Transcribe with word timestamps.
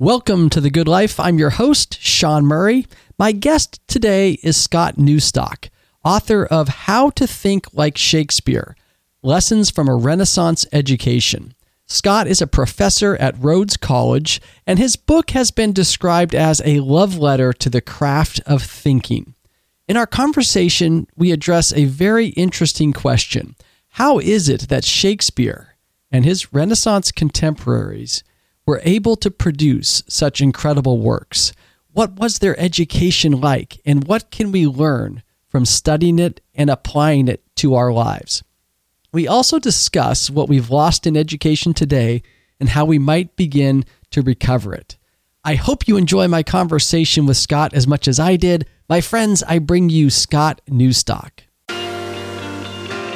Welcome 0.00 0.48
to 0.50 0.60
The 0.60 0.70
Good 0.70 0.86
Life. 0.86 1.18
I'm 1.18 1.40
your 1.40 1.50
host, 1.50 2.00
Sean 2.00 2.46
Murray. 2.46 2.86
My 3.18 3.32
guest 3.32 3.80
today 3.88 4.38
is 4.44 4.56
Scott 4.56 4.94
Newstok, 4.94 5.70
author 6.04 6.46
of 6.46 6.68
How 6.68 7.10
to 7.10 7.26
Think 7.26 7.66
Like 7.72 7.98
Shakespeare 7.98 8.76
Lessons 9.24 9.70
from 9.70 9.88
a 9.88 9.96
Renaissance 9.96 10.64
Education. 10.72 11.52
Scott 11.84 12.28
is 12.28 12.40
a 12.40 12.46
professor 12.46 13.16
at 13.16 13.42
Rhodes 13.42 13.76
College, 13.76 14.40
and 14.68 14.78
his 14.78 14.94
book 14.94 15.30
has 15.30 15.50
been 15.50 15.72
described 15.72 16.32
as 16.32 16.62
a 16.64 16.78
love 16.78 17.18
letter 17.18 17.52
to 17.54 17.68
the 17.68 17.80
craft 17.80 18.38
of 18.46 18.62
thinking. 18.62 19.34
In 19.88 19.96
our 19.96 20.06
conversation, 20.06 21.08
we 21.16 21.32
address 21.32 21.72
a 21.72 21.86
very 21.86 22.28
interesting 22.28 22.92
question 22.92 23.56
How 23.88 24.20
is 24.20 24.48
it 24.48 24.68
that 24.68 24.84
Shakespeare 24.84 25.76
and 26.12 26.24
his 26.24 26.52
Renaissance 26.52 27.10
contemporaries 27.10 28.22
were 28.68 28.82
able 28.84 29.16
to 29.16 29.30
produce 29.30 30.02
such 30.08 30.42
incredible 30.42 30.98
works? 30.98 31.54
What 31.92 32.16
was 32.16 32.38
their 32.38 32.60
education 32.60 33.40
like, 33.40 33.80
and 33.86 34.06
what 34.06 34.30
can 34.30 34.52
we 34.52 34.66
learn 34.66 35.22
from 35.48 35.64
studying 35.64 36.18
it 36.18 36.42
and 36.54 36.68
applying 36.68 37.28
it 37.28 37.42
to 37.56 37.74
our 37.74 37.90
lives? 37.90 38.44
We 39.10 39.26
also 39.26 39.58
discuss 39.58 40.28
what 40.28 40.50
we've 40.50 40.68
lost 40.68 41.06
in 41.06 41.16
education 41.16 41.72
today 41.72 42.22
and 42.60 42.68
how 42.68 42.84
we 42.84 42.98
might 42.98 43.36
begin 43.36 43.86
to 44.10 44.20
recover 44.20 44.74
it. 44.74 44.98
I 45.42 45.54
hope 45.54 45.88
you 45.88 45.96
enjoy 45.96 46.28
my 46.28 46.42
conversation 46.42 47.24
with 47.24 47.38
Scott 47.38 47.72
as 47.72 47.86
much 47.86 48.06
as 48.06 48.20
I 48.20 48.36
did. 48.36 48.66
My 48.86 49.00
friends, 49.00 49.42
I 49.44 49.60
bring 49.60 49.88
you 49.88 50.10
Scott 50.10 50.60
Newstok. 50.68 51.30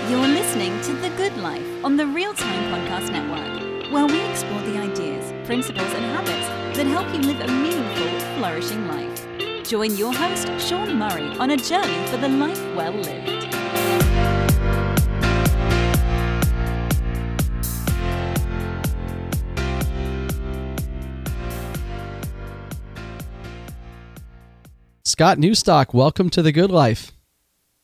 You're 0.09 0.29
listening 0.29 0.81
to 0.81 0.95
The 0.95 1.11
Good 1.19 1.37
Life 1.37 1.85
on 1.85 1.99
the 1.99 2.07
Real 2.07 2.33
Time 2.33 2.73
Podcast 2.73 3.13
Network, 3.13 3.93
where 3.93 4.07
we 4.07 4.19
explore 4.31 4.52
principles, 5.45 5.93
and 5.93 6.05
habits 6.05 6.77
that 6.77 6.87
help 6.87 7.07
you 7.15 7.21
live 7.21 7.41
a 7.41 7.49
meaningful, 7.49 8.37
flourishing 8.37 8.87
life. 8.89 9.69
Join 9.69 9.97
your 9.97 10.13
host, 10.13 10.49
Sean 10.61 10.99
Murray, 10.99 11.37
on 11.39 11.51
a 11.51 11.57
journey 11.57 12.07
for 12.09 12.17
the 12.17 12.29
life 12.29 12.61
well 12.75 12.93
lived. 12.93 13.43
Scott 25.05 25.39
Newstok, 25.39 25.93
welcome 25.93 26.31
to 26.31 26.43
the 26.43 26.53
Good 26.53 26.71
Life. 26.71 27.13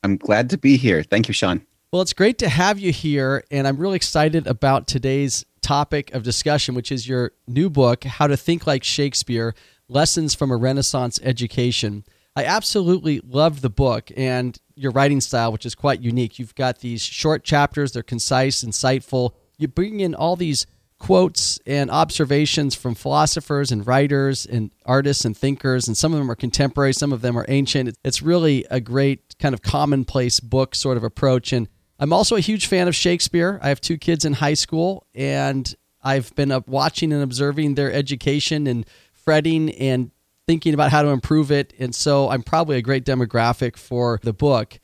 I'm 0.02 0.16
glad 0.16 0.48
to 0.50 0.58
be 0.58 0.76
here. 0.76 1.02
Thank 1.02 1.28
you, 1.28 1.34
Sean. 1.34 1.62
Well, 1.92 2.02
it's 2.02 2.12
great 2.12 2.38
to 2.38 2.48
have 2.48 2.78
you 2.78 2.90
here, 2.90 3.44
and 3.50 3.68
I'm 3.68 3.76
really 3.76 3.96
excited 3.96 4.46
about 4.46 4.86
today's 4.86 5.44
topic 5.68 6.10
of 6.14 6.22
discussion, 6.22 6.74
which 6.74 6.90
is 6.90 7.06
your 7.06 7.30
new 7.46 7.68
book, 7.68 8.04
How 8.04 8.26
to 8.26 8.38
Think 8.38 8.66
Like 8.66 8.82
Shakespeare 8.82 9.54
Lessons 9.86 10.34
from 10.34 10.50
a 10.50 10.56
Renaissance 10.56 11.20
Education. 11.22 12.04
I 12.34 12.44
absolutely 12.44 13.20
loved 13.22 13.60
the 13.60 13.68
book 13.68 14.10
and 14.16 14.58
your 14.76 14.92
writing 14.92 15.20
style, 15.20 15.52
which 15.52 15.66
is 15.66 15.74
quite 15.74 16.00
unique. 16.00 16.38
You've 16.38 16.54
got 16.54 16.78
these 16.78 17.02
short 17.02 17.44
chapters, 17.44 17.92
they're 17.92 18.02
concise, 18.02 18.64
insightful. 18.64 19.32
You 19.58 19.68
bring 19.68 20.00
in 20.00 20.14
all 20.14 20.36
these 20.36 20.66
quotes 20.98 21.60
and 21.66 21.90
observations 21.90 22.74
from 22.74 22.94
philosophers 22.94 23.70
and 23.70 23.86
writers 23.86 24.46
and 24.46 24.70
artists 24.86 25.26
and 25.26 25.36
thinkers, 25.36 25.86
and 25.86 25.98
some 25.98 26.14
of 26.14 26.18
them 26.18 26.30
are 26.30 26.34
contemporary, 26.34 26.94
some 26.94 27.12
of 27.12 27.20
them 27.20 27.38
are 27.38 27.44
ancient. 27.46 27.94
It's 28.02 28.22
really 28.22 28.64
a 28.70 28.80
great 28.80 29.36
kind 29.38 29.54
of 29.54 29.60
commonplace 29.60 30.40
book 30.40 30.74
sort 30.74 30.96
of 30.96 31.04
approach. 31.04 31.52
And 31.52 31.68
I'm 31.98 32.12
also 32.12 32.36
a 32.36 32.40
huge 32.40 32.66
fan 32.66 32.86
of 32.86 32.94
Shakespeare. 32.94 33.58
I 33.62 33.68
have 33.68 33.80
two 33.80 33.98
kids 33.98 34.24
in 34.24 34.34
high 34.34 34.54
school, 34.54 35.06
and 35.14 35.74
I've 36.02 36.32
been 36.36 36.56
watching 36.66 37.12
and 37.12 37.22
observing 37.22 37.74
their 37.74 37.92
education 37.92 38.66
and 38.66 38.86
fretting 39.12 39.70
and 39.70 40.12
thinking 40.46 40.74
about 40.74 40.92
how 40.92 41.02
to 41.02 41.08
improve 41.08 41.50
it. 41.50 41.74
And 41.78 41.94
so 41.94 42.30
I'm 42.30 42.42
probably 42.42 42.76
a 42.76 42.82
great 42.82 43.04
demographic 43.04 43.76
for 43.76 44.20
the 44.22 44.32
book. 44.32 44.78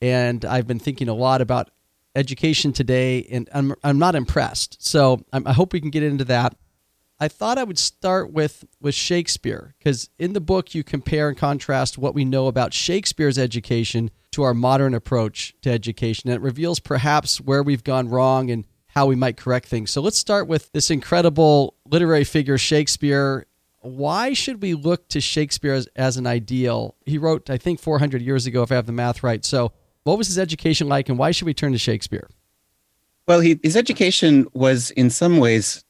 And 0.00 0.44
I've 0.44 0.66
been 0.66 0.78
thinking 0.78 1.08
a 1.08 1.14
lot 1.14 1.40
about 1.40 1.70
education 2.14 2.72
today, 2.72 3.26
and 3.30 3.48
I'm, 3.52 3.74
I'm 3.82 3.98
not 3.98 4.14
impressed. 4.14 4.82
So 4.82 5.24
I'm, 5.32 5.46
I 5.46 5.52
hope 5.52 5.72
we 5.72 5.80
can 5.80 5.90
get 5.90 6.02
into 6.04 6.24
that. 6.26 6.56
I 7.18 7.28
thought 7.28 7.58
I 7.58 7.64
would 7.64 7.78
start 7.78 8.32
with, 8.32 8.64
with 8.80 8.94
Shakespeare, 8.94 9.74
because 9.78 10.08
in 10.18 10.32
the 10.32 10.40
book 10.40 10.74
you 10.74 10.82
compare 10.82 11.28
and 11.28 11.36
contrast 11.36 11.98
what 11.98 12.14
we 12.14 12.24
know 12.24 12.46
about 12.46 12.72
Shakespeare's 12.72 13.38
education 13.38 14.10
to 14.32 14.42
our 14.42 14.54
modern 14.54 14.94
approach 14.94 15.54
to 15.62 15.70
education. 15.70 16.30
And 16.30 16.36
it 16.36 16.42
reveals 16.42 16.80
perhaps 16.80 17.40
where 17.40 17.62
we've 17.62 17.84
gone 17.84 18.08
wrong 18.08 18.50
and 18.50 18.64
how 18.88 19.06
we 19.06 19.16
might 19.16 19.36
correct 19.36 19.68
things. 19.68 19.90
So 19.90 20.00
let's 20.00 20.18
start 20.18 20.48
with 20.48 20.70
this 20.72 20.90
incredible 20.90 21.74
literary 21.84 22.24
figure, 22.24 22.58
Shakespeare. 22.58 23.46
Why 23.80 24.32
should 24.32 24.62
we 24.62 24.74
look 24.74 25.08
to 25.08 25.20
Shakespeare 25.20 25.74
as, 25.74 25.86
as 25.96 26.16
an 26.16 26.26
ideal? 26.26 26.96
He 27.06 27.18
wrote, 27.18 27.48
I 27.50 27.56
think, 27.56 27.80
400 27.80 28.20
years 28.20 28.46
ago, 28.46 28.62
if 28.62 28.72
I 28.72 28.74
have 28.74 28.86
the 28.86 28.92
math 28.92 29.22
right. 29.22 29.44
So 29.44 29.72
what 30.04 30.18
was 30.18 30.26
his 30.26 30.38
education 30.38 30.88
like, 30.88 31.08
and 31.08 31.18
why 31.18 31.30
should 31.30 31.46
we 31.46 31.54
turn 31.54 31.72
to 31.72 31.78
Shakespeare? 31.78 32.28
Well, 33.28 33.40
he, 33.40 33.60
his 33.62 33.76
education 33.76 34.46
was 34.54 34.90
in 34.92 35.10
some 35.10 35.38
ways, 35.38 35.84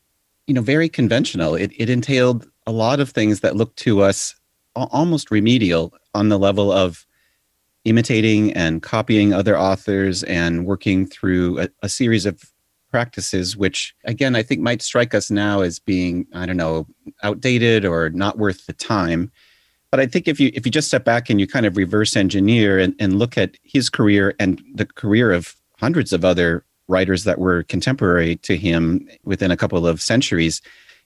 you 0.47 0.55
know, 0.55 0.61
very 0.61 0.89
conventional. 0.89 1.55
It, 1.55 1.73
it 1.77 1.89
entailed 1.89 2.47
a 2.67 2.73
lot 2.73 3.01
of 3.01 3.11
things 3.11 3.41
that 3.41 3.57
looked 3.57 3.79
to 3.79 4.03
us 4.03 4.35
almost 4.77 5.31
remedial 5.31 5.95
on 6.15 6.29
the 6.29 6.39
level 6.39 6.71
of 6.71 7.07
imitating 7.85 8.53
and 8.53 8.83
copying 8.83 9.33
other 9.33 9.59
authors 9.59 10.23
and 10.25 10.67
working 10.67 11.07
through 11.07 11.61
a, 11.61 11.69
a 11.83 11.89
series 11.89 12.27
of 12.27 12.43
practices, 12.91 13.57
which 13.57 13.95
again, 14.05 14.35
I 14.35 14.43
think 14.43 14.61
might 14.61 14.83
strike 14.83 15.15
us 15.15 15.31
now 15.31 15.61
as 15.61 15.79
being, 15.79 16.27
I 16.35 16.47
don't 16.47 16.57
know, 16.57 16.87
outdated 17.23 17.85
or 17.85 18.11
not 18.11 18.39
worth 18.39 18.67
the 18.67 18.73
time. 18.73 19.31
But 19.91 20.01
I 20.01 20.07
think 20.07 20.29
if 20.29 20.39
you 20.39 20.51
if 20.55 20.67
you 20.67 20.73
just 20.73 20.89
step 20.89 21.05
back 21.05 21.31
and 21.31 21.41
you 21.41 21.47
kind 21.47 21.67
of 21.67 21.77
reverse 21.77 22.17
engineer 22.17 22.79
and, 22.79 22.95
and 22.99 23.19
look 23.19 23.37
at 23.37 23.57
his 23.63 23.89
career 23.91 24.35
and 24.39 24.63
the 24.75 24.87
career 24.87 25.33
of 25.33 25.57
hundreds 25.79 26.13
of 26.13 26.25
other 26.25 26.65
writers 26.89 27.25
that 27.25 27.39
were 27.39 27.63
contemporary 27.65 28.37
to 28.37 28.57
him 28.57 29.09
within 29.25 29.51
a 29.51 29.57
couple 29.57 29.87
of 29.87 30.01
centuries, 30.01 30.61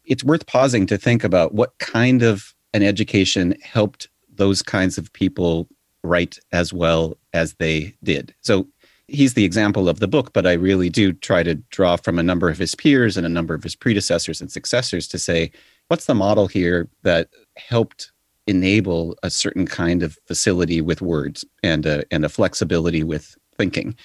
it's 0.04 0.24
worth 0.24 0.46
pausing 0.46 0.86
to 0.86 0.98
think 0.98 1.24
about 1.24 1.54
what 1.54 1.78
kind 1.78 2.22
of 2.22 2.54
an 2.72 2.82
education 2.82 3.56
helped 3.62 4.08
those 4.34 4.62
kinds 4.62 4.98
of 4.98 5.12
people 5.12 5.68
write 6.04 6.38
as 6.52 6.72
well 6.72 7.16
as 7.32 7.54
they 7.54 7.94
did. 8.04 8.34
So 8.42 8.68
he's 9.08 9.34
the 9.34 9.44
example 9.44 9.88
of 9.88 9.98
the 9.98 10.08
book, 10.08 10.32
but 10.32 10.46
I 10.46 10.52
really 10.52 10.88
do 10.88 11.12
try 11.12 11.42
to 11.42 11.54
draw 11.54 11.96
from 11.96 12.18
a 12.18 12.22
number 12.22 12.48
of 12.48 12.58
his 12.58 12.74
peers 12.74 13.16
and 13.16 13.26
a 13.26 13.30
number 13.30 13.54
of 13.54 13.62
his 13.62 13.74
predecessors 13.74 14.40
and 14.40 14.52
successors 14.52 15.08
to 15.08 15.18
say, 15.18 15.50
what's 15.88 16.06
the 16.06 16.14
model 16.14 16.46
here 16.46 16.88
that 17.02 17.28
helped 17.56 18.12
enable 18.46 19.16
a 19.22 19.30
certain 19.30 19.66
kind 19.66 20.02
of 20.02 20.18
facility 20.26 20.80
with 20.80 21.00
words 21.02 21.44
and 21.62 21.86
a, 21.86 22.04
and 22.10 22.24
a 22.24 22.28
flexibility 22.28 23.02
with 23.02 23.36
thinking? 23.56 23.96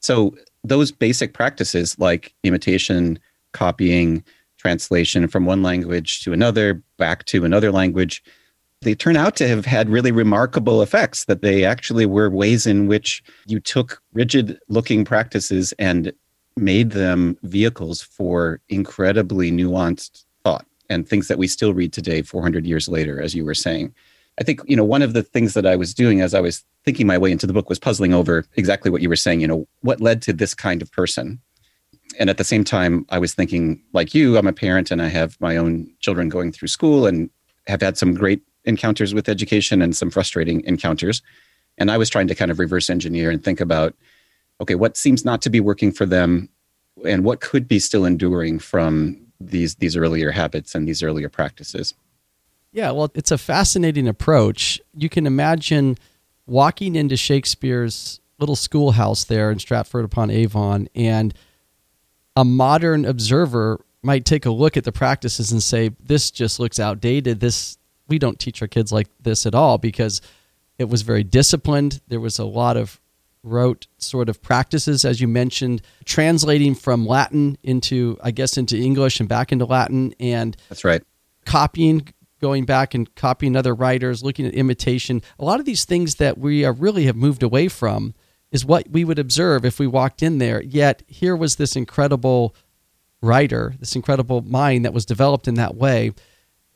So 0.00 0.34
those 0.64 0.92
basic 0.92 1.34
practices 1.34 1.98
like 1.98 2.34
imitation, 2.42 3.18
copying, 3.52 4.24
translation 4.56 5.26
from 5.26 5.46
one 5.46 5.62
language 5.62 6.22
to 6.22 6.32
another, 6.32 6.82
back 6.98 7.24
to 7.26 7.44
another 7.44 7.72
language, 7.72 8.22
they 8.82 8.94
turn 8.94 9.16
out 9.16 9.36
to 9.36 9.46
have 9.46 9.66
had 9.66 9.90
really 9.90 10.10
remarkable 10.10 10.80
effects 10.80 11.26
that 11.26 11.42
they 11.42 11.64
actually 11.64 12.06
were 12.06 12.30
ways 12.30 12.66
in 12.66 12.86
which 12.86 13.22
you 13.46 13.60
took 13.60 14.02
rigid 14.14 14.58
looking 14.68 15.04
practices 15.04 15.74
and 15.78 16.12
made 16.56 16.92
them 16.92 17.36
vehicles 17.42 18.00
for 18.00 18.60
incredibly 18.68 19.50
nuanced 19.50 20.24
thought 20.44 20.64
and 20.88 21.06
things 21.06 21.28
that 21.28 21.38
we 21.38 21.46
still 21.46 21.74
read 21.74 21.92
today 21.92 22.22
400 22.22 22.66
years 22.66 22.88
later 22.88 23.20
as 23.20 23.34
you 23.34 23.44
were 23.44 23.54
saying. 23.54 23.94
I 24.40 24.44
think 24.44 24.62
you 24.66 24.76
know 24.76 24.84
one 24.84 25.02
of 25.02 25.12
the 25.12 25.22
things 25.22 25.52
that 25.52 25.66
i 25.66 25.76
was 25.76 25.92
doing 25.92 26.22
as 26.22 26.32
i 26.32 26.40
was 26.40 26.64
thinking 26.86 27.06
my 27.06 27.18
way 27.18 27.30
into 27.30 27.46
the 27.46 27.52
book 27.52 27.68
was 27.68 27.78
puzzling 27.78 28.14
over 28.14 28.46
exactly 28.56 28.90
what 28.90 29.02
you 29.02 29.10
were 29.10 29.16
saying 29.16 29.40
you 29.40 29.46
know 29.46 29.68
what 29.82 30.00
led 30.00 30.22
to 30.22 30.32
this 30.32 30.54
kind 30.54 30.80
of 30.80 30.90
person? 30.92 31.38
And 32.18 32.30
at 32.30 32.38
the 32.38 32.44
same 32.44 32.64
time 32.64 33.04
i 33.10 33.18
was 33.18 33.34
thinking 33.34 33.82
like 33.92 34.14
you 34.14 34.38
i'm 34.38 34.46
a 34.46 34.52
parent 34.52 34.90
and 34.90 35.02
i 35.02 35.08
have 35.08 35.38
my 35.40 35.58
own 35.58 35.92
children 36.00 36.30
going 36.30 36.52
through 36.52 36.68
school 36.68 37.06
and 37.06 37.28
have 37.66 37.82
had 37.82 37.98
some 37.98 38.14
great 38.14 38.40
encounters 38.64 39.14
with 39.14 39.28
education 39.28 39.82
and 39.82 39.96
some 39.96 40.10
frustrating 40.10 40.62
encounters. 40.64 41.22
And 41.78 41.90
I 41.90 41.98
was 41.98 42.10
trying 42.10 42.28
to 42.28 42.34
kind 42.34 42.50
of 42.50 42.58
reverse 42.58 42.90
engineer 42.90 43.30
and 43.30 43.42
think 43.42 43.60
about 43.60 43.94
okay, 44.60 44.74
what 44.74 44.96
seems 44.96 45.24
not 45.24 45.40
to 45.42 45.50
be 45.50 45.58
working 45.58 45.90
for 45.90 46.04
them 46.04 46.48
and 47.04 47.24
what 47.24 47.40
could 47.40 47.66
be 47.66 47.78
still 47.78 48.04
enduring 48.04 48.58
from 48.58 49.18
these 49.40 49.76
these 49.76 49.96
earlier 49.96 50.30
habits 50.30 50.74
and 50.74 50.86
these 50.86 51.02
earlier 51.02 51.28
practices. 51.28 51.94
Yeah, 52.72 52.92
well, 52.92 53.10
it's 53.14 53.30
a 53.30 53.38
fascinating 53.38 54.06
approach. 54.06 54.80
You 54.94 55.08
can 55.08 55.26
imagine 55.26 55.96
walking 56.46 56.94
into 56.94 57.16
Shakespeare's 57.16 58.20
little 58.38 58.56
schoolhouse 58.56 59.24
there 59.24 59.50
in 59.50 59.58
Stratford 59.58 60.04
upon 60.04 60.30
Avon 60.30 60.88
and 60.94 61.34
a 62.36 62.44
modern 62.44 63.04
observer 63.04 63.84
might 64.02 64.24
take 64.24 64.46
a 64.46 64.50
look 64.50 64.76
at 64.76 64.84
the 64.84 64.92
practices 64.92 65.52
and 65.52 65.62
say 65.62 65.90
this 66.00 66.30
just 66.30 66.58
looks 66.58 66.78
outdated. 66.80 67.40
This 67.40 67.76
we 68.10 68.18
don't 68.18 68.38
teach 68.38 68.60
our 68.60 68.68
kids 68.68 68.92
like 68.92 69.08
this 69.20 69.46
at 69.46 69.54
all 69.54 69.78
because 69.78 70.20
it 70.78 70.88
was 70.88 71.02
very 71.02 71.24
disciplined. 71.24 72.00
There 72.08 72.20
was 72.20 72.38
a 72.38 72.44
lot 72.44 72.76
of 72.76 73.00
rote 73.42 73.86
sort 73.96 74.28
of 74.28 74.42
practices, 74.42 75.04
as 75.04 75.20
you 75.20 75.28
mentioned, 75.28 75.80
translating 76.04 76.74
from 76.74 77.06
Latin 77.06 77.56
into, 77.62 78.18
I 78.22 78.30
guess, 78.32 78.58
into 78.58 78.76
English 78.76 79.20
and 79.20 79.28
back 79.28 79.52
into 79.52 79.64
Latin. 79.64 80.14
And 80.20 80.56
that's 80.68 80.84
right. 80.84 81.02
copying, 81.46 82.12
going 82.40 82.64
back 82.64 82.94
and 82.94 83.14
copying 83.14 83.56
other 83.56 83.74
writers, 83.74 84.22
looking 84.22 84.46
at 84.46 84.54
imitation. 84.54 85.22
A 85.38 85.44
lot 85.44 85.60
of 85.60 85.66
these 85.66 85.84
things 85.84 86.16
that 86.16 86.36
we 86.36 86.64
are 86.64 86.72
really 86.72 87.06
have 87.06 87.16
moved 87.16 87.42
away 87.42 87.68
from 87.68 88.14
is 88.50 88.64
what 88.64 88.88
we 88.90 89.04
would 89.04 89.18
observe 89.18 89.64
if 89.64 89.78
we 89.78 89.86
walked 89.86 90.22
in 90.22 90.38
there. 90.38 90.62
Yet 90.62 91.02
here 91.06 91.36
was 91.36 91.56
this 91.56 91.76
incredible 91.76 92.54
writer, 93.22 93.74
this 93.78 93.94
incredible 93.94 94.42
mind 94.42 94.84
that 94.84 94.94
was 94.94 95.06
developed 95.06 95.46
in 95.46 95.54
that 95.54 95.76
way. 95.76 96.12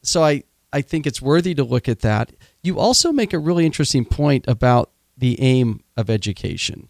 So 0.03 0.23
I, 0.23 0.45
I 0.75 0.83
think 0.83 1.07
it's 1.07 1.23
worthy 1.23 1.55
to 1.55 1.63
look 1.63 1.89
at 1.89 2.01
that. 2.01 2.33
You 2.65 2.81
also 2.81 3.13
make 3.13 3.33
a 3.33 3.39
really 3.39 3.65
interesting 3.65 4.05
point 4.05 4.45
about 4.49 4.91
the 5.17 5.41
aim 5.41 5.85
of 5.97 6.11
education. 6.11 6.89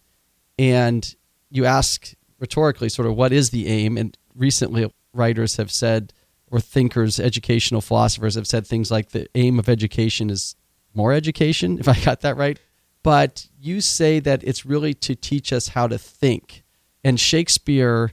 And 0.58 1.14
you 1.50 1.66
ask 1.66 2.14
rhetorically, 2.38 2.88
sort 2.88 3.06
of, 3.06 3.14
what 3.14 3.30
is 3.30 3.50
the 3.50 3.68
aim? 3.68 3.98
And 3.98 4.16
recently, 4.34 4.90
writers 5.12 5.56
have 5.58 5.70
said, 5.70 6.14
or 6.50 6.60
thinkers, 6.60 7.20
educational 7.20 7.82
philosophers 7.82 8.36
have 8.36 8.46
said 8.46 8.66
things 8.66 8.90
like 8.90 9.10
the 9.10 9.28
aim 9.34 9.58
of 9.58 9.68
education 9.68 10.30
is 10.30 10.56
more 10.94 11.12
education, 11.12 11.78
if 11.80 11.86
I 11.86 12.00
got 12.00 12.22
that 12.22 12.38
right. 12.38 12.58
But 13.02 13.48
you 13.60 13.82
say 13.82 14.18
that 14.20 14.42
it's 14.44 14.64
really 14.64 14.94
to 14.94 15.14
teach 15.14 15.52
us 15.52 15.68
how 15.68 15.88
to 15.88 15.98
think. 15.98 16.62
And 17.04 17.20
Shakespeare 17.20 18.12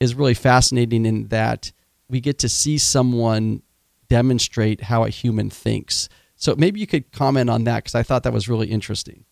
is 0.00 0.16
really 0.16 0.34
fascinating 0.34 1.06
in 1.06 1.28
that 1.28 1.70
we 2.10 2.20
get 2.20 2.40
to 2.40 2.48
see 2.48 2.78
someone 2.78 3.62
demonstrate 4.08 4.82
how 4.82 5.04
a 5.04 5.10
human 5.10 5.50
thinks. 5.50 6.08
So 6.36 6.54
maybe 6.56 6.80
you 6.80 6.86
could 6.86 7.10
comment 7.12 7.50
on 7.50 7.64
that 7.64 7.84
because 7.84 7.94
I 7.94 8.02
thought 8.02 8.22
that 8.22 8.32
was 8.32 8.48
really 8.48 8.68
interesting. 8.68 9.24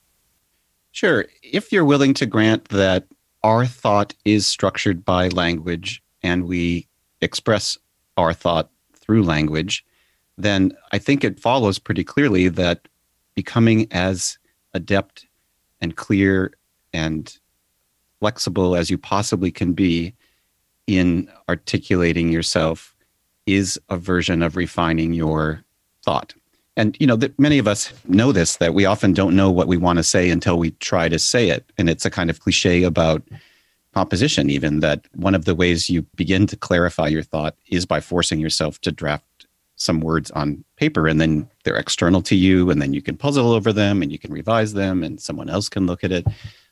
Sure. 0.93 1.27
If 1.43 1.73
you're 1.73 1.85
willing 1.85 2.15
to 2.15 2.27
grant 2.27 2.69
that 2.71 3.07
our 3.43 3.67
thought 3.67 4.15
is 4.25 4.47
structured 4.47 5.05
by 5.05 5.29
language 5.29 6.03
and 6.23 6.47
we 6.47 6.89
express 7.21 7.79
our 8.17 8.33
thought 8.33 8.71
through 8.95 9.23
language, 9.23 9.85
then 10.37 10.73
I 10.93 10.99
think 10.99 11.23
it 11.23 11.39
follows 11.39 11.79
pretty 11.79 12.03
clearly 12.03 12.49
that 12.49 12.89
becoming 13.35 13.87
as 13.93 14.39
adept 14.75 15.27
and 15.81 15.97
clear 15.97 16.53
and 16.93 17.39
flexible 18.19 18.75
as 18.75 18.91
you 18.91 18.99
possibly 18.99 19.51
can 19.51 19.75
be 19.75 20.15
in 20.87 21.31
articulating 21.49 22.31
yourself 22.31 22.96
is 23.47 23.79
a 23.89 23.97
version 23.97 24.43
of 24.43 24.57
refining 24.57 25.13
your 25.13 25.65
thought. 26.05 26.35
And 26.77 26.97
you 27.01 27.07
know 27.07 27.17
that 27.17 27.39
many 27.39 27.59
of 27.59 27.67
us 27.67 27.93
know 28.07 28.33
this 28.33 28.57
that 28.57 28.75
we 28.75 28.85
often 28.85 29.15
don't 29.15 29.35
know 29.35 29.51
what 29.51 29.69
we 29.69 29.77
want 29.77 29.99
to 29.99 30.03
say 30.03 30.31
until 30.31 30.59
we 30.59 30.73
try 30.73 31.09
to 31.09 31.19
say 31.19 31.49
it. 31.49 31.73
And 31.79 31.89
it's 31.89 32.05
a 32.05 32.11
kind 32.11 32.29
of 32.29 32.41
cliche 32.41 32.83
about 32.83 33.23
composition 33.95 34.51
even 34.51 34.81
that 34.81 35.07
one 35.15 35.35
of 35.35 35.47
the 35.47 35.55
ways 35.55 35.89
you 35.89 36.03
begin 36.17 36.47
to 36.47 36.55
clarify 36.55 37.09
your 37.09 37.23
thought 37.23 37.57
is 37.69 37.87
by 37.87 37.99
forcing 37.99 38.39
yourself 38.39 38.79
to 38.83 38.93
draft 38.93 39.47
some 39.77 40.01
words 40.01 40.31
on 40.33 40.63
paper 40.77 41.09
and 41.09 41.19
then 41.19 41.49
they're 41.65 41.77
external 41.77 42.21
to 42.21 42.37
you 42.37 42.71
and 42.71 42.83
then 42.83 42.93
you 42.93 43.01
can 43.01 43.17
puzzle 43.17 43.53
over 43.53 43.73
them 43.73 44.03
and 44.03 44.13
you 44.13 44.19
can 44.19 44.31
revise 44.31 44.75
them 44.75 45.03
and 45.03 45.19
someone 45.19 45.49
else 45.49 45.71
can 45.71 45.87
look 45.87 46.05
at 46.05 46.13
it. 46.13 46.27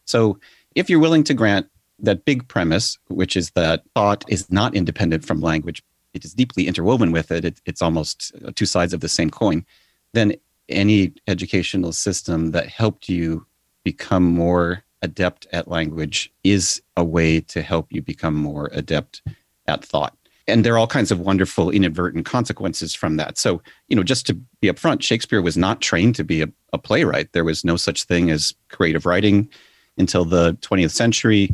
So 0.04 0.38
if 0.74 0.90
you're 0.90 0.98
willing 0.98 1.24
to 1.24 1.32
grant 1.32 1.66
that 1.98 2.26
big 2.26 2.46
premise, 2.48 2.98
which 3.08 3.36
is 3.36 3.52
that 3.52 3.84
thought 3.94 4.22
is 4.28 4.50
not 4.50 4.74
independent 4.74 5.24
from 5.24 5.40
language, 5.40 5.82
it 6.14 6.24
is 6.24 6.32
deeply 6.32 6.66
interwoven 6.66 7.12
with 7.12 7.30
it, 7.30 7.44
it 7.44 7.60
it's 7.66 7.82
almost 7.82 8.32
uh, 8.44 8.52
two 8.54 8.66
sides 8.66 8.94
of 8.94 9.00
the 9.00 9.08
same 9.08 9.30
coin, 9.30 9.64
then 10.12 10.34
any 10.68 11.12
educational 11.28 11.92
system 11.92 12.52
that 12.52 12.68
helped 12.68 13.08
you 13.08 13.46
become 13.84 14.24
more 14.24 14.82
adept 15.02 15.46
at 15.52 15.68
language 15.68 16.32
is 16.42 16.80
a 16.96 17.04
way 17.04 17.40
to 17.40 17.60
help 17.60 17.92
you 17.92 18.00
become 18.00 18.34
more 18.34 18.70
adept 18.72 19.22
at 19.66 19.84
thought. 19.84 20.16
And 20.46 20.64
there 20.64 20.74
are 20.74 20.78
all 20.78 20.86
kinds 20.86 21.10
of 21.10 21.20
wonderful 21.20 21.70
inadvertent 21.70 22.26
consequences 22.26 22.94
from 22.94 23.16
that. 23.16 23.38
So, 23.38 23.62
you 23.88 23.96
know, 23.96 24.02
just 24.02 24.26
to 24.26 24.34
be 24.34 24.68
upfront, 24.68 25.02
Shakespeare 25.02 25.40
was 25.40 25.56
not 25.56 25.80
trained 25.80 26.16
to 26.16 26.24
be 26.24 26.42
a, 26.42 26.48
a 26.72 26.78
playwright. 26.78 27.32
There 27.32 27.44
was 27.44 27.64
no 27.64 27.76
such 27.76 28.04
thing 28.04 28.30
as 28.30 28.54
creative 28.68 29.06
writing 29.06 29.48
until 29.96 30.24
the 30.24 30.54
20th 30.54 30.90
century. 30.90 31.50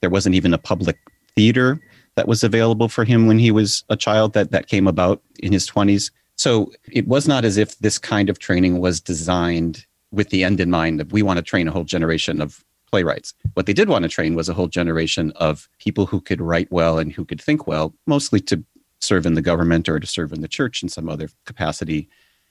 There 0.00 0.10
wasn't 0.10 0.34
even 0.34 0.54
a 0.54 0.58
public 0.58 0.98
theater 1.34 1.80
that 2.16 2.28
was 2.28 2.42
available 2.42 2.88
for 2.88 3.04
him 3.04 3.26
when 3.26 3.38
he 3.38 3.50
was 3.50 3.84
a 3.88 3.96
child 3.96 4.32
that, 4.32 4.50
that 4.50 4.66
came 4.66 4.86
about 4.86 5.22
in 5.38 5.52
his 5.52 5.68
20s. 5.68 6.10
So 6.36 6.72
it 6.90 7.06
was 7.06 7.28
not 7.28 7.44
as 7.44 7.56
if 7.56 7.78
this 7.78 7.98
kind 7.98 8.28
of 8.28 8.38
training 8.38 8.78
was 8.78 9.00
designed 9.00 9.86
with 10.10 10.30
the 10.30 10.42
end 10.42 10.60
in 10.60 10.70
mind 10.70 10.98
that 10.98 11.12
we 11.12 11.22
want 11.22 11.36
to 11.36 11.42
train 11.42 11.68
a 11.68 11.70
whole 11.70 11.84
generation 11.84 12.40
of 12.40 12.64
playwrights. 12.90 13.34
What 13.54 13.66
they 13.66 13.72
did 13.72 13.88
want 13.88 14.02
to 14.02 14.08
train 14.08 14.34
was 14.34 14.48
a 14.48 14.54
whole 14.54 14.66
generation 14.66 15.32
of 15.36 15.68
people 15.78 16.06
who 16.06 16.20
could 16.20 16.40
write 16.40 16.70
well 16.72 16.98
and 16.98 17.12
who 17.12 17.24
could 17.24 17.40
think 17.40 17.66
well, 17.66 17.94
mostly 18.06 18.40
to 18.40 18.64
serve 19.00 19.26
in 19.26 19.34
the 19.34 19.42
government 19.42 19.88
or 19.88 20.00
to 20.00 20.06
serve 20.06 20.32
in 20.32 20.40
the 20.40 20.48
church 20.48 20.82
in 20.82 20.88
some 20.88 21.08
other 21.08 21.28
capacity. 21.46 22.08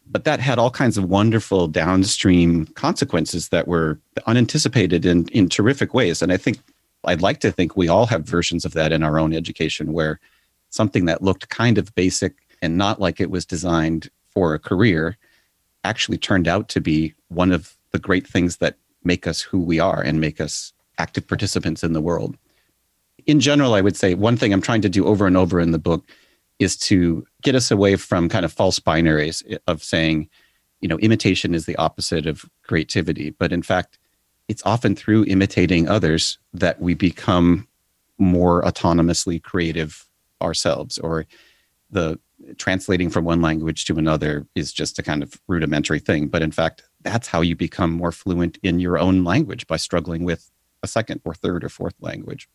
But 0.07 0.23
that 0.23 0.39
had 0.39 0.57
all 0.57 0.71
kinds 0.71 0.97
of 0.97 1.05
wonderful 1.05 1.67
downstream 1.67 2.65
consequences 2.67 3.49
that 3.49 3.67
were 3.67 3.99
unanticipated 4.25 5.05
in, 5.05 5.27
in 5.27 5.49
terrific 5.49 5.93
ways. 5.93 6.21
And 6.21 6.31
I 6.31 6.37
think 6.37 6.59
I'd 7.05 7.21
like 7.21 7.39
to 7.41 7.51
think 7.51 7.75
we 7.75 7.87
all 7.87 8.05
have 8.07 8.25
versions 8.25 8.65
of 8.65 8.73
that 8.73 8.91
in 8.91 9.03
our 9.03 9.19
own 9.19 9.33
education 9.33 9.93
where 9.93 10.19
something 10.69 11.05
that 11.05 11.23
looked 11.23 11.49
kind 11.49 11.77
of 11.77 11.95
basic 11.95 12.33
and 12.61 12.77
not 12.77 12.99
like 12.99 13.19
it 13.19 13.31
was 13.31 13.45
designed 13.45 14.09
for 14.29 14.53
a 14.53 14.59
career 14.59 15.17
actually 15.83 16.17
turned 16.17 16.47
out 16.47 16.67
to 16.69 16.81
be 16.81 17.13
one 17.29 17.51
of 17.51 17.77
the 17.91 17.99
great 17.99 18.27
things 18.27 18.57
that 18.57 18.77
make 19.03 19.25
us 19.25 19.41
who 19.41 19.59
we 19.59 19.79
are 19.79 20.01
and 20.01 20.19
make 20.19 20.41
us 20.41 20.73
active 20.97 21.27
participants 21.27 21.83
in 21.83 21.93
the 21.93 22.01
world. 22.01 22.37
In 23.25 23.39
general, 23.39 23.73
I 23.73 23.81
would 23.81 23.95
say 23.95 24.13
one 24.13 24.37
thing 24.37 24.51
I'm 24.51 24.61
trying 24.61 24.81
to 24.81 24.89
do 24.89 25.05
over 25.05 25.25
and 25.25 25.37
over 25.37 25.59
in 25.59 25.71
the 25.71 25.79
book 25.79 26.09
is 26.59 26.75
to 26.75 27.25
get 27.41 27.55
us 27.55 27.71
away 27.71 27.95
from 27.95 28.27
kind 28.27 28.43
of 28.43 28.51
false 28.51 28.79
binaries 28.79 29.57
of 29.67 29.83
saying, 29.83 30.29
you 30.81 30.87
know, 30.87 30.97
imitation 30.99 31.55
is 31.55 31.65
the 31.65 31.75
opposite 31.77 32.25
of 32.25 32.45
creativity. 32.63 33.29
But 33.29 33.53
in 33.53 33.61
fact, 33.61 33.98
it's 34.49 34.63
often 34.65 34.95
through 34.95 35.23
imitating 35.25 35.87
others 35.87 36.39
that 36.53 36.81
we 36.81 36.95
become 36.95 37.67
more 38.17 38.63
autonomously 38.63 39.41
creative 39.41 40.05
ourselves 40.41 40.97
or 40.97 41.25
the 41.91 42.19
translating 42.57 43.09
from 43.09 43.25
one 43.25 43.41
language 43.41 43.85
to 43.85 43.97
another 43.97 44.45
is 44.55 44.73
just 44.73 44.97
a 44.97 45.03
kind 45.03 45.21
of 45.21 45.39
rudimentary 45.47 45.99
thing. 45.99 46.27
But 46.27 46.41
in 46.41 46.51
fact 46.51 46.83
that's 47.01 47.27
how 47.27 47.41
you 47.41 47.55
become 47.55 47.91
more 47.91 48.11
fluent 48.11 48.57
in 48.63 48.79
your 48.79 48.97
own 48.97 49.23
language 49.23 49.67
by 49.67 49.77
struggling 49.77 50.25
with 50.25 50.51
a 50.83 50.87
second 50.87 51.21
or 51.23 51.33
third 51.33 51.63
or 51.63 51.69
fourth 51.69 51.95
language. 52.01 52.49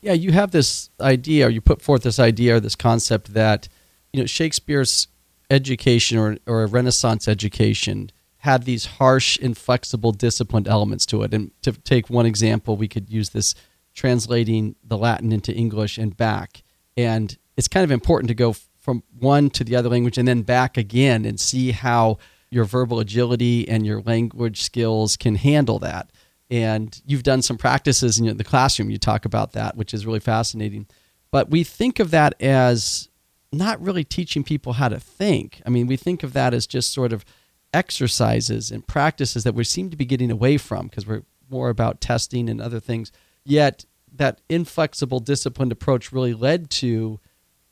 Yeah 0.00 0.14
you 0.14 0.32
have 0.32 0.50
this 0.50 0.88
idea 1.00 1.46
or 1.46 1.50
you 1.50 1.60
put 1.60 1.82
forth 1.82 2.02
this 2.02 2.18
idea 2.18 2.56
or 2.56 2.60
this 2.60 2.74
concept 2.74 3.34
that 3.34 3.68
you 4.12 4.20
know 4.20 4.26
shakespeare's 4.26 5.08
education 5.50 6.16
or, 6.16 6.38
or 6.46 6.62
a 6.62 6.66
renaissance 6.66 7.28
education 7.28 8.10
had 8.42 8.64
these 8.64 8.86
harsh, 8.86 9.38
inflexible, 9.38 10.10
disciplined 10.10 10.66
elements 10.66 11.06
to 11.06 11.22
it. 11.22 11.32
And 11.32 11.52
to 11.62 11.70
take 11.70 12.10
one 12.10 12.26
example, 12.26 12.76
we 12.76 12.88
could 12.88 13.08
use 13.08 13.30
this 13.30 13.54
translating 13.94 14.74
the 14.82 14.98
Latin 14.98 15.30
into 15.30 15.54
English 15.54 15.96
and 15.96 16.16
back. 16.16 16.64
And 16.96 17.38
it's 17.56 17.68
kind 17.68 17.84
of 17.84 17.92
important 17.92 18.26
to 18.28 18.34
go 18.34 18.56
from 18.80 19.04
one 19.16 19.48
to 19.50 19.62
the 19.62 19.76
other 19.76 19.88
language 19.88 20.18
and 20.18 20.26
then 20.26 20.42
back 20.42 20.76
again 20.76 21.24
and 21.24 21.38
see 21.38 21.70
how 21.70 22.18
your 22.50 22.64
verbal 22.64 22.98
agility 22.98 23.68
and 23.68 23.86
your 23.86 24.02
language 24.02 24.60
skills 24.60 25.16
can 25.16 25.36
handle 25.36 25.78
that. 25.78 26.10
And 26.50 27.00
you've 27.06 27.22
done 27.22 27.42
some 27.42 27.58
practices 27.58 28.18
in 28.18 28.36
the 28.36 28.42
classroom. 28.42 28.90
You 28.90 28.98
talk 28.98 29.24
about 29.24 29.52
that, 29.52 29.76
which 29.76 29.94
is 29.94 30.04
really 30.04 30.18
fascinating. 30.18 30.88
But 31.30 31.48
we 31.48 31.62
think 31.62 32.00
of 32.00 32.10
that 32.10 32.34
as 32.42 33.08
not 33.52 33.80
really 33.80 34.02
teaching 34.02 34.42
people 34.42 34.72
how 34.72 34.88
to 34.88 34.98
think. 34.98 35.62
I 35.64 35.70
mean, 35.70 35.86
we 35.86 35.96
think 35.96 36.24
of 36.24 36.32
that 36.32 36.52
as 36.52 36.66
just 36.66 36.92
sort 36.92 37.12
of 37.12 37.24
exercises 37.72 38.70
and 38.70 38.86
practices 38.86 39.44
that 39.44 39.54
we 39.54 39.64
seem 39.64 39.90
to 39.90 39.96
be 39.96 40.04
getting 40.04 40.30
away 40.30 40.58
from 40.58 40.88
because 40.88 41.06
we're 41.06 41.22
more 41.48 41.68
about 41.68 42.00
testing 42.00 42.48
and 42.48 42.60
other 42.60 42.80
things. 42.80 43.12
Yet 43.44 43.84
that 44.14 44.40
inflexible, 44.48 45.20
disciplined 45.20 45.72
approach 45.72 46.12
really 46.12 46.34
led 46.34 46.70
to 46.70 47.20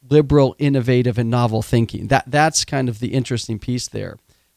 liberal, 0.08 0.56
innovative, 0.58 1.18
and 1.18 1.30
novel 1.30 1.62
thinking. 1.62 2.08
That 2.08 2.24
that's 2.26 2.64
kind 2.64 2.88
of 2.88 2.98
the 2.98 3.12
interesting 3.14 3.58
piece 3.58 3.88
there. 3.88 4.16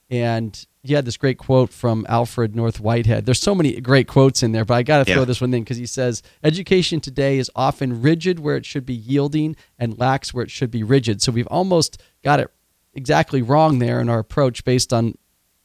And 0.10 0.66
you 0.84 0.96
had 0.96 1.06
this 1.06 1.18
great 1.18 1.38
quote 1.38 1.72
from 1.72 2.06
Alfred 2.10 2.56
North 2.56 2.80
Whitehead. 2.80 3.26
There's 3.26 3.42
so 3.42 3.56
many 3.56 3.80
great 3.80 4.08
quotes 4.08 4.44
in 4.44 4.52
there, 4.52 4.66
but 4.66 4.76
I 4.76 4.84
got 4.84 5.00
to 5.00 5.06
throw 5.06 5.22
yeah. 5.22 5.26
this 5.26 5.42
one 5.42 5.54
in 5.54 5.64
because 5.64 5.78
he 5.78 5.86
says, 5.86 6.22
Education 6.44 7.00
today 7.00 7.38
is 7.38 7.50
often 7.56 8.02
rigid 8.02 8.40
where 8.40 8.58
it 8.58 8.66
should 8.66 8.86
be 8.86 8.94
yielding 8.94 9.56
and 9.80 9.98
lax 9.98 10.34
where 10.34 10.44
it 10.44 10.52
should 10.52 10.72
be 10.72 10.84
rigid. 10.84 11.22
So 11.22 11.32
we've 11.32 11.48
almost 11.48 12.02
got 12.24 12.40
it 12.40 12.52
exactly 12.94 13.42
wrong 13.42 13.80
there 13.80 14.00
in 14.00 14.10
our 14.10 14.20
approach 14.20 14.64
based 14.66 14.94
on 14.94 15.18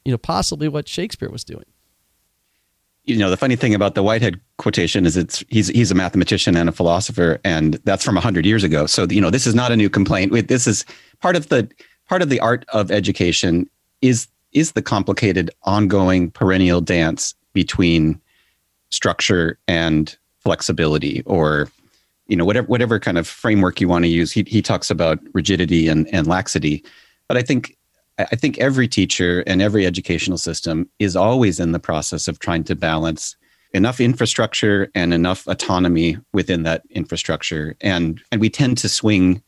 you 0.09 0.13
know, 0.13 0.17
possibly 0.17 0.69
what 0.69 0.89
Shakespeare 0.89 1.29
was 1.29 1.45
doing. 1.45 1.67
You 3.05 3.19
know, 3.19 3.29
the 3.29 3.37
funny 3.37 3.57
thing 3.57 3.75
about 3.75 3.95
the 3.95 4.03
Whitehead 4.03 4.41
quotation 4.57 5.05
is 5.05 5.19
it's 5.19 5.45
he's 5.51 5.69
he's 5.69 5.91
a 5.91 5.95
mathematician 5.95 6.57
and 6.57 6.67
a 6.67 6.73
philosopher, 6.73 7.39
and 7.45 7.75
that's 7.85 8.03
from 8.03 8.17
hundred 8.17 8.47
years 8.47 8.65
ago. 8.65 8.87
So 8.87 9.07
you 9.11 9.21
know, 9.21 9.29
this 9.29 9.47
is 9.47 9.55
not 9.55 9.71
a 9.71 9.77
new 9.77 9.91
complaint. 9.91 10.49
This 10.49 10.67
is 10.67 10.87
part 11.21 11.37
of 11.37 11.51
the 11.51 11.71
part 12.09 12.23
of 12.23 12.31
the 12.31 12.41
art 12.41 12.65
of 12.71 12.91
education 12.91 13.69
is 14.01 14.29
is 14.53 14.73
the 14.73 14.81
complicated, 14.81 15.51
ongoing, 15.65 16.31
perennial 16.31 16.81
dance 16.81 17.35
between 17.53 18.19
structure 18.89 19.59
and 19.69 20.17
flexibility, 20.39 21.23
or 21.27 21.69
you 22.29 22.37
know 22.37 22.47
whatever 22.47 22.67
whatever 22.67 22.99
kind 22.99 23.19
of 23.19 23.27
framework 23.27 23.79
you 23.79 23.89
want 23.89 24.07
to 24.07 24.09
use 24.09 24.33
he, 24.33 24.43
he 24.47 24.63
talks 24.63 24.91
about 24.91 25.19
rigidity 25.35 25.89
and, 25.89 26.07
and 26.15 26.27
laxity 26.27 26.85
but 27.27 27.39
i 27.39 27.43
think 27.43 27.78
i 28.19 28.37
think 28.37 28.59
every 28.59 28.89
teacher 28.89 29.43
and 29.47 29.63
every 29.63 29.87
educational 29.87 30.39
system 30.39 30.89
is 30.99 31.17
always 31.17 31.61
in 31.61 31.73
the 31.73 31.79
process 31.79 32.29
of 32.29 32.39
trying 32.39 32.65
to 32.65 32.75
balance 32.75 33.37
enough 33.75 34.01
infrastructure 34.01 34.91
and 34.95 35.13
enough 35.13 35.47
autonomy 35.47 36.17
within 36.33 36.63
that 36.63 36.83
infrastructure. 36.91 37.77
And 37.81 38.21
and 38.33 38.41
we 38.41 38.51
tend 38.51 38.79
to 38.79 38.89
swing 38.89 39.43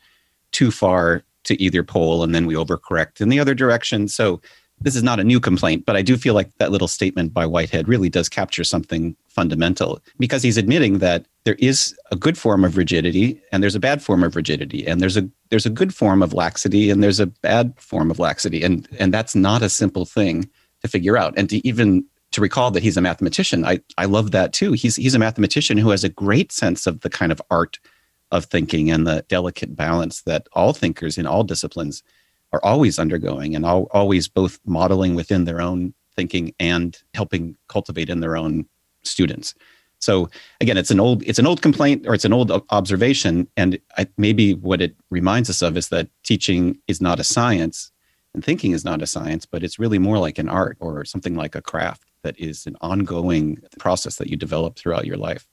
too 0.53 0.71
far 0.71 1.23
to 1.45 1.61
either 1.63 1.83
pole 1.83 2.23
and 2.23 2.35
then 2.35 2.47
we 2.47 2.55
overcorrect 2.55 3.21
in 3.21 3.29
the 3.29 3.41
other 3.41 3.55
direction. 3.55 4.09
So 4.09 4.41
this 4.83 4.97
is 4.97 5.03
not 5.03 5.21
a 5.21 5.25
new 5.25 5.41
complaint, 5.41 5.85
but 5.85 5.97
I 5.97 6.03
do 6.03 6.17
feel 6.17 6.35
like 6.35 6.51
that 6.57 6.71
little 6.71 6.89
statement 6.89 7.35
by 7.35 7.45
Whitehead 7.45 7.87
really 7.87 8.09
does 8.09 8.29
capture 8.29 8.65
something 8.65 9.15
fundamental 9.29 10.01
because 10.19 10.43
he's 10.43 10.57
admitting 10.57 10.99
that 10.99 11.27
there 11.45 11.57
is 11.59 11.95
a 12.11 12.17
good 12.17 12.39
form 12.39 12.65
of 12.65 12.77
rigidity 12.77 13.41
and 13.53 13.63
there's 13.63 13.75
a 13.75 13.81
bad 13.81 14.03
form 14.03 14.23
of 14.23 14.37
rigidity 14.37 14.87
and 14.87 15.01
there's 15.01 15.17
a 15.17 15.29
there's 15.51 15.67
a 15.67 15.71
good 15.71 15.95
form 15.95 16.23
of 16.23 16.33
laxity 16.33 16.91
and 16.91 17.03
there's 17.03 17.21
a 17.21 17.27
bad 17.27 17.75
form 17.79 18.11
of 18.11 18.19
laxity. 18.19 18.63
And 18.63 18.89
and 18.99 19.13
that's 19.13 19.35
not 19.35 19.63
a 19.63 19.69
simple 19.69 20.07
thing 20.07 20.49
to 20.83 20.89
figure 20.89 21.19
out. 21.19 21.35
And 21.37 21.51
to 21.51 21.67
even 21.67 22.05
to 22.33 22.41
recall 22.41 22.71
that 22.71 22.83
he's 22.83 22.97
a 22.97 23.03
mathematician 23.03 23.65
I 23.67 23.81
I 23.99 24.07
love 24.07 24.31
that 24.31 24.53
too. 24.53 24.73
He's 24.73 24.97
he's 24.97 25.15
a 25.15 25.19
mathematician 25.19 25.77
who 25.77 25.91
has 25.91 26.05
a 26.05 26.09
great 26.09 26.53
sense 26.53 26.87
of 26.87 27.01
the 27.01 27.11
kind 27.11 27.33
of 27.33 27.43
art 27.51 27.79
of 28.33 28.47
thinking 28.47 28.91
and 28.91 29.07
the 29.07 29.25
delicate 29.29 29.77
balance 29.77 30.23
that 30.23 30.47
all 30.53 30.73
thinkers 30.73 31.19
in 31.19 31.27
all 31.27 31.45
disciplines 31.45 32.03
are 32.53 32.61
always 32.65 32.99
undergoing 32.99 33.55
and 33.55 33.65
always 33.65 34.29
both 34.29 34.59
modeling 34.65 35.15
within 35.15 35.45
their 35.45 35.61
own 35.61 35.95
thinking 36.17 36.53
and 36.59 36.99
helping 37.15 37.57
cultivate 37.69 38.11
in 38.11 38.21
their 38.21 38.37
own 38.37 38.67
students. 39.03 39.55
So 40.01 40.31
again, 40.61 40.79
it's 40.79 40.91
an 40.91 40.99
old 40.99 41.23
it's 41.25 41.39
an 41.39 41.47
old 41.47 41.63
complaint 41.63 42.07
or 42.07 42.15
it's 42.15 42.25
an 42.25 42.33
old 42.33 42.51
observation, 42.71 43.47
and 43.57 43.79
I, 43.99 44.09
maybe 44.17 44.55
what 44.55 44.81
it 44.81 44.97
reminds 45.11 45.51
us 45.51 45.63
of 45.63 45.77
is 45.77 45.89
that 45.91 46.09
teaching 46.25 46.79
is 46.89 47.01
not 47.01 47.21
a 47.21 47.25
science, 47.25 47.93
and 48.35 48.43
thinking 48.43 48.73
is 48.73 48.85
not 48.85 49.03
a 49.03 49.07
science, 49.07 49.45
but 49.45 49.63
it's 49.63 49.79
really 49.79 49.99
more 49.99 50.19
like 50.19 50.39
an 50.39 50.49
art 50.49 50.79
or 50.81 51.05
something 51.05 51.35
like 51.35 51.55
a 51.55 51.63
craft 51.63 52.11
that 52.23 52.39
is 52.39 52.67
an 52.67 52.77
ongoing 52.81 53.59
process 53.79 54.17
that 54.17 54.29
you 54.29 54.37
develop 54.37 54.77
throughout 54.77 55.07
your 55.07 55.19
life. 55.19 55.47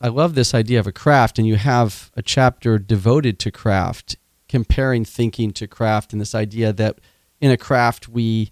I 0.00 0.08
love 0.08 0.34
this 0.34 0.54
idea 0.54 0.80
of 0.80 0.86
a 0.86 0.92
craft, 0.92 1.38
and 1.38 1.46
you 1.46 1.56
have 1.56 2.10
a 2.16 2.22
chapter 2.22 2.78
devoted 2.78 3.38
to 3.40 3.50
craft 3.50 4.16
comparing 4.50 5.04
thinking 5.04 5.52
to 5.52 5.68
craft 5.68 6.12
and 6.12 6.20
this 6.20 6.34
idea 6.34 6.72
that 6.72 6.98
in 7.40 7.52
a 7.52 7.56
craft 7.56 8.08
we 8.08 8.50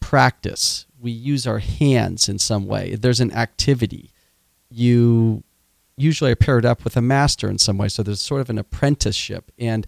practice, 0.00 0.86
we 0.98 1.10
use 1.10 1.46
our 1.46 1.58
hands 1.58 2.30
in 2.30 2.38
some 2.38 2.66
way. 2.66 2.94
There's 2.94 3.20
an 3.20 3.30
activity. 3.30 4.10
You 4.70 5.44
usually 5.98 6.32
are 6.32 6.36
paired 6.36 6.64
up 6.64 6.82
with 6.82 6.96
a 6.96 7.02
master 7.02 7.50
in 7.50 7.58
some 7.58 7.76
way, 7.76 7.88
so 7.88 8.02
there's 8.02 8.22
sort 8.22 8.40
of 8.40 8.48
an 8.48 8.56
apprenticeship. 8.56 9.52
And 9.58 9.86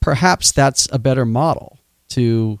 perhaps 0.00 0.50
that's 0.50 0.88
a 0.90 0.98
better 0.98 1.24
model 1.24 1.78
to 2.08 2.58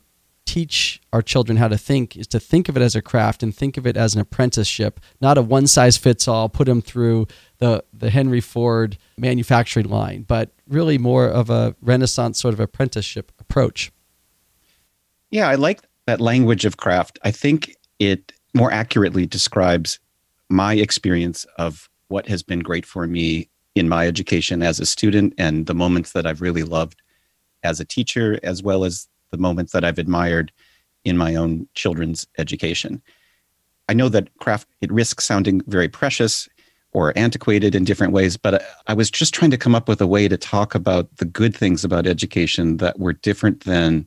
teach 0.50 1.00
our 1.12 1.22
children 1.22 1.58
how 1.58 1.68
to 1.68 1.78
think 1.78 2.16
is 2.16 2.26
to 2.26 2.40
think 2.40 2.68
of 2.68 2.76
it 2.76 2.82
as 2.82 2.96
a 2.96 3.02
craft 3.02 3.40
and 3.40 3.54
think 3.54 3.76
of 3.76 3.86
it 3.86 3.96
as 3.96 4.16
an 4.16 4.20
apprenticeship, 4.20 4.98
not 5.20 5.38
a 5.38 5.42
one 5.42 5.68
size 5.68 5.96
fits 5.96 6.26
all, 6.26 6.48
put 6.48 6.64
them 6.64 6.82
through 6.82 7.28
the, 7.58 7.84
the 7.92 8.10
Henry 8.10 8.40
Ford 8.40 8.98
manufacturing 9.16 9.88
line, 9.88 10.22
but 10.22 10.50
really 10.66 10.98
more 10.98 11.28
of 11.28 11.50
a 11.50 11.76
Renaissance 11.80 12.40
sort 12.40 12.52
of 12.52 12.58
apprenticeship 12.58 13.30
approach. 13.38 13.92
Yeah, 15.30 15.48
I 15.48 15.54
like 15.54 15.82
that 16.06 16.20
language 16.20 16.64
of 16.64 16.78
craft. 16.78 17.20
I 17.22 17.30
think 17.30 17.76
it 18.00 18.32
more 18.52 18.72
accurately 18.72 19.26
describes 19.26 20.00
my 20.48 20.74
experience 20.74 21.46
of 21.58 21.88
what 22.08 22.26
has 22.26 22.42
been 22.42 22.58
great 22.58 22.84
for 22.84 23.06
me 23.06 23.48
in 23.76 23.88
my 23.88 24.08
education 24.08 24.64
as 24.64 24.80
a 24.80 24.86
student 24.86 25.32
and 25.38 25.66
the 25.66 25.76
moments 25.76 26.10
that 26.10 26.26
I've 26.26 26.40
really 26.40 26.64
loved 26.64 27.00
as 27.62 27.78
a 27.78 27.84
teacher, 27.84 28.40
as 28.42 28.64
well 28.64 28.82
as 28.82 29.06
the 29.30 29.38
moments 29.38 29.72
that 29.72 29.84
I've 29.84 29.98
admired 29.98 30.52
in 31.04 31.16
my 31.16 31.34
own 31.34 31.66
children's 31.74 32.26
education. 32.38 33.02
I 33.88 33.94
know 33.94 34.08
that 34.08 34.36
craft 34.38 34.68
it 34.80 34.92
risks 34.92 35.24
sounding 35.24 35.62
very 35.66 35.88
precious 35.88 36.48
or 36.92 37.16
antiquated 37.16 37.74
in 37.74 37.84
different 37.84 38.12
ways, 38.12 38.36
but 38.36 38.62
I 38.86 38.94
was 38.94 39.10
just 39.10 39.32
trying 39.32 39.52
to 39.52 39.56
come 39.56 39.74
up 39.74 39.88
with 39.88 40.00
a 40.00 40.06
way 40.06 40.28
to 40.28 40.36
talk 40.36 40.74
about 40.74 41.16
the 41.16 41.24
good 41.24 41.56
things 41.56 41.84
about 41.84 42.06
education 42.06 42.78
that 42.78 42.98
were 42.98 43.12
different 43.12 43.64
than 43.64 44.06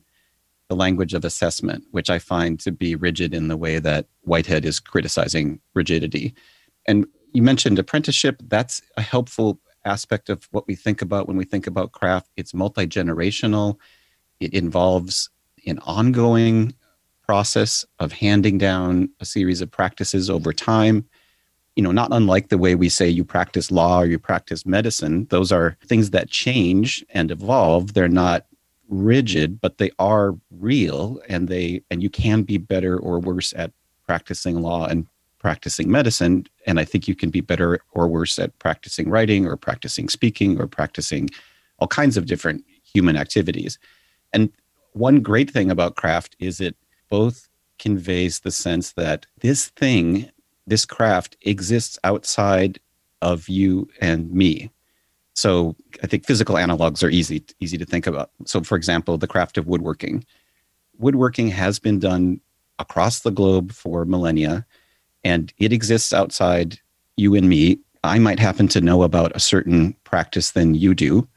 the 0.68 0.76
language 0.76 1.14
of 1.14 1.24
assessment, 1.24 1.84
which 1.90 2.10
I 2.10 2.18
find 2.18 2.58
to 2.60 2.72
be 2.72 2.94
rigid 2.94 3.34
in 3.34 3.48
the 3.48 3.56
way 3.56 3.78
that 3.78 4.06
Whitehead 4.22 4.64
is 4.64 4.80
criticizing 4.80 5.60
rigidity. 5.74 6.34
And 6.86 7.06
you 7.32 7.42
mentioned 7.42 7.78
apprenticeship. 7.78 8.40
That's 8.48 8.80
a 8.96 9.02
helpful 9.02 9.60
aspect 9.84 10.30
of 10.30 10.48
what 10.50 10.66
we 10.66 10.74
think 10.74 11.02
about 11.02 11.26
when 11.26 11.36
we 11.36 11.44
think 11.44 11.66
about 11.66 11.92
craft. 11.92 12.30
It's 12.36 12.54
multi 12.54 12.86
generational, 12.86 13.78
it 14.44 14.54
involves 14.54 15.30
an 15.66 15.78
ongoing 15.80 16.74
process 17.22 17.84
of 17.98 18.12
handing 18.12 18.58
down 18.58 19.08
a 19.20 19.24
series 19.24 19.60
of 19.60 19.70
practices 19.70 20.28
over 20.28 20.52
time 20.52 21.06
you 21.76 21.82
know, 21.82 21.92
not 21.92 22.12
unlike 22.12 22.48
the 22.48 22.58
way 22.58 22.74
we 22.74 22.88
say 22.88 23.08
you 23.08 23.24
practice 23.24 23.70
law 23.70 24.00
or 24.00 24.06
you 24.06 24.18
practice 24.18 24.64
medicine. 24.64 25.26
Those 25.30 25.50
are 25.50 25.76
things 25.86 26.10
that 26.10 26.30
change 26.30 27.04
and 27.10 27.30
evolve. 27.30 27.94
They're 27.94 28.08
not 28.08 28.46
rigid, 28.88 29.60
but 29.60 29.78
they 29.78 29.90
are 29.98 30.34
real 30.50 31.20
and 31.28 31.48
they 31.48 31.82
and 31.90 32.02
you 32.02 32.10
can 32.10 32.42
be 32.42 32.58
better 32.58 32.98
or 32.98 33.18
worse 33.18 33.52
at 33.56 33.72
practicing 34.06 34.60
law 34.60 34.86
and 34.86 35.06
practicing 35.38 35.90
medicine. 35.90 36.46
And 36.66 36.78
I 36.78 36.84
think 36.84 37.08
you 37.08 37.14
can 37.14 37.30
be 37.30 37.40
better 37.40 37.80
or 37.92 38.06
worse 38.06 38.38
at 38.38 38.56
practicing 38.58 39.10
writing 39.10 39.46
or 39.46 39.56
practicing 39.56 40.08
speaking 40.08 40.60
or 40.60 40.66
practicing 40.66 41.28
all 41.78 41.88
kinds 41.88 42.16
of 42.16 42.26
different 42.26 42.64
human 42.84 43.16
activities. 43.16 43.78
And 44.34 44.50
one 44.92 45.22
great 45.22 45.50
thing 45.50 45.70
about 45.70 45.96
craft 45.96 46.36
is 46.38 46.60
it 46.60 46.76
both 47.08 47.48
conveys 47.78 48.40
the 48.40 48.50
sense 48.50 48.92
that 48.92 49.26
this 49.40 49.68
thing 49.70 50.30
this 50.66 50.86
craft 50.86 51.36
exists 51.42 51.98
outside 52.04 52.80
of 53.20 53.48
you 53.50 53.86
and 54.00 54.32
me. 54.32 54.70
So 55.34 55.76
I 56.02 56.06
think 56.06 56.24
physical 56.24 56.54
analogs 56.54 57.02
are 57.04 57.10
easy 57.10 57.44
easy 57.60 57.78
to 57.78 57.84
think 57.84 58.06
about. 58.06 58.30
So 58.46 58.62
for 58.62 58.76
example, 58.76 59.16
the 59.18 59.26
craft 59.26 59.58
of 59.58 59.66
woodworking. 59.66 60.24
Woodworking 60.98 61.48
has 61.48 61.78
been 61.78 61.98
done 61.98 62.40
across 62.78 63.20
the 63.20 63.30
globe 63.30 63.72
for 63.72 64.04
millennia 64.04 64.66
and 65.22 65.52
it 65.58 65.72
exists 65.72 66.12
outside 66.12 66.78
you 67.16 67.34
and 67.34 67.48
me. 67.48 67.78
I 68.02 68.18
might 68.18 68.38
happen 68.38 68.68
to 68.68 68.80
know 68.80 69.02
about 69.02 69.34
a 69.34 69.40
certain 69.40 69.94
practice 70.04 70.50
than 70.52 70.74
you 70.74 70.94
do 70.94 71.28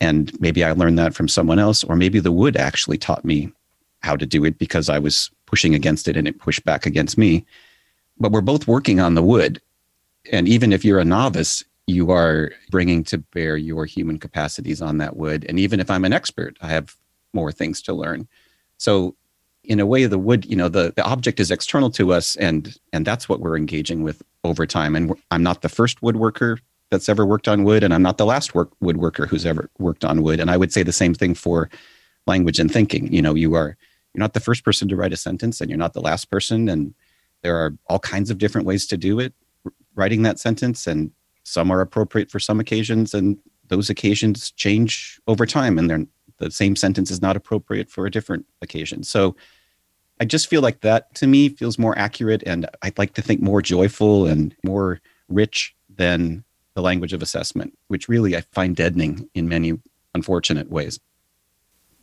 and 0.00 0.38
maybe 0.40 0.62
I 0.62 0.72
learned 0.72 0.98
that 0.98 1.14
from 1.14 1.28
someone 1.28 1.58
else 1.58 1.82
or 1.84 1.96
maybe 1.96 2.20
the 2.20 2.32
wood 2.32 2.56
actually 2.56 2.98
taught 2.98 3.24
me 3.24 3.52
how 4.00 4.16
to 4.16 4.26
do 4.26 4.44
it 4.44 4.58
because 4.58 4.88
I 4.88 4.98
was 4.98 5.30
pushing 5.46 5.74
against 5.74 6.06
it 6.08 6.16
and 6.16 6.28
it 6.28 6.38
pushed 6.38 6.64
back 6.64 6.86
against 6.86 7.16
me 7.16 7.44
but 8.18 8.32
we're 8.32 8.40
both 8.40 8.66
working 8.66 9.00
on 9.00 9.14
the 9.14 9.22
wood. 9.22 9.60
And 10.32 10.48
even 10.48 10.72
if 10.72 10.84
you're 10.84 10.98
a 10.98 11.04
novice, 11.04 11.64
you 11.86 12.10
are 12.10 12.52
bringing 12.70 13.04
to 13.04 13.18
bear 13.18 13.56
your 13.56 13.86
human 13.86 14.18
capacities 14.18 14.82
on 14.82 14.98
that 14.98 15.16
wood. 15.16 15.46
And 15.48 15.58
even 15.58 15.78
if 15.78 15.90
I'm 15.90 16.04
an 16.04 16.12
expert, 16.12 16.56
I 16.60 16.68
have 16.68 16.96
more 17.32 17.52
things 17.52 17.80
to 17.82 17.94
learn. 17.94 18.26
So, 18.78 19.14
in 19.62 19.80
a 19.80 19.86
way, 19.86 20.06
the 20.06 20.18
wood, 20.18 20.44
you 20.44 20.54
know, 20.54 20.68
the, 20.68 20.92
the 20.94 21.04
object 21.04 21.40
is 21.40 21.50
external 21.50 21.90
to 21.90 22.12
us, 22.12 22.36
and 22.36 22.76
and 22.92 23.04
that's 23.04 23.28
what 23.28 23.40
we're 23.40 23.56
engaging 23.56 24.04
with 24.04 24.22
over 24.44 24.64
time. 24.64 24.94
And 24.94 25.12
I'm 25.32 25.42
not 25.42 25.62
the 25.62 25.68
first 25.68 26.00
woodworker 26.02 26.58
that's 26.90 27.08
ever 27.08 27.26
worked 27.26 27.48
on 27.48 27.64
wood, 27.64 27.82
and 27.82 27.92
I'm 27.92 28.02
not 28.02 28.18
the 28.18 28.26
last 28.26 28.54
work, 28.54 28.70
woodworker 28.82 29.26
who's 29.26 29.46
ever 29.46 29.70
worked 29.78 30.04
on 30.04 30.22
wood. 30.22 30.40
And 30.40 30.50
I 30.50 30.56
would 30.56 30.72
say 30.72 30.82
the 30.82 30.92
same 30.92 31.14
thing 31.14 31.34
for 31.34 31.68
language 32.26 32.58
and 32.58 32.70
thinking. 32.70 33.12
You 33.12 33.22
know, 33.22 33.34
you 33.34 33.54
are 33.54 33.76
you're 34.14 34.20
not 34.20 34.34
the 34.34 34.40
first 34.40 34.64
person 34.64 34.88
to 34.88 34.96
write 34.96 35.12
a 35.12 35.16
sentence, 35.16 35.60
and 35.60 35.68
you're 35.68 35.78
not 35.78 35.92
the 35.92 36.00
last 36.00 36.30
person, 36.30 36.68
and 36.68 36.94
there 37.42 37.56
are 37.56 37.76
all 37.88 37.98
kinds 37.98 38.30
of 38.30 38.38
different 38.38 38.66
ways 38.66 38.86
to 38.86 38.96
do 38.96 39.20
it, 39.20 39.34
writing 39.94 40.22
that 40.22 40.38
sentence, 40.38 40.86
and 40.86 41.10
some 41.44 41.70
are 41.70 41.82
appropriate 41.82 42.30
for 42.30 42.40
some 42.40 42.58
occasions, 42.58 43.12
and 43.12 43.36
those 43.68 43.90
occasions 43.90 44.52
change 44.52 45.20
over 45.26 45.44
time, 45.44 45.78
and 45.78 46.08
the 46.38 46.50
same 46.50 46.76
sentence 46.76 47.10
is 47.10 47.20
not 47.20 47.36
appropriate 47.36 47.90
for 47.90 48.06
a 48.06 48.10
different 48.10 48.46
occasion. 48.62 49.02
So 49.02 49.36
I 50.18 50.24
just 50.24 50.46
feel 50.46 50.62
like 50.62 50.80
that 50.80 51.14
to 51.16 51.26
me 51.26 51.50
feels 51.50 51.78
more 51.78 51.96
accurate, 51.98 52.42
and 52.46 52.68
I'd 52.80 52.98
like 52.98 53.12
to 53.14 53.22
think 53.22 53.42
more 53.42 53.60
joyful 53.60 54.26
and 54.26 54.56
more 54.64 55.00
rich 55.28 55.74
than 55.94 56.42
the 56.76 56.82
language 56.82 57.12
of 57.12 57.22
assessment, 57.22 57.76
which 57.88 58.08
really 58.08 58.36
I 58.36 58.42
find 58.52 58.76
deadening 58.76 59.28
in 59.34 59.48
many 59.48 59.80
unfortunate 60.14 60.70
ways 60.70 61.00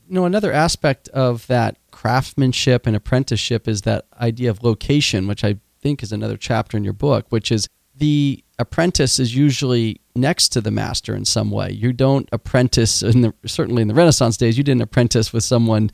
you 0.08 0.15
know, 0.15 0.25
another 0.25 0.51
aspect 0.51 1.08
of 1.10 1.48
that 1.48 1.77
craftsmanship 1.92 2.86
and 2.86 2.96
apprenticeship 2.96 3.68
is 3.68 3.84
that 3.84 4.06
idea 4.20 4.50
of 4.50 4.63
location, 4.63 5.27
which 5.27 5.44
I 5.44 5.58
think 5.82 6.03
is 6.03 6.12
another 6.12 6.38
chapter 6.38 6.77
in 6.77 6.84
your 6.84 6.94
book, 6.94 7.25
which 7.30 7.51
is 7.51 7.68
the 7.96 8.44
apprentice 8.60 9.20
is 9.20 9.36
usually 9.36 10.01
next 10.15 10.50
to 10.50 10.62
the 10.62 10.72
master 10.72 11.15
in 11.15 11.25
some 11.25 11.51
way. 11.51 11.72
You 11.72 11.94
don't 11.94 12.27
apprentice 12.32 13.01
in 13.01 13.22
the 13.22 13.34
certainly 13.46 13.82
in 13.82 13.88
the 13.88 13.94
Renaissance 13.94 14.38
days, 14.38 14.58
you 14.58 14.63
didn't 14.63 14.82
apprentice 14.82 15.32
with 15.32 15.44
someone 15.44 15.89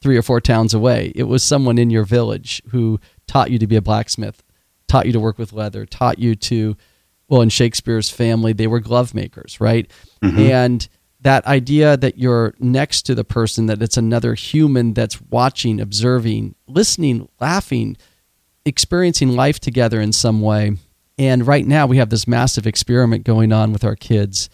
three 0.00 0.16
or 0.16 0.22
four 0.22 0.40
towns 0.40 0.72
away. 0.72 1.12
It 1.14 1.24
was 1.24 1.42
someone 1.42 1.76
in 1.76 1.90
your 1.90 2.04
village 2.04 2.62
who 2.70 3.00
taught 3.26 3.50
you 3.50 3.58
to 3.58 3.66
be 3.66 3.76
a 3.76 3.82
blacksmith, 3.82 4.42
taught 4.88 5.06
you 5.06 5.12
to 5.12 5.20
work 5.20 5.38
with 5.38 5.52
leather, 5.52 5.84
taught 5.84 6.18
you 6.18 6.34
to 6.36 6.76
well, 7.30 7.40
in 7.40 7.48
Shakespeare's 7.48 8.10
family, 8.10 8.52
they 8.52 8.66
were 8.66 8.80
glove 8.80 9.14
makers, 9.14 9.60
right? 9.60 9.90
Mhm. 10.22 10.50
And 10.50 10.88
that 11.22 11.46
idea 11.46 11.96
that 11.96 12.18
you're 12.18 12.54
next 12.58 13.02
to 13.02 13.14
the 13.14 13.24
person, 13.24 13.66
that 13.66 13.80
it's 13.80 13.96
another 13.96 14.34
human 14.34 14.94
that's 14.94 15.20
watching, 15.30 15.80
observing, 15.80 16.54
listening, 16.66 17.28
laughing, 17.40 17.96
experiencing 18.64 19.36
life 19.36 19.60
together 19.60 20.00
in 20.00 20.12
some 20.12 20.40
way. 20.40 20.72
And 21.18 21.46
right 21.46 21.66
now, 21.66 21.86
we 21.86 21.98
have 21.98 22.10
this 22.10 22.26
massive 22.26 22.66
experiment 22.66 23.24
going 23.24 23.52
on 23.52 23.72
with 23.72 23.84
our 23.84 23.96
kids 23.96 24.48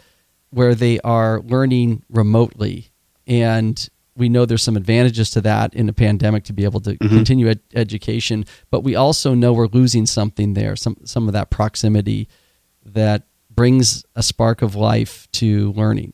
where 0.51 0.75
they 0.75 0.99
are 1.01 1.41
learning 1.43 2.03
remotely. 2.09 2.89
And 3.27 3.89
we 4.17 4.29
know 4.29 4.45
there's 4.47 4.63
some 4.63 4.77
advantages 4.77 5.31
to 5.31 5.41
that 5.43 5.75
in 5.75 5.89
a 5.89 5.93
pandemic 5.93 6.45
to 6.45 6.53
be 6.53 6.65
able 6.65 6.81
to 6.81 6.97
continue 6.97 7.49
ed- 7.51 7.61
education, 7.75 8.45
but 8.71 8.81
we 8.83 8.95
also 8.95 9.35
know 9.35 9.53
we're 9.53 9.67
losing 9.67 10.07
something 10.07 10.55
there, 10.55 10.75
some 10.75 10.97
some 11.05 11.27
of 11.29 11.33
that 11.35 11.51
proximity 11.51 12.29
that 12.95 13.23
brings 13.51 14.05
a 14.15 14.23
spark 14.23 14.63
of 14.63 14.75
life 14.75 15.29
to 15.33 15.73
learning. 15.73 16.13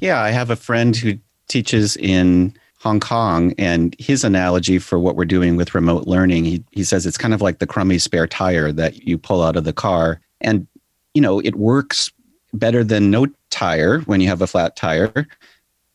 Yeah, 0.00 0.20
I 0.20 0.30
have 0.30 0.50
a 0.50 0.56
friend 0.56 0.94
who 0.94 1.18
teaches 1.48 1.96
in 1.96 2.54
Hong 2.80 3.00
Kong, 3.00 3.54
and 3.58 3.96
his 3.98 4.22
analogy 4.22 4.78
for 4.78 4.98
what 4.98 5.16
we're 5.16 5.24
doing 5.24 5.56
with 5.56 5.74
remote 5.74 6.06
learning, 6.06 6.44
he, 6.44 6.62
he 6.70 6.84
says 6.84 7.06
it's 7.06 7.18
kind 7.18 7.34
of 7.34 7.42
like 7.42 7.58
the 7.58 7.66
crummy 7.66 7.98
spare 7.98 8.26
tire 8.26 8.70
that 8.72 9.04
you 9.06 9.18
pull 9.18 9.42
out 9.42 9.56
of 9.56 9.64
the 9.64 9.72
car. 9.72 10.20
And, 10.40 10.66
you 11.12 11.20
know, 11.20 11.40
it 11.40 11.56
works 11.56 12.12
better 12.52 12.84
than 12.84 13.10
no 13.10 13.26
tire 13.50 14.00
when 14.00 14.20
you 14.20 14.28
have 14.28 14.42
a 14.42 14.46
flat 14.46 14.76
tire, 14.76 15.26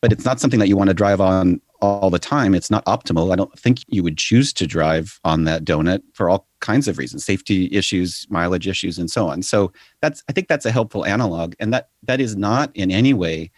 but 0.02 0.12
it's 0.12 0.26
not 0.26 0.40
something 0.40 0.60
that 0.60 0.68
you 0.68 0.76
want 0.76 0.88
to 0.88 0.94
drive 0.94 1.20
on 1.22 1.60
all 1.84 2.10
the 2.10 2.18
time. 2.18 2.54
It's 2.54 2.70
not 2.70 2.84
optimal. 2.86 3.32
I 3.32 3.36
don't 3.36 3.56
think 3.58 3.78
you 3.88 4.02
would 4.02 4.18
choose 4.18 4.52
to 4.54 4.66
drive 4.66 5.20
on 5.24 5.44
that 5.44 5.64
donut 5.64 6.02
for 6.12 6.28
all 6.28 6.46
kinds 6.60 6.88
of 6.88 6.98
reasons, 6.98 7.24
safety 7.24 7.68
issues, 7.72 8.26
mileage 8.30 8.66
issues, 8.66 8.98
and 8.98 9.10
so 9.10 9.28
on. 9.28 9.42
So 9.42 9.72
that's 10.00 10.22
I 10.28 10.32
think 10.32 10.48
that's 10.48 10.66
a 10.66 10.72
helpful 10.72 11.04
analog. 11.04 11.54
And 11.60 11.72
that 11.72 11.90
that 12.02 12.20
is 12.20 12.36
not 12.36 12.70
in 12.74 12.90
any 12.90 13.14
way 13.14 13.50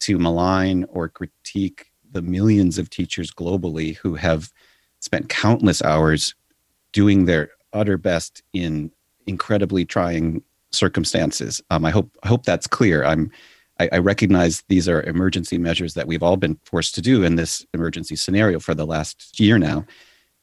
to 0.00 0.18
malign 0.18 0.84
or 0.88 1.08
critique 1.08 1.90
the 2.12 2.22
millions 2.22 2.78
of 2.78 2.90
teachers 2.90 3.30
globally 3.30 3.96
who 3.96 4.14
have 4.14 4.52
spent 5.00 5.28
countless 5.28 5.80
hours 5.82 6.34
doing 6.92 7.24
their 7.26 7.50
utter 7.72 7.96
best 7.96 8.42
in 8.52 8.90
incredibly 9.26 9.84
trying 9.84 10.42
circumstances. 10.72 11.62
Um, 11.70 11.84
I 11.84 11.90
hope 11.90 12.16
I 12.22 12.28
hope 12.28 12.44
that's 12.44 12.66
clear. 12.66 13.04
I'm 13.04 13.30
I, 13.80 13.88
I 13.92 13.98
recognize 13.98 14.62
these 14.68 14.88
are 14.88 15.02
emergency 15.02 15.56
measures 15.56 15.94
that 15.94 16.06
we've 16.06 16.22
all 16.22 16.36
been 16.36 16.58
forced 16.64 16.94
to 16.96 17.00
do 17.00 17.24
in 17.24 17.36
this 17.36 17.64
emergency 17.72 18.14
scenario 18.14 18.60
for 18.60 18.74
the 18.74 18.86
last 18.86 19.40
year 19.40 19.58
now. 19.58 19.86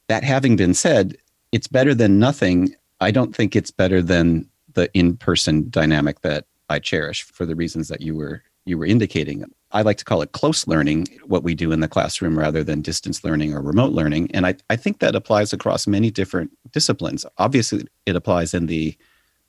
That 0.08 0.24
having 0.24 0.56
been 0.56 0.74
said, 0.74 1.16
it's 1.52 1.68
better 1.68 1.94
than 1.94 2.18
nothing. 2.18 2.74
I 3.00 3.12
don't 3.12 3.34
think 3.34 3.54
it's 3.54 3.70
better 3.70 4.02
than 4.02 4.48
the 4.74 4.92
in-person 4.92 5.70
dynamic 5.70 6.22
that 6.22 6.46
I 6.68 6.80
cherish 6.80 7.22
for 7.22 7.46
the 7.46 7.54
reasons 7.54 7.88
that 7.88 8.00
you 8.00 8.16
were 8.16 8.42
you 8.64 8.76
were 8.76 8.84
indicating. 8.84 9.44
I 9.72 9.80
like 9.80 9.96
to 9.98 10.04
call 10.04 10.20
it 10.20 10.32
close 10.32 10.66
learning, 10.66 11.06
what 11.24 11.42
we 11.42 11.54
do 11.54 11.72
in 11.72 11.80
the 11.80 11.88
classroom 11.88 12.38
rather 12.38 12.62
than 12.62 12.82
distance 12.82 13.24
learning 13.24 13.54
or 13.54 13.62
remote 13.62 13.92
learning. 13.92 14.30
And 14.34 14.46
I, 14.46 14.56
I 14.68 14.76
think 14.76 14.98
that 14.98 15.14
applies 15.14 15.54
across 15.54 15.86
many 15.86 16.10
different 16.10 16.50
disciplines. 16.72 17.24
Obviously, 17.38 17.86
it 18.04 18.14
applies 18.14 18.52
in 18.52 18.66
the 18.66 18.94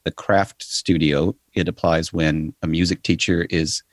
the 0.10 0.16
craft 0.16 0.64
studio. 0.64 1.36
It 1.54 1.68
applies 1.68 2.12
when 2.12 2.56
a 2.64 2.68
music 2.68 3.04
teacher 3.04 3.46
is 3.52 3.84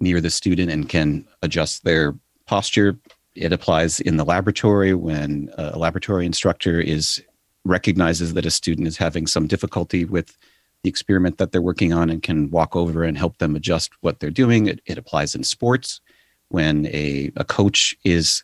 near 0.00 0.20
the 0.20 0.30
student 0.30 0.68
and 0.68 0.88
can 0.88 1.24
adjust 1.42 1.84
their 1.84 2.12
posture. 2.46 2.98
It 3.36 3.52
applies 3.52 4.00
in 4.00 4.16
the 4.16 4.24
laboratory 4.24 4.94
when 4.94 5.48
a 5.56 5.78
laboratory 5.78 6.26
instructor 6.26 6.80
is 6.80 7.22
recognizes 7.64 8.34
that 8.34 8.44
a 8.44 8.50
student 8.50 8.88
is 8.88 8.96
having 8.96 9.28
some 9.28 9.46
difficulty 9.46 10.04
with 10.04 10.36
the 10.82 10.90
experiment 10.90 11.38
that 11.38 11.52
they're 11.52 11.62
working 11.62 11.92
on 11.92 12.10
and 12.10 12.24
can 12.24 12.50
walk 12.50 12.74
over 12.74 13.04
and 13.04 13.16
help 13.16 13.38
them 13.38 13.54
adjust 13.54 13.92
what 14.00 14.18
they're 14.18 14.30
doing. 14.30 14.66
It, 14.66 14.80
it 14.86 14.98
applies 14.98 15.36
in 15.36 15.44
sports 15.44 16.00
when 16.48 16.86
a, 16.86 17.30
a 17.36 17.44
coach 17.44 17.96
is 18.04 18.42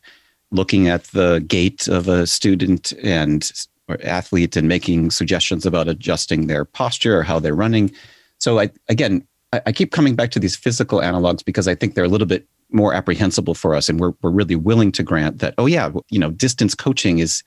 looking 0.53 0.89
at 0.89 1.05
the 1.07 1.45
gait 1.49 1.89
of 1.89 2.07
a 2.07 2.25
student 2.29 2.93
and 3.03 3.51
or 3.91 3.99
athlete 4.03 4.57
and 4.57 4.69
making 4.69 5.11
suggestions 5.11 5.67
about 5.67 5.89
adjusting 5.89 6.47
their 6.47 6.65
posture 6.65 7.19
or 7.19 7.23
how 7.23 7.39
they're 7.39 7.55
running. 7.55 7.93
So 8.39 8.59
I 8.59 8.71
again, 8.89 9.27
I, 9.53 9.63
I 9.67 9.73
keep 9.73 9.93
coming 9.93 10.15
back 10.15 10.31
to 10.33 10.39
these 10.39 10.57
physical 10.57 11.01
analogs 11.01 11.45
because 11.45 11.69
I 11.69 11.75
think 11.75 11.95
they're 11.95 12.05
a 12.05 12.09
little 12.09 12.27
bit 12.27 12.47
more 12.73 12.95
apprehensible 12.95 13.55
for 13.55 13.75
us, 13.75 13.89
and 13.89 14.01
we're 14.01 14.13
we're 14.23 14.31
really 14.31 14.57
willing 14.57 14.93
to 14.93 15.03
grant 15.03 15.39
that. 15.39 15.55
Oh 15.59 15.67
yeah, 15.67 15.91
you 16.11 16.19
know, 16.19 16.31
distance 16.31 16.75
coaching 16.75 17.19
is 17.19 17.43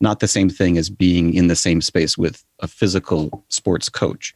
not 0.00 0.20
the 0.20 0.28
same 0.28 0.48
thing 0.48 0.78
as 0.78 0.90
being 0.90 1.34
in 1.34 1.48
the 1.48 1.56
same 1.56 1.80
space 1.80 2.16
with 2.16 2.44
a 2.60 2.68
physical 2.68 3.44
sports 3.48 3.88
coach. 3.88 4.34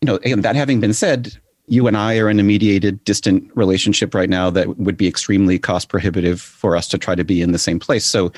You 0.00 0.06
know, 0.06 0.18
and 0.24 0.42
that 0.44 0.56
having 0.56 0.80
been 0.80 0.94
said, 0.94 1.36
you 1.66 1.86
and 1.86 1.96
I 1.96 2.18
are 2.18 2.30
in 2.30 2.40
a 2.40 2.44
mediated 2.44 3.02
distant 3.04 3.50
relationship 3.54 4.14
right 4.14 4.30
now 4.30 4.50
that 4.50 4.78
would 4.78 4.96
be 4.96 5.06
extremely 5.06 5.58
cost 5.58 5.88
prohibitive 5.88 6.40
for 6.40 6.76
us 6.76 6.88
to 6.88 6.98
try 6.98 7.14
to 7.14 7.24
be 7.24 7.42
in 7.42 7.52
the 7.52 7.58
same 7.58 7.78
place. 7.78 8.04
So 8.04 8.32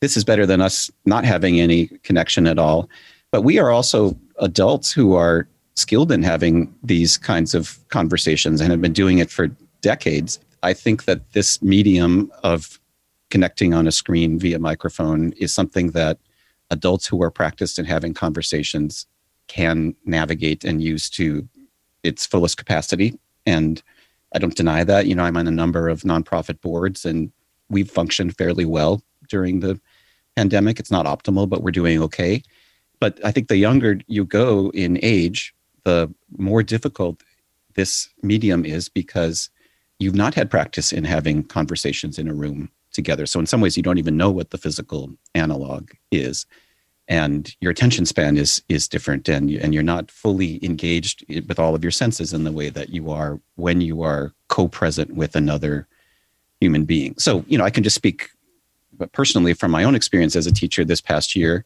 this 0.00 0.16
is 0.16 0.24
better 0.24 0.46
than 0.46 0.60
us 0.60 0.90
not 1.04 1.24
having 1.24 1.60
any 1.60 1.86
connection 2.02 2.46
at 2.46 2.58
all. 2.58 2.88
But 3.30 3.42
we 3.42 3.58
are 3.58 3.70
also 3.70 4.16
adults 4.38 4.92
who 4.92 5.14
are 5.14 5.48
skilled 5.74 6.10
in 6.10 6.22
having 6.22 6.74
these 6.82 7.16
kinds 7.16 7.54
of 7.54 7.78
conversations 7.88 8.60
and 8.60 8.70
have 8.70 8.80
been 8.80 8.92
doing 8.92 9.18
it 9.18 9.30
for 9.30 9.48
decades. 9.80 10.40
I 10.62 10.72
think 10.72 11.04
that 11.04 11.32
this 11.32 11.62
medium 11.62 12.32
of 12.42 12.80
connecting 13.30 13.74
on 13.74 13.86
a 13.86 13.92
screen 13.92 14.38
via 14.38 14.58
microphone 14.58 15.32
is 15.32 15.52
something 15.52 15.90
that 15.92 16.18
adults 16.70 17.06
who 17.06 17.22
are 17.22 17.30
practiced 17.30 17.78
in 17.78 17.84
having 17.84 18.14
conversations 18.14 19.06
can 19.46 19.94
navigate 20.04 20.64
and 20.64 20.82
use 20.82 21.08
to 21.10 21.48
its 22.02 22.26
fullest 22.26 22.56
capacity. 22.56 23.18
And 23.46 23.82
I 24.34 24.38
don't 24.38 24.56
deny 24.56 24.84
that. 24.84 25.06
You 25.06 25.14
know, 25.14 25.24
I'm 25.24 25.36
on 25.36 25.46
a 25.46 25.52
number 25.52 25.88
of 25.88 26.02
nonprofit 26.02 26.60
boards 26.60 27.04
and 27.04 27.32
we've 27.70 27.90
functioned 27.90 28.36
fairly 28.36 28.64
well 28.64 29.02
during 29.28 29.60
the 29.60 29.80
pandemic. 30.38 30.78
It's 30.78 30.90
not 30.90 31.04
optimal, 31.06 31.48
but 31.48 31.62
we're 31.62 31.80
doing 31.80 32.00
okay. 32.02 32.42
But 33.00 33.18
I 33.24 33.32
think 33.32 33.48
the 33.48 33.56
younger 33.56 34.00
you 34.06 34.24
go 34.24 34.70
in 34.70 34.98
age, 35.02 35.52
the 35.82 36.12
more 36.36 36.62
difficult 36.62 37.22
this 37.74 38.08
medium 38.22 38.64
is 38.64 38.88
because 38.88 39.50
you've 39.98 40.14
not 40.14 40.34
had 40.34 40.48
practice 40.48 40.92
in 40.92 41.04
having 41.04 41.42
conversations 41.42 42.18
in 42.20 42.28
a 42.28 42.34
room 42.34 42.70
together. 42.92 43.26
So 43.26 43.40
in 43.40 43.46
some 43.46 43.60
ways, 43.60 43.76
you 43.76 43.82
don't 43.82 43.98
even 43.98 44.16
know 44.16 44.30
what 44.30 44.50
the 44.50 44.58
physical 44.58 45.10
analog 45.34 45.90
is, 46.12 46.46
and 47.08 47.52
your 47.60 47.72
attention 47.72 48.06
span 48.06 48.36
is 48.36 48.62
is 48.68 48.88
different, 48.88 49.28
and 49.28 49.50
and 49.50 49.74
you're 49.74 49.92
not 49.94 50.10
fully 50.10 50.64
engaged 50.64 51.24
with 51.48 51.58
all 51.58 51.74
of 51.74 51.82
your 51.82 51.96
senses 52.02 52.32
in 52.32 52.44
the 52.44 52.52
way 52.52 52.68
that 52.70 52.90
you 52.90 53.10
are 53.10 53.40
when 53.56 53.80
you 53.80 54.02
are 54.02 54.32
co-present 54.48 55.14
with 55.14 55.34
another 55.34 55.88
human 56.60 56.84
being. 56.84 57.14
So 57.18 57.44
you 57.48 57.58
know, 57.58 57.64
I 57.64 57.70
can 57.70 57.82
just 57.82 57.96
speak 57.96 58.30
personally 59.12 59.54
from 59.54 59.70
my 59.70 59.84
own 59.84 59.94
experience 59.94 60.36
as 60.36 60.46
a 60.46 60.52
teacher 60.52 60.84
this 60.84 61.00
past 61.00 61.36
year. 61.36 61.64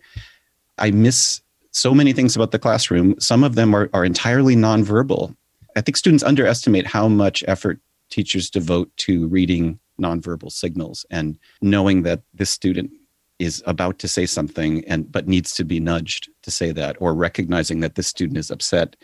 I 0.79 0.91
miss 0.91 1.41
so 1.71 1.95
many 1.95 2.13
things 2.13 2.37
about 2.37 2.51
the 2.51 2.59
classroom. 2.59 3.19
Some 3.19 3.45
of 3.45 3.55
them 3.55 3.75
are, 3.75 3.89
are 3.93 4.05
entirely 4.05 4.57
nonverbal. 4.57 5.35
I 5.77 5.81
think 5.81 5.97
students 5.97 6.23
underestimate 6.23 6.87
how 6.87 7.09
much 7.09 7.43
effort 7.49 7.81
teachers 8.11 8.51
devote 8.51 8.95
to 8.99 9.27
reading 9.29 9.79
nonverbal 10.01 10.53
signals 10.53 11.07
and 11.11 11.39
knowing 11.61 12.03
that 12.03 12.23
this 12.35 12.51
student 12.51 12.91
is 13.39 13.63
about 13.67 13.99
to 13.99 14.09
say 14.09 14.27
something 14.27 14.85
and 14.87 15.11
but 15.11 15.27
needs 15.27 15.55
to 15.55 15.65
be 15.65 15.81
nudged 15.81 16.29
to 16.43 16.51
say 16.51 16.73
that 16.73 16.97
or 17.01 17.15
recognizing 17.15 17.81
that 17.81 17.95
this 17.95 18.07
student 18.07 18.39
is 18.39 18.51
upset 18.51 18.97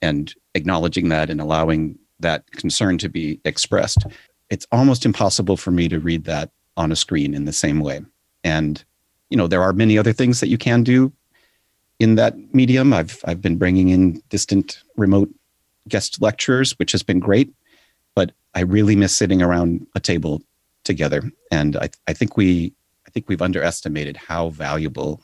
and 0.00 0.34
acknowledging 0.54 1.08
that 1.08 1.30
and 1.30 1.40
allowing 1.40 1.98
that 2.20 2.50
concern 2.52 2.98
to 2.98 3.08
be 3.08 3.40
expressed 3.44 4.04
it's 4.50 4.66
almost 4.72 5.04
impossible 5.04 5.56
for 5.56 5.70
me 5.70 5.88
to 5.88 6.00
read 6.00 6.24
that 6.24 6.50
on 6.78 6.90
a 6.90 6.96
screen 6.96 7.34
in 7.34 7.44
the 7.44 7.52
same 7.52 7.80
way 7.80 8.00
and 8.42 8.84
you 9.28 9.36
know 9.36 9.46
there 9.46 9.62
are 9.62 9.74
many 9.74 9.98
other 9.98 10.12
things 10.12 10.40
that 10.40 10.48
you 10.48 10.56
can 10.56 10.82
do 10.82 11.12
in 11.98 12.14
that 12.14 12.34
medium 12.54 12.94
i've 12.94 13.22
i've 13.26 13.42
been 13.42 13.58
bringing 13.58 13.90
in 13.90 14.22
distant 14.30 14.82
remote 14.96 15.28
guest 15.88 16.22
lecturers 16.22 16.78
which 16.78 16.92
has 16.92 17.02
been 17.02 17.18
great 17.18 17.52
but 18.18 18.32
I 18.52 18.62
really 18.62 18.96
miss 18.96 19.14
sitting 19.14 19.40
around 19.40 19.86
a 19.94 20.00
table 20.00 20.42
together. 20.82 21.22
And 21.52 21.76
I, 21.76 21.90
I 22.08 22.12
think 22.12 22.36
we 22.36 22.72
I 23.06 23.10
think 23.10 23.28
we've 23.28 23.40
underestimated 23.40 24.16
how 24.16 24.48
valuable 24.48 25.22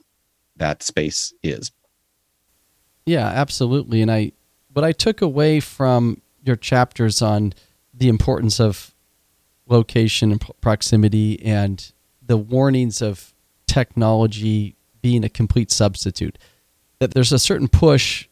that 0.57 0.85
space 0.85 1.35
is. 1.43 1.73
Yeah, 3.05 3.27
absolutely. 3.27 4.01
And 4.01 4.13
I 4.13 4.31
what 4.73 4.85
I 4.85 4.93
took 4.93 5.21
away 5.21 5.59
from 5.59 6.23
your 6.45 6.55
chapters 6.55 7.21
on 7.21 7.53
the 7.93 8.09
importance 8.09 8.61
of 8.61 8.94
location 9.67 10.33
and 10.33 10.45
proximity 10.61 11.43
and 11.43 11.93
the 12.25 12.37
warnings 12.37 13.01
of 13.03 13.33
technology 13.67 14.77
being 15.03 15.25
a 15.25 15.29
complete 15.29 15.71
substitute 15.71 16.39
that 16.99 17.13
there's 17.13 17.33
a 17.33 17.39
certain 17.39 17.69
push 17.69 18.29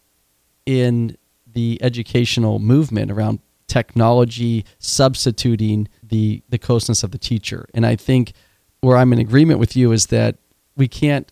in 0.65 1.17
the 1.47 1.79
educational 1.83 2.59
movement 2.59 3.11
around 3.11 3.41
technology 3.67 4.65
substituting 4.79 5.89
the 6.03 6.43
the 6.49 6.59
closeness 6.59 7.03
of 7.03 7.11
the 7.11 7.19
teacher. 7.19 7.67
And 7.75 7.87
I 7.87 7.97
think 7.97 8.33
where 8.81 8.97
I'm 8.97 9.13
in 9.13 9.19
agreement 9.19 9.59
with 9.59 9.77
you 9.77 9.93
is 9.93 10.07
that 10.07 10.37
we 10.77 10.89
can't 10.89 11.31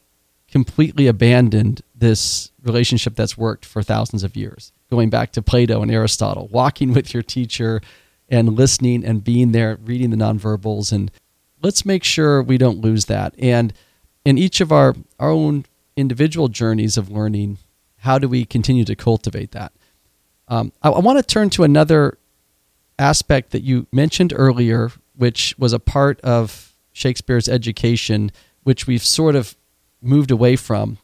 completely 0.50 1.06
abandon 1.06 1.76
this 1.94 2.50
relationship 2.62 3.14
that's 3.14 3.36
worked 3.36 3.64
for 3.64 3.82
thousands 3.82 4.24
of 4.24 4.36
years, 4.36 4.72
going 4.90 5.10
back 5.10 5.32
to 5.32 5.42
Plato 5.42 5.82
and 5.82 5.90
Aristotle, 5.90 6.48
walking 6.50 6.92
with 6.92 7.14
your 7.14 7.22
teacher 7.22 7.80
and 8.30 8.54
listening 8.54 9.04
and 9.04 9.24
being 9.24 9.52
there, 9.52 9.78
reading 9.82 10.10
the 10.10 10.16
nonverbals. 10.16 10.92
And 10.92 11.10
let's 11.62 11.84
make 11.84 12.04
sure 12.04 12.42
we 12.42 12.58
don't 12.58 12.80
lose 12.80 13.06
that. 13.06 13.34
And 13.38 13.72
in 14.24 14.38
each 14.38 14.60
of 14.60 14.70
our, 14.70 14.94
our 15.18 15.30
own 15.30 15.66
individual 15.96 16.48
journeys 16.48 16.96
of 16.96 17.10
learning, 17.10 17.58
how 17.98 18.18
do 18.18 18.28
we 18.28 18.44
continue 18.44 18.84
to 18.84 18.94
cultivate 18.94 19.50
that? 19.52 19.72
Um, 20.48 20.72
I, 20.82 20.90
I 20.90 21.00
want 21.00 21.18
to 21.18 21.22
turn 21.22 21.50
to 21.50 21.64
another 21.64 22.18
aspect 22.98 23.50
that 23.50 23.62
you 23.62 23.86
mentioned 23.92 24.32
earlier, 24.36 24.90
which 25.16 25.54
was 25.58 25.72
a 25.72 25.78
part 25.78 26.20
of 26.20 26.74
Shakespeare's 26.92 27.48
education, 27.48 28.30
which 28.62 28.86
we've 28.86 29.04
sort 29.04 29.36
of 29.36 29.56
moved 30.02 30.30
away 30.30 30.56
from, 30.56 30.98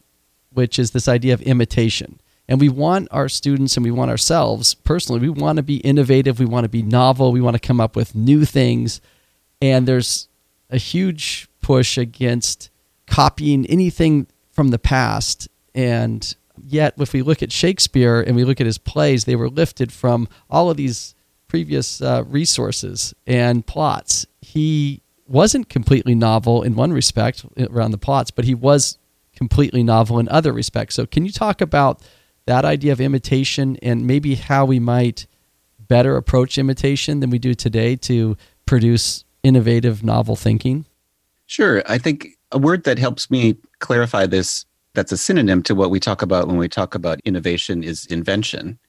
which 0.51 0.79
is 0.79 0.91
this 0.91 1.07
idea 1.07 1.33
of 1.33 1.41
imitation. 1.41 2.19
And 2.47 2.61
we 2.61 2.69
want 2.69 3.09
our 3.11 3.27
students 3.27 3.75
and 3.75 3.83
we 3.83 3.91
want 3.91 4.09
ourselves 4.09 4.73
personally, 4.73 5.19
we 5.19 5.29
want 5.29 5.57
to 5.57 5.63
be 5.63 5.77
innovative, 5.77 6.39
we 6.39 6.45
want 6.45 6.63
to 6.63 6.69
be 6.69 6.81
novel, 6.81 7.31
we 7.31 7.41
want 7.41 7.55
to 7.55 7.59
come 7.59 7.81
up 7.81 7.95
with 7.95 8.15
new 8.15 8.45
things. 8.45 9.01
And 9.61 9.87
there's 9.87 10.29
a 10.69 10.77
huge 10.77 11.47
push 11.61 11.97
against 11.97 12.69
copying 13.05 13.65
anything 13.65 14.27
from 14.51 14.69
the 14.69 14.79
past. 14.79 15.49
And 15.75 16.35
yet, 16.63 16.93
if 16.97 17.13
we 17.13 17.21
look 17.21 17.43
at 17.43 17.51
Shakespeare 17.51 18.21
and 18.21 18.35
we 18.35 18.43
look 18.43 18.61
at 18.61 18.65
his 18.65 18.77
plays, 18.77 19.25
they 19.25 19.35
were 19.35 19.49
lifted 19.49 19.91
from 19.91 20.27
all 20.49 20.69
of 20.69 20.77
these 20.77 21.15
previous 21.47 22.01
uh, 22.01 22.23
resources 22.27 23.13
and 23.25 23.65
plots. 23.65 24.25
He 24.41 25.01
wasn't 25.27 25.69
completely 25.69 26.15
novel 26.15 26.63
in 26.63 26.75
one 26.75 26.93
respect 26.93 27.45
around 27.69 27.91
the 27.91 27.97
plots, 27.97 28.31
but 28.31 28.45
he 28.45 28.55
was 28.55 28.97
completely 29.35 29.83
novel 29.83 30.19
in 30.19 30.27
other 30.29 30.51
respects. 30.51 30.95
So, 30.95 31.05
can 31.05 31.25
you 31.25 31.31
talk 31.31 31.61
about 31.61 32.01
that 32.47 32.65
idea 32.65 32.91
of 32.91 32.99
imitation 32.99 33.77
and 33.81 34.07
maybe 34.07 34.35
how 34.35 34.65
we 34.65 34.79
might 34.79 35.27
better 35.87 36.17
approach 36.17 36.57
imitation 36.57 37.19
than 37.19 37.29
we 37.29 37.39
do 37.39 37.53
today 37.53 37.95
to 37.95 38.35
produce 38.65 39.23
innovative, 39.43 40.03
novel 40.03 40.35
thinking? 40.35 40.85
Sure. 41.45 41.83
I 41.87 41.97
think 41.97 42.29
a 42.51 42.57
word 42.57 42.83
that 42.85 42.97
helps 42.97 43.29
me 43.29 43.57
clarify 43.79 44.25
this 44.25 44.65
that's 44.93 45.11
a 45.11 45.17
synonym 45.17 45.61
to 45.63 45.75
what 45.75 45.91
we 45.91 45.99
talk 45.99 46.23
about 46.23 46.47
when 46.47 46.57
we 46.57 46.67
talk 46.67 46.95
about 46.95 47.21
innovation 47.23 47.83
is 47.83 48.07
invention. 48.07 48.79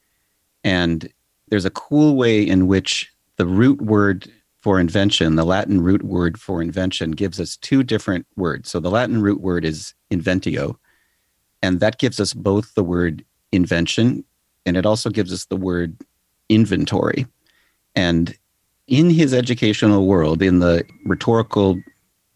And 0.64 1.12
there's 1.48 1.66
a 1.66 1.70
cool 1.70 2.16
way 2.16 2.42
in 2.42 2.66
which 2.66 3.12
the 3.36 3.46
root 3.46 3.82
word 3.82 4.30
for 4.60 4.80
invention, 4.80 5.36
the 5.36 5.44
Latin 5.44 5.82
root 5.82 6.02
word 6.02 6.40
for 6.40 6.62
invention, 6.62 7.10
gives 7.10 7.38
us 7.38 7.56
two 7.56 7.82
different 7.82 8.26
words. 8.36 8.70
So 8.70 8.80
the 8.80 8.90
Latin 8.90 9.20
root 9.20 9.40
word 9.40 9.64
is 9.64 9.94
inventio, 10.10 10.76
and 11.62 11.80
that 11.80 11.98
gives 11.98 12.18
us 12.18 12.32
both 12.32 12.74
the 12.74 12.82
word 12.82 13.24
invention 13.52 14.24
and 14.68 14.76
it 14.76 14.84
also 14.84 15.08
gives 15.10 15.32
us 15.32 15.46
the 15.46 15.56
word 15.56 15.96
inventory. 16.48 17.26
And 17.94 18.36
in 18.86 19.10
his 19.10 19.32
educational 19.32 20.06
world, 20.06 20.42
in 20.42 20.58
the 20.58 20.84
rhetorical 21.04 21.80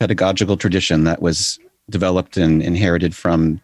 pedagogical 0.01 0.57
tradition 0.57 1.05
that 1.05 1.23
was 1.23 1.59
developed 1.91 2.37
and 2.37 2.63
inherited 2.63 3.15
from 3.15 3.61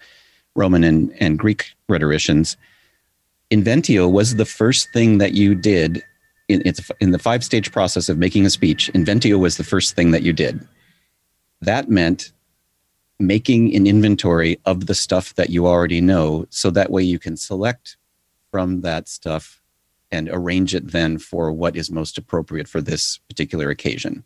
Roman 0.55 0.85
and, 0.85 1.15
and 1.19 1.39
Greek 1.39 1.73
rhetoricians, 1.89 2.57
inventio 3.51 4.11
was 4.11 4.37
the 4.37 4.45
first 4.45 4.93
thing 4.93 5.19
that 5.19 5.33
you 5.33 5.55
did 5.55 6.03
in, 6.49 6.63
in 7.01 7.11
the 7.11 7.19
five 7.19 7.43
stage 7.43 7.73
process 7.73 8.09
of 8.09 8.19
making 8.19 8.45
a 8.47 8.51
speech. 8.51 8.91
Inventio 8.95 9.39
was 9.39 9.57
the 9.57 9.65
first 9.65 9.97
thing 9.97 10.11
that 10.11 10.23
you 10.23 10.33
did. 10.33 10.67
That 11.61 11.89
meant 11.89 12.33
making 13.19 13.75
an 13.75 13.87
inventory 13.87 14.61
of 14.65 14.87
the 14.87 14.95
stuff 14.95 15.35
that 15.35 15.51
you 15.51 15.67
already 15.67 16.01
know 16.01 16.47
so 16.51 16.71
that 16.71 16.91
way 16.91 17.03
you 17.03 17.19
can 17.19 17.37
select 17.37 17.97
from 18.51 18.83
that 18.83 19.09
stuff 19.09 19.61
and 20.11 20.29
arrange 20.33 20.75
it 20.75 20.93
then 20.93 21.19
for 21.19 21.53
what 21.53 21.77
is 21.77 21.91
most 21.91 22.17
appropriate 22.17 22.69
for 22.69 22.81
this 22.81 23.19
particular 23.29 23.71
occasion. 23.71 24.25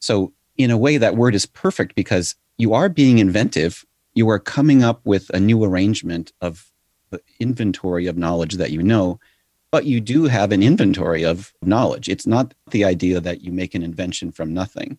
So, 0.00 0.32
in 0.56 0.70
a 0.70 0.78
way, 0.78 0.98
that 0.98 1.16
word 1.16 1.34
is 1.34 1.46
perfect 1.46 1.94
because 1.94 2.36
you 2.58 2.74
are 2.74 2.88
being 2.88 3.18
inventive. 3.18 3.84
You 4.14 4.28
are 4.30 4.38
coming 4.38 4.84
up 4.84 5.00
with 5.04 5.30
a 5.30 5.40
new 5.40 5.64
arrangement 5.64 6.32
of 6.40 6.70
the 7.10 7.20
inventory 7.40 8.06
of 8.06 8.16
knowledge 8.16 8.54
that 8.54 8.70
you 8.70 8.82
know, 8.82 9.18
but 9.70 9.86
you 9.86 10.00
do 10.00 10.24
have 10.24 10.52
an 10.52 10.62
inventory 10.62 11.24
of 11.24 11.52
knowledge. 11.62 12.08
It's 12.08 12.26
not 12.26 12.54
the 12.70 12.84
idea 12.84 13.20
that 13.20 13.40
you 13.40 13.50
make 13.50 13.74
an 13.74 13.82
invention 13.82 14.30
from 14.30 14.54
nothing. 14.54 14.98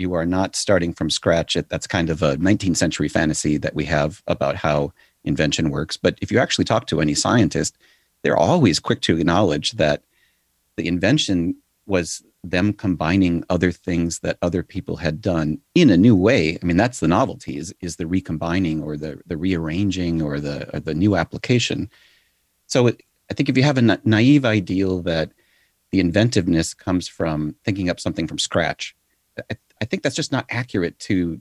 You 0.00 0.14
are 0.14 0.24
not 0.24 0.56
starting 0.56 0.94
from 0.94 1.10
scratch. 1.10 1.58
That's 1.68 1.86
kind 1.86 2.08
of 2.08 2.22
a 2.22 2.36
19th 2.36 2.78
century 2.78 3.08
fantasy 3.08 3.58
that 3.58 3.74
we 3.74 3.84
have 3.84 4.22
about 4.26 4.56
how 4.56 4.92
invention 5.24 5.70
works. 5.70 5.98
But 5.98 6.18
if 6.22 6.32
you 6.32 6.38
actually 6.38 6.64
talk 6.64 6.86
to 6.86 7.02
any 7.02 7.14
scientist, 7.14 7.76
they're 8.22 8.36
always 8.36 8.80
quick 8.80 9.02
to 9.02 9.18
acknowledge 9.18 9.72
that 9.72 10.02
the 10.76 10.88
invention 10.88 11.56
was 11.86 12.22
them 12.42 12.72
combining 12.72 13.44
other 13.50 13.70
things 13.70 14.20
that 14.20 14.38
other 14.40 14.62
people 14.62 14.96
had 14.96 15.20
done 15.20 15.58
in 15.74 15.90
a 15.90 15.96
new 15.96 16.16
way. 16.16 16.56
I 16.62 16.64
mean, 16.64 16.78
that's 16.78 17.00
the 17.00 17.08
novelty 17.08 17.58
is, 17.58 17.74
is 17.80 17.96
the 17.96 18.06
recombining 18.06 18.82
or 18.82 18.96
the, 18.96 19.20
the 19.26 19.36
rearranging 19.36 20.22
or 20.22 20.40
the, 20.40 20.74
or 20.74 20.80
the 20.80 20.94
new 20.94 21.16
application. 21.16 21.90
So 22.66 22.86
it, 22.86 23.02
I 23.30 23.34
think 23.34 23.50
if 23.50 23.56
you 23.58 23.62
have 23.64 23.76
a 23.76 23.82
na- 23.82 23.96
naive 24.04 24.46
ideal 24.46 25.02
that 25.02 25.32
the 25.90 26.00
inventiveness 26.00 26.72
comes 26.72 27.08
from 27.08 27.56
thinking 27.64 27.90
up 27.90 28.00
something 28.00 28.26
from 28.26 28.38
scratch, 28.38 28.96
I, 29.50 29.56
I 29.80 29.84
think 29.84 30.02
that's 30.02 30.16
just 30.16 30.32
not 30.32 30.46
accurate 30.50 30.98
to 31.00 31.40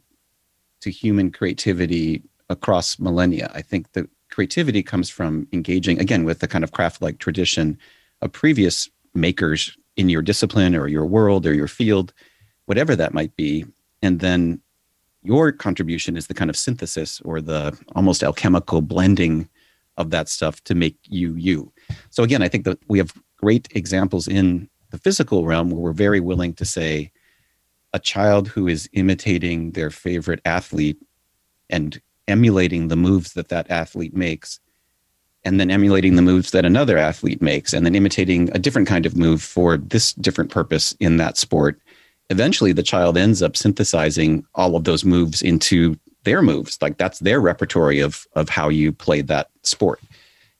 to 0.82 0.90
human 0.90 1.32
creativity 1.32 2.24
across 2.50 3.00
millennia. 3.00 3.52
I 3.54 3.62
think 3.62 3.92
the 3.92 4.08
creativity 4.30 4.82
comes 4.82 5.10
from 5.10 5.48
engaging 5.52 6.00
again 6.00 6.24
with 6.24 6.40
the 6.40 6.48
kind 6.48 6.64
of 6.64 6.72
craft-like 6.72 7.20
tradition 7.20 7.78
of 8.22 8.32
previous 8.32 8.90
makers 9.14 9.78
in 9.98 10.08
your 10.10 10.22
discipline 10.22 10.76
or 10.76 10.88
your 10.88 11.06
world 11.06 11.46
or 11.46 11.54
your 11.54 11.68
field, 11.68 12.14
whatever 12.66 12.96
that 12.96 13.14
might 13.14 13.36
be, 13.36 13.66
and 14.02 14.20
then 14.20 14.62
your 15.22 15.52
contribution 15.52 16.16
is 16.16 16.28
the 16.28 16.34
kind 16.34 16.50
of 16.50 16.56
synthesis 16.56 17.20
or 17.22 17.42
the 17.42 17.78
almost 17.96 18.24
alchemical 18.24 18.82
blending 18.82 19.50
of 19.98 20.12
that 20.12 20.30
stuff 20.30 20.64
to 20.64 20.74
make 20.74 20.98
you 21.04 21.36
you. 21.36 21.72
So 22.10 22.24
again, 22.24 22.42
I 22.42 22.48
think 22.48 22.64
that 22.64 22.80
we 22.88 23.00
have 23.00 23.14
great 23.36 23.68
examples 23.72 24.28
in 24.28 24.70
the 24.92 24.98
physical 24.98 25.46
realm 25.46 25.70
where 25.70 25.82
we're 25.82 25.92
very 25.92 26.22
willing 26.22 26.54
to 26.54 26.66
say, 26.66 27.12
a 27.94 28.00
child 28.00 28.48
who 28.48 28.68
is 28.68 28.90
imitating 28.94 29.72
their 29.72 29.90
favorite 29.90 30.42
athlete 30.46 30.98
and 31.70 32.02
emulating 32.28 32.88
the 32.88 32.96
moves 32.96 33.34
that 33.34 33.50
that 33.50 33.70
athlete 33.70 34.16
makes 34.16 34.60
and 35.46 35.60
then 35.60 35.72
emulating 35.72 36.16
the 36.16 36.22
moves 36.22 36.52
that 36.52 36.66
another 36.66 36.98
athlete 36.98 37.42
makes 37.42 37.74
and 37.74 37.86
then 37.86 37.96
imitating 37.96 38.50
a 38.54 38.60
different 38.60 38.88
kind 38.88 39.06
of 39.06 39.18
move 39.18 39.42
for 39.42 39.78
this 39.78 40.14
different 40.14 40.52
purpose 40.52 40.96
in 41.00 41.18
that 41.18 41.38
sport 41.38 41.80
eventually 42.30 42.72
the 42.72 42.84
child 42.84 43.18
ends 43.18 43.42
up 43.42 43.58
synthesizing 43.58 44.46
all 44.56 44.76
of 44.76 44.84
those 44.84 45.04
moves 45.04 45.42
into 45.42 45.98
their 46.24 46.42
moves. 46.42 46.78
Like 46.82 46.98
that's 46.98 47.20
their 47.20 47.40
repertory 47.40 48.00
of 48.00 48.28
of 48.34 48.50
how 48.50 48.70
you 48.70 48.92
play 48.92 49.22
that 49.22 49.50
sport 49.64 50.00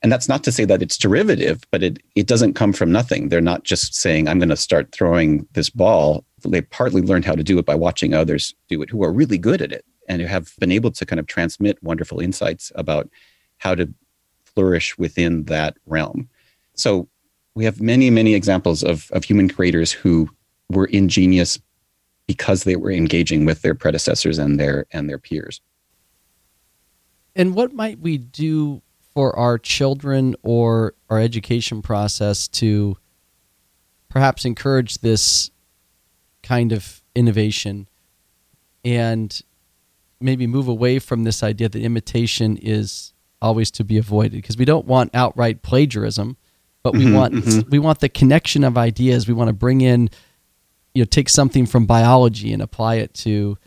and 0.02 0.12
that's 0.12 0.30
not 0.30 0.44
to 0.44 0.52
say 0.52 0.66
that 0.66 0.82
it's 0.82 0.98
derivative 0.98 1.62
but 1.72 1.84
it 1.84 2.02
it 2.16 2.28
doesn't 2.28 2.54
come 2.54 2.74
from 2.74 2.92
nothing 2.92 3.30
they're 3.30 3.42
not 3.42 3.64
just 3.64 3.94
saying 3.94 4.28
i'm 4.28 4.40
going 4.40 4.50
to 4.50 4.56
start 4.56 4.92
throwing 4.92 5.48
this 5.54 5.70
ball 5.70 6.24
they 6.48 6.62
partly 6.62 7.02
learned 7.02 7.26
how 7.26 7.36
to 7.36 7.44
do 7.44 7.58
it 7.60 7.66
by 7.66 7.76
watching 7.76 8.14
others 8.14 8.54
do 8.70 8.82
it 8.82 8.90
who 8.90 9.04
are 9.04 9.12
really 9.12 9.38
good 9.38 9.62
at 9.62 9.72
it 9.72 9.86
and 10.10 10.22
who 10.22 10.28
have 10.28 10.54
been 10.60 10.72
able 10.72 10.92
to 10.92 11.06
kind 11.06 11.20
of 11.20 11.28
transmit 11.28 11.82
wonderful 11.84 12.20
insights 12.20 12.72
about 12.76 13.10
how 13.60 13.76
to 13.76 13.94
flourish 14.44 14.98
within 14.98 15.44
that 15.46 15.78
realm. 15.86 16.28
So 16.74 17.08
we 17.56 17.64
have 17.66 17.80
many, 17.80 18.10
many 18.10 18.34
examples 18.34 18.84
of, 18.84 19.10
of 19.12 19.24
human 19.24 19.48
creators 19.48 19.92
who 19.92 20.30
were 20.70 20.88
ingenious 20.88 21.60
because 22.28 22.64
they 22.64 22.76
were 22.76 22.92
engaging 22.92 23.46
with 23.46 23.62
their 23.62 23.76
predecessors 23.76 24.38
and 24.38 24.60
their 24.60 24.86
and 24.92 25.10
their 25.10 25.18
peers. 25.18 25.62
And 27.36 27.56
what 27.56 27.74
might 27.74 28.00
we 28.00 28.18
do 28.18 28.82
for 29.20 29.38
our 29.38 29.58
children 29.58 30.34
or 30.44 30.94
our 31.10 31.20
education 31.20 31.82
process 31.82 32.48
to 32.48 32.96
perhaps 34.08 34.46
encourage 34.46 35.00
this 35.00 35.52
kind 36.42 36.72
of 36.72 37.02
innovation 37.16 37.90
and 38.86 39.42
maybe 40.22 40.48
move 40.48 40.70
away 40.70 41.00
from 41.00 41.26
this 41.26 41.44
idea 41.44 41.68
that 41.68 41.82
imitation 41.82 42.56
is 42.62 43.12
always 43.42 43.70
to 43.70 43.84
be 43.84 43.98
avoided 43.98 44.32
because 44.38 44.56
we 44.56 44.64
don't 44.64 44.86
want 44.86 45.14
outright 45.14 45.64
plagiarism 45.64 46.38
but 46.82 46.94
we 46.94 47.04
mm-hmm, 47.04 47.16
want 47.16 47.34
mm-hmm. 47.34 47.70
we 47.70 47.78
want 47.78 48.00
the 48.00 48.08
connection 48.08 48.64
of 48.64 48.78
ideas 48.78 49.28
we 49.28 49.34
want 49.34 49.50
to 49.50 49.54
bring 49.54 49.82
in 49.82 50.10
you 50.94 51.02
know 51.02 51.06
take 51.06 51.28
something 51.28 51.66
from 51.66 51.86
biology 51.86 52.54
and 52.54 52.62
apply 52.62 52.96
it 52.96 53.14
to 53.14 53.58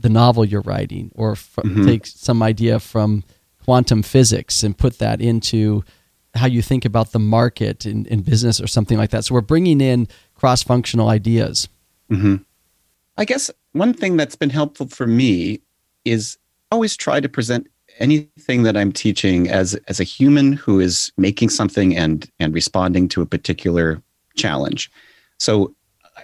the 0.00 0.08
novel 0.08 0.46
you're 0.46 0.62
writing 0.62 1.12
or 1.14 1.32
f- 1.32 1.56
mm-hmm. 1.58 1.84
take 1.84 2.06
some 2.06 2.42
idea 2.42 2.80
from 2.80 3.22
quantum 3.64 4.02
physics 4.02 4.62
and 4.62 4.76
put 4.76 4.98
that 4.98 5.20
into 5.20 5.84
how 6.34 6.46
you 6.46 6.62
think 6.62 6.84
about 6.84 7.12
the 7.12 7.18
market 7.18 7.84
in, 7.84 8.06
in 8.06 8.22
business 8.22 8.60
or 8.60 8.66
something 8.66 8.98
like 8.98 9.10
that 9.10 9.24
so 9.24 9.34
we're 9.34 9.40
bringing 9.40 9.80
in 9.80 10.08
cross-functional 10.34 11.08
ideas 11.08 11.68
Mm-hmm. 12.12 12.36
I 13.16 13.24
guess 13.24 13.50
one 13.72 13.94
thing 13.94 14.16
that's 14.16 14.36
been 14.36 14.50
helpful 14.50 14.86
for 14.88 15.06
me 15.06 15.60
is 16.04 16.36
always 16.70 16.96
try 16.96 17.20
to 17.20 17.28
present 17.28 17.68
anything 17.98 18.62
that 18.62 18.76
I'm 18.76 18.92
teaching 18.92 19.48
as 19.48 19.74
as 19.88 20.00
a 20.00 20.04
human 20.04 20.52
who 20.52 20.80
is 20.80 21.12
making 21.16 21.50
something 21.50 21.96
and 21.96 22.28
and 22.38 22.54
responding 22.54 23.08
to 23.10 23.22
a 23.22 23.26
particular 23.26 24.02
challenge. 24.36 24.90
So 25.38 25.74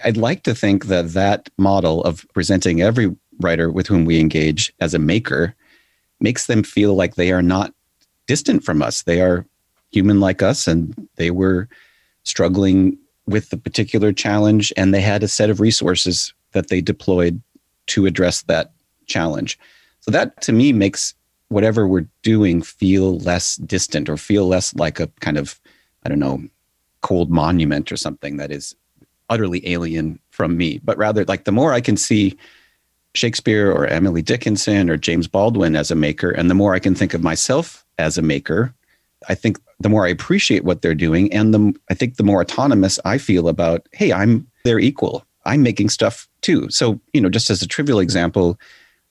I'd 0.03 0.17
like 0.17 0.43
to 0.43 0.55
think 0.55 0.85
that 0.85 1.13
that 1.13 1.49
model 1.57 2.03
of 2.03 2.25
presenting 2.33 2.81
every 2.81 3.15
writer 3.39 3.71
with 3.71 3.87
whom 3.87 4.05
we 4.05 4.19
engage 4.19 4.73
as 4.79 4.93
a 4.93 4.99
maker 4.99 5.55
makes 6.19 6.47
them 6.47 6.63
feel 6.63 6.95
like 6.95 7.15
they 7.15 7.31
are 7.31 7.41
not 7.41 7.73
distant 8.27 8.63
from 8.63 8.81
us. 8.81 9.03
They 9.03 9.21
are 9.21 9.45
human 9.91 10.19
like 10.19 10.41
us 10.41 10.67
and 10.67 11.07
they 11.15 11.31
were 11.31 11.67
struggling 12.23 12.97
with 13.25 13.49
the 13.49 13.57
particular 13.57 14.11
challenge 14.11 14.71
and 14.77 14.93
they 14.93 15.01
had 15.01 15.23
a 15.23 15.27
set 15.27 15.49
of 15.49 15.59
resources 15.59 16.33
that 16.51 16.69
they 16.69 16.81
deployed 16.81 17.41
to 17.87 18.05
address 18.05 18.43
that 18.43 18.71
challenge. 19.07 19.57
So 20.01 20.11
that 20.11 20.41
to 20.41 20.51
me 20.51 20.73
makes 20.73 21.13
whatever 21.49 21.87
we're 21.87 22.07
doing 22.21 22.61
feel 22.61 23.17
less 23.19 23.55
distant 23.57 24.09
or 24.09 24.17
feel 24.17 24.47
less 24.47 24.73
like 24.75 24.99
a 24.99 25.07
kind 25.19 25.37
of, 25.37 25.59
I 26.03 26.09
don't 26.09 26.19
know, 26.19 26.43
cold 27.01 27.31
monument 27.31 27.91
or 27.91 27.97
something 27.97 28.37
that 28.37 28.51
is 28.51 28.75
utterly 29.29 29.67
alien 29.67 30.19
from 30.29 30.57
me, 30.57 30.79
but 30.83 30.97
rather 30.97 31.25
like 31.25 31.45
the 31.45 31.51
more 31.51 31.73
I 31.73 31.81
can 31.81 31.97
see 31.97 32.37
Shakespeare 33.15 33.71
or 33.71 33.87
Emily 33.87 34.21
Dickinson 34.21 34.89
or 34.89 34.97
James 34.97 35.27
Baldwin 35.27 35.75
as 35.75 35.91
a 35.91 35.95
maker, 35.95 36.31
and 36.31 36.49
the 36.49 36.55
more 36.55 36.75
I 36.75 36.79
can 36.79 36.95
think 36.95 37.13
of 37.13 37.23
myself 37.23 37.85
as 37.97 38.17
a 38.17 38.21
maker, 38.21 38.73
I 39.27 39.35
think 39.35 39.59
the 39.79 39.89
more 39.89 40.05
I 40.05 40.09
appreciate 40.09 40.63
what 40.63 40.81
they're 40.81 40.95
doing, 40.95 41.31
and 41.33 41.53
the 41.53 41.73
I 41.89 41.93
think 41.93 42.17
the 42.17 42.23
more 42.23 42.41
autonomous 42.41 42.99
I 43.05 43.17
feel 43.17 43.47
about, 43.47 43.87
hey, 43.93 44.13
I'm 44.13 44.47
their 44.63 44.79
equal. 44.79 45.25
I'm 45.45 45.63
making 45.63 45.89
stuff 45.89 46.27
too. 46.41 46.69
So, 46.69 46.99
you 47.13 47.21
know, 47.21 47.29
just 47.29 47.49
as 47.49 47.61
a 47.61 47.67
trivial 47.67 47.99
example, 47.99 48.59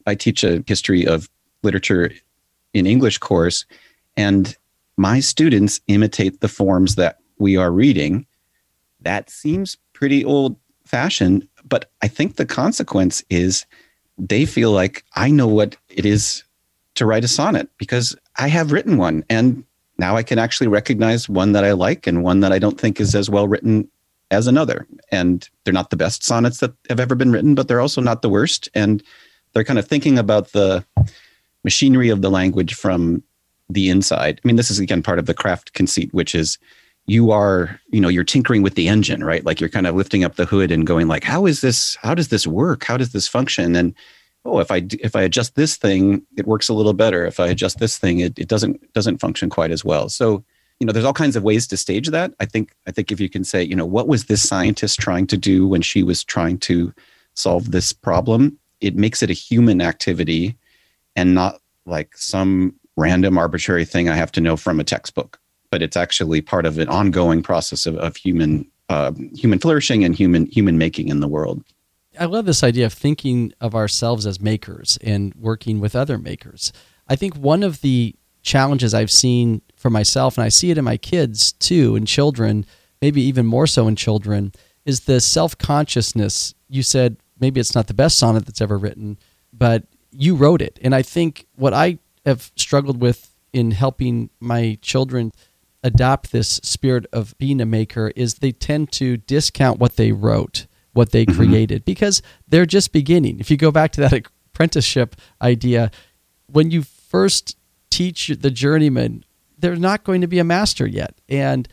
I 0.07 0.15
teach 0.15 0.45
a 0.45 0.63
history 0.67 1.07
of 1.07 1.29
literature 1.63 2.13
in 2.75 2.87
English 2.87 3.19
course, 3.19 3.65
and 4.17 4.57
my 4.97 5.21
students 5.21 5.81
imitate 5.89 6.41
the 6.41 6.49
forms 6.49 6.95
that 6.95 7.19
we 7.39 7.57
are 7.57 7.73
reading. 7.73 8.27
That 9.01 9.31
seems 9.31 9.77
pretty 9.93 10.25
old 10.25 10.57
fashioned, 10.85 11.49
but 11.65 11.91
I 12.03 12.09
think 12.09 12.37
the 12.37 12.47
consequence 12.47 13.23
is 13.31 13.67
they 14.19 14.45
feel 14.45 14.73
like 14.73 15.05
I 15.15 15.31
know 15.31 15.47
what 15.47 15.77
it 15.89 16.05
is 16.05 16.43
to 16.97 17.07
write 17.07 17.25
a 17.25 17.29
sonnet 17.29 17.69
because 17.79 18.17
I 18.37 18.49
have 18.49 18.73
written 18.73 18.97
one 18.97 19.25
and 19.31 19.65
now 19.99 20.17
I 20.17 20.23
can 20.23 20.39
actually 20.39 20.69
recognize 20.69 21.29
one 21.29 21.53
that 21.53 21.65
I 21.65 21.73
like 21.73 22.07
and 22.07 22.23
one 22.23 22.41
that 22.41 22.53
I 22.53 22.59
don't 22.59 22.81
think 22.81 23.01
is 23.01 23.15
as 23.15 23.29
well 23.29 23.49
written 23.49 23.89
as 24.31 24.47
another. 24.47 24.87
And 25.11 25.49
they're 25.65 25.73
not 25.73 25.91
the 25.91 25.97
best 25.97 26.23
sonnets 26.23 26.59
that 26.59 26.73
have 26.89 27.01
ever 27.01 27.15
been 27.15 27.33
written, 27.33 27.55
but 27.55 27.67
they're 27.67 27.81
also 27.81 28.01
not 28.01 28.23
the 28.23 28.29
worst. 28.29 28.69
And 28.75 29.03
they're 29.53 29.65
kind 29.65 29.79
of 29.79 29.89
thinking 29.89 30.19
about 30.19 30.53
the 30.53 30.85
machinery 31.65 32.11
of 32.11 32.23
the 32.23 32.31
language 32.31 32.75
from 32.75 33.23
the 33.69 33.89
inside. 33.89 34.41
I 34.43 34.47
mean, 34.47 34.57
this 34.57 34.71
is 34.71 34.79
again 34.79 35.03
part 35.03 35.19
of 35.19 35.27
the 35.27 35.35
craft 35.35 35.73
conceit, 35.73 36.13
which 36.15 36.35
is 36.35 36.59
you 37.09 37.31
are, 37.31 37.81
you 37.89 38.01
know, 38.01 38.09
you're 38.09 38.23
tinkering 38.23 38.63
with 38.63 38.75
the 38.75 38.87
engine, 38.87 39.25
right? 39.25 39.45
Like 39.45 39.61
you're 39.61 39.71
kind 39.71 39.87
of 39.87 39.95
lifting 39.95 40.25
up 40.25 40.37
the 40.37 40.45
hood 40.45 40.71
and 40.71 40.87
going 40.87 41.09
like, 41.09 41.25
how 41.25 41.47
is 41.47 41.63
this, 41.63 41.97
how 42.03 42.15
does 42.15 42.29
this 42.29 42.47
work? 42.47 42.85
How 42.85 42.99
does 42.99 43.13
this 43.13 43.27
function? 43.27 43.75
And 43.75 43.95
oh, 44.45 44.61
if 44.61 44.71
I 44.71 44.87
if 45.01 45.17
I 45.17 45.23
adjust 45.23 45.55
this 45.55 45.77
thing, 45.77 46.23
it 46.37 46.47
works 46.47 46.69
a 46.69 46.75
little 46.75 46.93
better. 46.93 47.25
If 47.25 47.41
I 47.41 47.49
adjust 47.49 47.79
this 47.79 47.99
thing, 47.99 48.21
it, 48.21 48.39
it 48.39 48.47
doesn't 48.49 48.93
doesn't 48.93 49.19
function 49.19 49.49
quite 49.49 49.71
as 49.71 49.85
well. 49.85 50.11
So, 50.11 50.45
you 50.81 50.87
know, 50.87 50.93
there's 50.93 51.05
all 51.05 51.15
kinds 51.15 51.35
of 51.35 51.43
ways 51.43 51.67
to 51.69 51.77
stage 51.77 52.09
that. 52.09 52.35
I 52.41 52.45
think 52.45 52.75
I 52.87 52.91
think 52.91 53.11
if 53.11 53.21
you 53.21 53.29
can 53.29 53.43
say, 53.43 53.63
you 53.63 53.75
know, 53.75 53.87
what 53.87 54.07
was 54.07 54.27
this 54.27 54.47
scientist 54.47 55.01
trying 55.01 55.27
to 55.29 55.37
do 55.37 55.67
when 55.67 55.83
she 55.83 56.03
was 56.03 56.23
trying 56.23 56.59
to 56.59 56.93
solve 57.35 57.71
this 57.71 57.93
problem, 57.93 58.59
it 58.81 58.97
makes 58.97 59.23
it 59.23 59.31
a 59.31 59.35
human 59.35 59.81
activity 59.81 60.57
and 61.17 61.35
not 61.35 61.61
like 61.87 62.17
some 62.17 62.75
random 62.97 63.39
arbitrary 63.39 63.85
thing 63.85 64.09
I 64.09 64.15
have 64.15 64.33
to 64.33 64.41
know 64.41 64.57
from 64.57 64.79
a 64.79 64.85
textbook. 64.85 65.39
But 65.71 65.83
it's 65.83 65.97
actually 65.97 66.41
part 66.41 66.67
of 66.67 66.79
an 66.79 66.89
ongoing 66.89 67.43
process 67.43 67.87
of, 67.87 67.97
of 67.97 68.17
human 68.17 68.71
uh, 68.89 69.13
human 69.35 69.59
flourishing 69.59 70.05
and 70.05 70.15
human 70.15 70.47
human 70.47 70.79
making 70.79 71.09
in 71.09 71.21
the 71.21 71.29
world. 71.29 71.63
I 72.19 72.25
love 72.25 72.47
this 72.47 72.65
idea 72.65 72.87
of 72.87 72.93
thinking 72.93 73.53
of 73.61 73.75
ourselves 73.75 74.27
as 74.27 74.41
makers 74.41 74.99
and 75.03 75.35
working 75.35 75.79
with 75.79 75.95
other 75.95 76.19
makers. 76.19 76.73
I 77.07 77.17
think 77.17 77.37
one 77.37 77.63
of 77.63 77.81
the 77.81 78.15
challenges 78.43 78.95
I've 78.95 79.11
seen 79.11 79.63
for 79.77 79.91
myself, 79.91 80.37
and 80.37 80.45
I 80.45 80.49
see 80.49 80.71
it 80.71 80.79
in 80.79 80.85
my 80.85 80.97
kids 80.97 81.53
too, 81.53 81.97
and 81.97 82.07
children, 82.07 82.65
maybe 83.01 83.21
even 83.23 83.47
more 83.47 83.67
so 83.67 83.87
in 83.87 83.95
children, 83.95 84.53
is 84.85 85.01
the 85.01 85.21
self 85.21 85.57
consciousness. 85.59 86.55
You 86.69 86.83
said 86.83 87.19
maybe 87.39 87.61
it's 87.61 87.75
not 87.75 87.87
the 87.87 87.95
best 87.95 88.19
sonnet 88.19 88.47
that's 88.47 88.61
ever 88.61 88.79
written, 88.79 89.19
but 89.53 89.85
you 90.11 90.35
wrote 90.35 90.63
it. 90.63 90.79
And 90.83 90.95
I 90.95 91.03
think 91.03 91.47
what 91.57 91.75
I 91.75 91.99
have 92.25 92.51
struggled 92.57 93.01
with 93.01 93.35
in 93.53 93.71
helping 93.71 94.31
my 94.41 94.79
children 94.83 95.33
adopt 95.83 96.33
this 96.33 96.61
spirit 96.63 97.07
of 97.13 97.37
being 97.39 97.61
a 97.61 97.67
maker 97.67 98.13
is 98.17 98.35
they 98.35 98.53
tend 98.53 98.91
to 98.93 99.17
discount 99.17 99.79
what 99.79 99.97
they 99.97 100.13
wrote 100.13 100.67
what 100.99 101.13
they 101.13 101.25
mm-hmm. 101.25 101.37
created 101.37 101.85
because 101.85 102.23
they're 102.49 102.67
just 102.67 102.93
beginning. 102.93 103.39
If 103.39 103.51
you 103.51 103.57
go 103.57 103.71
back 103.71 103.93
to 103.93 104.01
that 104.01 104.13
apprenticeship 104.13 105.15
idea, 105.41 105.91
when 106.51 106.73
you 106.73 106.83
first 106.83 107.57
teach 107.89 108.29
the 108.29 108.51
journeyman, 108.51 109.25
they're 109.57 109.77
not 109.77 110.03
going 110.03 110.21
to 110.23 110.27
be 110.27 110.41
a 110.41 110.45
master 110.45 110.87
yet. 110.87 111.15
And 111.29 111.69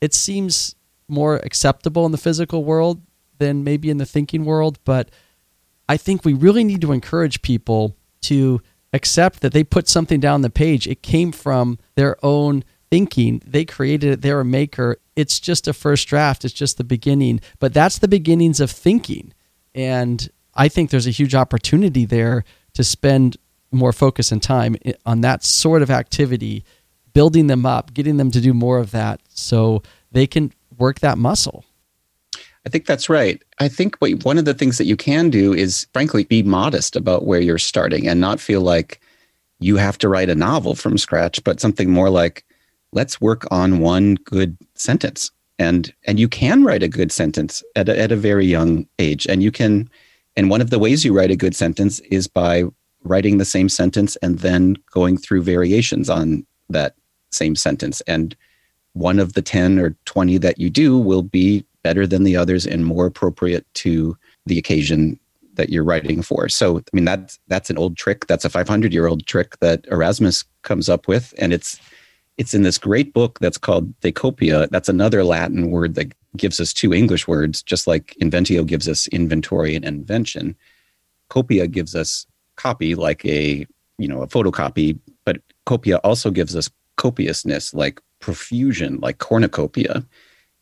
it 0.00 0.14
seems 0.14 0.74
more 1.08 1.36
acceptable 1.36 2.06
in 2.06 2.12
the 2.12 2.18
physical 2.18 2.64
world 2.64 3.02
than 3.38 3.64
maybe 3.64 3.90
in 3.90 3.98
the 3.98 4.06
thinking 4.06 4.46
world. 4.46 4.78
But 4.84 5.10
I 5.88 5.98
think 5.98 6.24
we 6.24 6.32
really 6.32 6.64
need 6.64 6.80
to 6.80 6.92
encourage 6.92 7.42
people 7.42 7.96
to 8.22 8.62
accept 8.94 9.40
that 9.40 9.52
they 9.52 9.62
put 9.62 9.88
something 9.88 10.20
down 10.20 10.40
the 10.40 10.50
page. 10.50 10.86
It 10.86 11.02
came 11.02 11.32
from 11.32 11.78
their 11.96 12.16
own 12.24 12.64
thinking. 12.90 13.40
They 13.46 13.64
created 13.64 14.12
it, 14.12 14.22
they're 14.22 14.40
a 14.40 14.44
maker. 14.44 14.98
It's 15.16 15.38
just 15.38 15.68
a 15.68 15.72
first 15.72 16.08
draft, 16.08 16.44
it's 16.44 16.54
just 16.54 16.76
the 16.76 16.84
beginning. 16.84 17.40
But 17.58 17.72
that's 17.72 17.98
the 17.98 18.08
beginnings 18.08 18.60
of 18.60 18.70
thinking. 18.70 19.32
And 19.74 20.28
I 20.54 20.68
think 20.68 20.90
there's 20.90 21.06
a 21.06 21.10
huge 21.10 21.34
opportunity 21.34 22.04
there 22.04 22.44
to 22.74 22.84
spend 22.84 23.36
more 23.72 23.92
focus 23.92 24.32
and 24.32 24.42
time 24.42 24.76
on 25.06 25.20
that 25.20 25.44
sort 25.44 25.82
of 25.82 25.90
activity, 25.90 26.64
building 27.12 27.46
them 27.46 27.64
up, 27.64 27.94
getting 27.94 28.16
them 28.16 28.30
to 28.32 28.40
do 28.40 28.52
more 28.52 28.78
of 28.78 28.90
that 28.90 29.20
so 29.28 29.82
they 30.10 30.26
can 30.26 30.52
work 30.76 31.00
that 31.00 31.18
muscle. 31.18 31.64
I 32.66 32.68
think 32.68 32.86
that's 32.86 33.08
right. 33.08 33.42
I 33.58 33.68
think 33.68 33.96
what, 33.98 34.24
one 34.24 34.36
of 34.36 34.44
the 34.44 34.54
things 34.54 34.76
that 34.78 34.84
you 34.84 34.96
can 34.96 35.30
do 35.30 35.54
is, 35.54 35.86
frankly, 35.92 36.24
be 36.24 36.42
modest 36.42 36.96
about 36.96 37.26
where 37.26 37.40
you're 37.40 37.58
starting 37.58 38.06
and 38.08 38.20
not 38.20 38.40
feel 38.40 38.60
like 38.60 39.00
you 39.60 39.76
have 39.76 39.96
to 39.98 40.08
write 40.08 40.28
a 40.28 40.34
novel 40.34 40.74
from 40.74 40.98
scratch, 40.98 41.42
but 41.44 41.60
something 41.60 41.90
more 41.90 42.10
like, 42.10 42.44
let's 42.92 43.20
work 43.20 43.46
on 43.50 43.80
one 43.80 44.16
good 44.16 44.56
sentence 44.74 45.30
and 45.58 45.92
and 46.06 46.18
you 46.18 46.28
can 46.28 46.64
write 46.64 46.82
a 46.82 46.88
good 46.88 47.12
sentence 47.12 47.62
at 47.76 47.88
a, 47.88 47.98
at 47.98 48.12
a 48.12 48.16
very 48.16 48.46
young 48.46 48.86
age 48.98 49.26
and 49.26 49.42
you 49.42 49.50
can 49.52 49.88
and 50.36 50.50
one 50.50 50.60
of 50.60 50.70
the 50.70 50.78
ways 50.78 51.04
you 51.04 51.12
write 51.12 51.30
a 51.30 51.36
good 51.36 51.54
sentence 51.54 52.00
is 52.10 52.26
by 52.26 52.64
writing 53.02 53.38
the 53.38 53.44
same 53.44 53.68
sentence 53.68 54.16
and 54.16 54.40
then 54.40 54.76
going 54.90 55.16
through 55.16 55.42
variations 55.42 56.10
on 56.10 56.46
that 56.68 56.94
same 57.30 57.56
sentence 57.56 58.00
and 58.02 58.36
one 58.92 59.18
of 59.18 59.34
the 59.34 59.42
10 59.42 59.78
or 59.78 59.96
20 60.04 60.38
that 60.38 60.58
you 60.58 60.68
do 60.68 60.98
will 60.98 61.22
be 61.22 61.64
better 61.82 62.06
than 62.06 62.24
the 62.24 62.36
others 62.36 62.66
and 62.66 62.84
more 62.84 63.06
appropriate 63.06 63.66
to 63.74 64.16
the 64.46 64.58
occasion 64.58 65.18
that 65.54 65.70
you're 65.70 65.84
writing 65.84 66.22
for. 66.22 66.48
So, 66.48 66.78
I 66.78 66.82
mean, 66.92 67.04
that's 67.04 67.38
that's 67.48 67.70
an 67.70 67.78
old 67.78 67.96
trick. 67.96 68.26
That's 68.26 68.44
a 68.44 68.50
500 68.50 68.92
year 68.92 69.06
old 69.06 69.26
trick 69.26 69.58
that 69.60 69.86
Erasmus 69.90 70.44
comes 70.62 70.88
up 70.88 71.08
with, 71.08 71.34
and 71.38 71.52
it's 71.52 71.78
it's 72.40 72.54
in 72.54 72.62
this 72.62 72.78
great 72.78 73.12
book 73.12 73.38
that's 73.40 73.58
called 73.58 74.00
De 74.00 74.10
Copia. 74.10 74.66
That's 74.70 74.88
another 74.88 75.24
Latin 75.24 75.70
word 75.70 75.94
that 75.96 76.14
gives 76.38 76.58
us 76.58 76.72
two 76.72 76.94
English 76.94 77.28
words, 77.28 77.62
just 77.62 77.86
like 77.86 78.16
inventio 78.22 78.64
gives 78.64 78.88
us 78.88 79.06
inventory 79.08 79.76
and 79.76 79.84
invention. 79.84 80.56
Copia 81.28 81.70
gives 81.70 81.94
us 81.94 82.26
copy, 82.56 82.94
like 82.94 83.26
a 83.26 83.66
you 83.98 84.08
know 84.08 84.22
a 84.22 84.26
photocopy, 84.26 84.98
but 85.26 85.42
copia 85.66 86.00
also 86.02 86.30
gives 86.30 86.56
us 86.56 86.70
copiousness, 86.96 87.74
like 87.74 88.00
profusion, 88.20 88.98
like 89.00 89.18
cornucopia. 89.18 90.02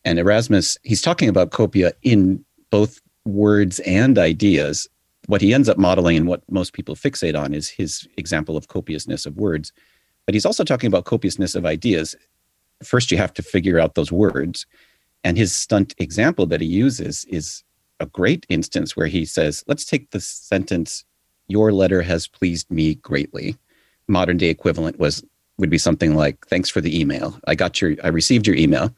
And 0.04 0.18
Erasmus, 0.18 0.78
he's 0.82 1.00
talking 1.00 1.28
about 1.28 1.52
copia 1.52 1.92
in 2.02 2.44
both 2.72 3.00
words 3.24 3.78
and 3.80 4.18
ideas. 4.18 4.88
What 5.26 5.40
he 5.40 5.54
ends 5.54 5.68
up 5.68 5.78
modeling 5.78 6.16
and 6.16 6.26
what 6.26 6.42
most 6.50 6.72
people 6.72 6.96
fixate 6.96 7.40
on 7.40 7.54
is 7.54 7.68
his 7.68 8.08
example 8.16 8.56
of 8.56 8.66
copiousness 8.66 9.26
of 9.26 9.36
words. 9.36 9.72
But 10.28 10.34
he's 10.34 10.44
also 10.44 10.62
talking 10.62 10.88
about 10.88 11.06
copiousness 11.06 11.54
of 11.54 11.64
ideas. 11.64 12.14
First, 12.84 13.10
you 13.10 13.16
have 13.16 13.32
to 13.32 13.42
figure 13.42 13.80
out 13.80 13.94
those 13.94 14.12
words. 14.12 14.66
And 15.24 15.38
his 15.38 15.56
stunt 15.56 15.94
example 15.96 16.44
that 16.48 16.60
he 16.60 16.66
uses 16.66 17.24
is 17.30 17.64
a 17.98 18.04
great 18.04 18.44
instance 18.50 18.94
where 18.94 19.06
he 19.06 19.24
says, 19.24 19.64
let's 19.68 19.86
take 19.86 20.10
the 20.10 20.20
sentence, 20.20 21.02
your 21.46 21.72
letter 21.72 22.02
has 22.02 22.28
pleased 22.28 22.70
me 22.70 22.96
greatly. 22.96 23.56
Modern 24.06 24.36
day 24.36 24.50
equivalent 24.50 24.98
was 24.98 25.24
would 25.56 25.70
be 25.70 25.78
something 25.78 26.14
like, 26.14 26.46
thanks 26.46 26.68
for 26.68 26.82
the 26.82 27.00
email. 27.00 27.40
I 27.46 27.54
got 27.54 27.80
your 27.80 27.96
I 28.04 28.08
received 28.08 28.46
your 28.46 28.56
email. 28.56 28.94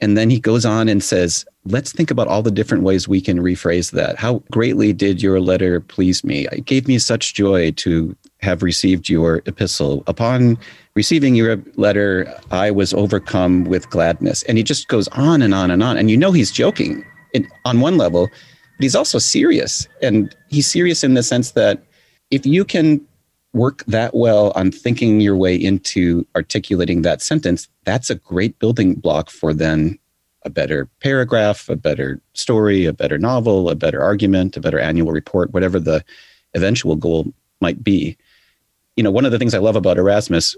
And 0.00 0.16
then 0.16 0.30
he 0.30 0.40
goes 0.40 0.64
on 0.64 0.88
and 0.88 1.04
says, 1.04 1.44
let's 1.66 1.92
think 1.92 2.10
about 2.10 2.28
all 2.28 2.42
the 2.42 2.50
different 2.50 2.84
ways 2.84 3.06
we 3.06 3.20
can 3.20 3.38
rephrase 3.40 3.90
that. 3.90 4.16
How 4.16 4.42
greatly 4.50 4.94
did 4.94 5.20
your 5.20 5.40
letter 5.40 5.80
please 5.80 6.24
me? 6.24 6.48
It 6.50 6.64
gave 6.64 6.88
me 6.88 6.98
such 6.98 7.34
joy 7.34 7.72
to 7.72 8.16
have 8.44 8.62
received 8.62 9.08
your 9.08 9.36
epistle. 9.46 10.04
Upon 10.06 10.58
receiving 10.94 11.34
your 11.34 11.56
letter, 11.76 12.32
I 12.50 12.70
was 12.70 12.94
overcome 12.94 13.64
with 13.64 13.90
gladness. 13.90 14.42
And 14.44 14.58
he 14.58 14.62
just 14.62 14.88
goes 14.88 15.08
on 15.08 15.42
and 15.42 15.54
on 15.54 15.70
and 15.70 15.82
on. 15.82 15.96
And 15.96 16.10
you 16.10 16.16
know 16.16 16.32
he's 16.32 16.52
joking 16.52 17.04
in, 17.32 17.48
on 17.64 17.80
one 17.80 17.96
level, 17.96 18.28
but 18.28 18.82
he's 18.82 18.94
also 18.94 19.18
serious. 19.18 19.88
And 20.02 20.34
he's 20.48 20.66
serious 20.66 21.02
in 21.02 21.14
the 21.14 21.22
sense 21.22 21.52
that 21.52 21.82
if 22.30 22.46
you 22.46 22.64
can 22.64 23.00
work 23.54 23.84
that 23.86 24.14
well 24.14 24.52
on 24.56 24.70
thinking 24.70 25.20
your 25.20 25.36
way 25.36 25.54
into 25.56 26.26
articulating 26.36 27.02
that 27.02 27.22
sentence, 27.22 27.68
that's 27.84 28.10
a 28.10 28.16
great 28.16 28.58
building 28.58 28.94
block 28.94 29.30
for 29.30 29.54
then 29.54 29.98
a 30.44 30.50
better 30.50 30.88
paragraph, 31.00 31.68
a 31.68 31.76
better 31.76 32.20
story, 32.34 32.84
a 32.84 32.92
better 32.92 33.16
novel, 33.16 33.70
a 33.70 33.74
better 33.74 34.02
argument, 34.02 34.56
a 34.56 34.60
better 34.60 34.78
annual 34.78 35.12
report, 35.12 35.52
whatever 35.52 35.80
the 35.80 36.04
eventual 36.54 36.96
goal 36.96 37.32
might 37.60 37.82
be. 37.82 38.16
You 38.96 39.02
know, 39.02 39.10
one 39.10 39.24
of 39.24 39.32
the 39.32 39.38
things 39.38 39.54
I 39.54 39.58
love 39.58 39.76
about 39.76 39.98
Erasmus, 39.98 40.56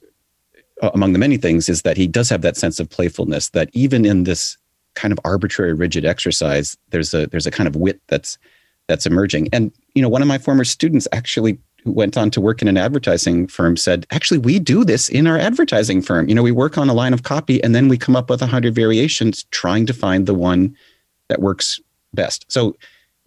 among 0.95 1.13
the 1.13 1.19
many 1.19 1.37
things, 1.37 1.69
is 1.69 1.83
that 1.83 1.97
he 1.97 2.07
does 2.07 2.29
have 2.29 2.43
that 2.43 2.57
sense 2.57 2.79
of 2.81 2.91
playfulness 2.91 3.51
that 3.51 3.71
even 3.73 4.05
in 4.05 4.25
this 4.25 4.57
kind 4.95 5.13
of 5.13 5.21
arbitrary, 5.25 5.73
rigid 5.73 6.05
exercise, 6.05 6.77
there's 6.91 7.15
a 7.15 7.27
there's 7.27 7.47
a 7.47 7.51
kind 7.51 7.67
of 7.67 7.77
wit 7.77 8.01
that's 8.09 8.39
that's 8.89 9.07
emerging. 9.07 9.49
And 9.53 9.73
you 9.95 10.03
know, 10.03 10.09
one 10.09 10.23
of 10.23 10.29
my 10.29 10.39
former 10.39 10.65
students 10.65 11.09
actually 11.13 11.59
who 11.83 11.93
went 11.93 12.17
on 12.17 12.31
to 12.33 12.41
work 12.41 12.61
in 12.61 12.69
an 12.69 12.77
advertising 12.77 13.47
firm 13.47 13.77
said, 13.77 14.07
actually, 14.11 14.39
we 14.39 14.59
do 14.59 14.85
this 14.85 15.09
in 15.09 15.27
our 15.27 15.39
advertising 15.39 16.03
firm. 16.03 16.29
You 16.29 16.35
know, 16.35 16.43
we 16.43 16.51
work 16.51 16.77
on 16.77 16.89
a 16.89 16.95
line 16.95 17.15
of 17.15 17.23
copy 17.23 17.63
and 17.63 17.75
then 17.75 17.89
we 17.89 17.97
come 17.97 18.17
up 18.17 18.29
with 18.29 18.43
a 18.43 18.47
hundred 18.47 18.75
variations 18.75 19.45
trying 19.53 19.87
to 19.87 19.95
find 19.95 20.27
the 20.27 20.35
one 20.35 20.77
that 21.29 21.41
works 21.41 21.81
best. 22.13 22.45
So 22.49 22.77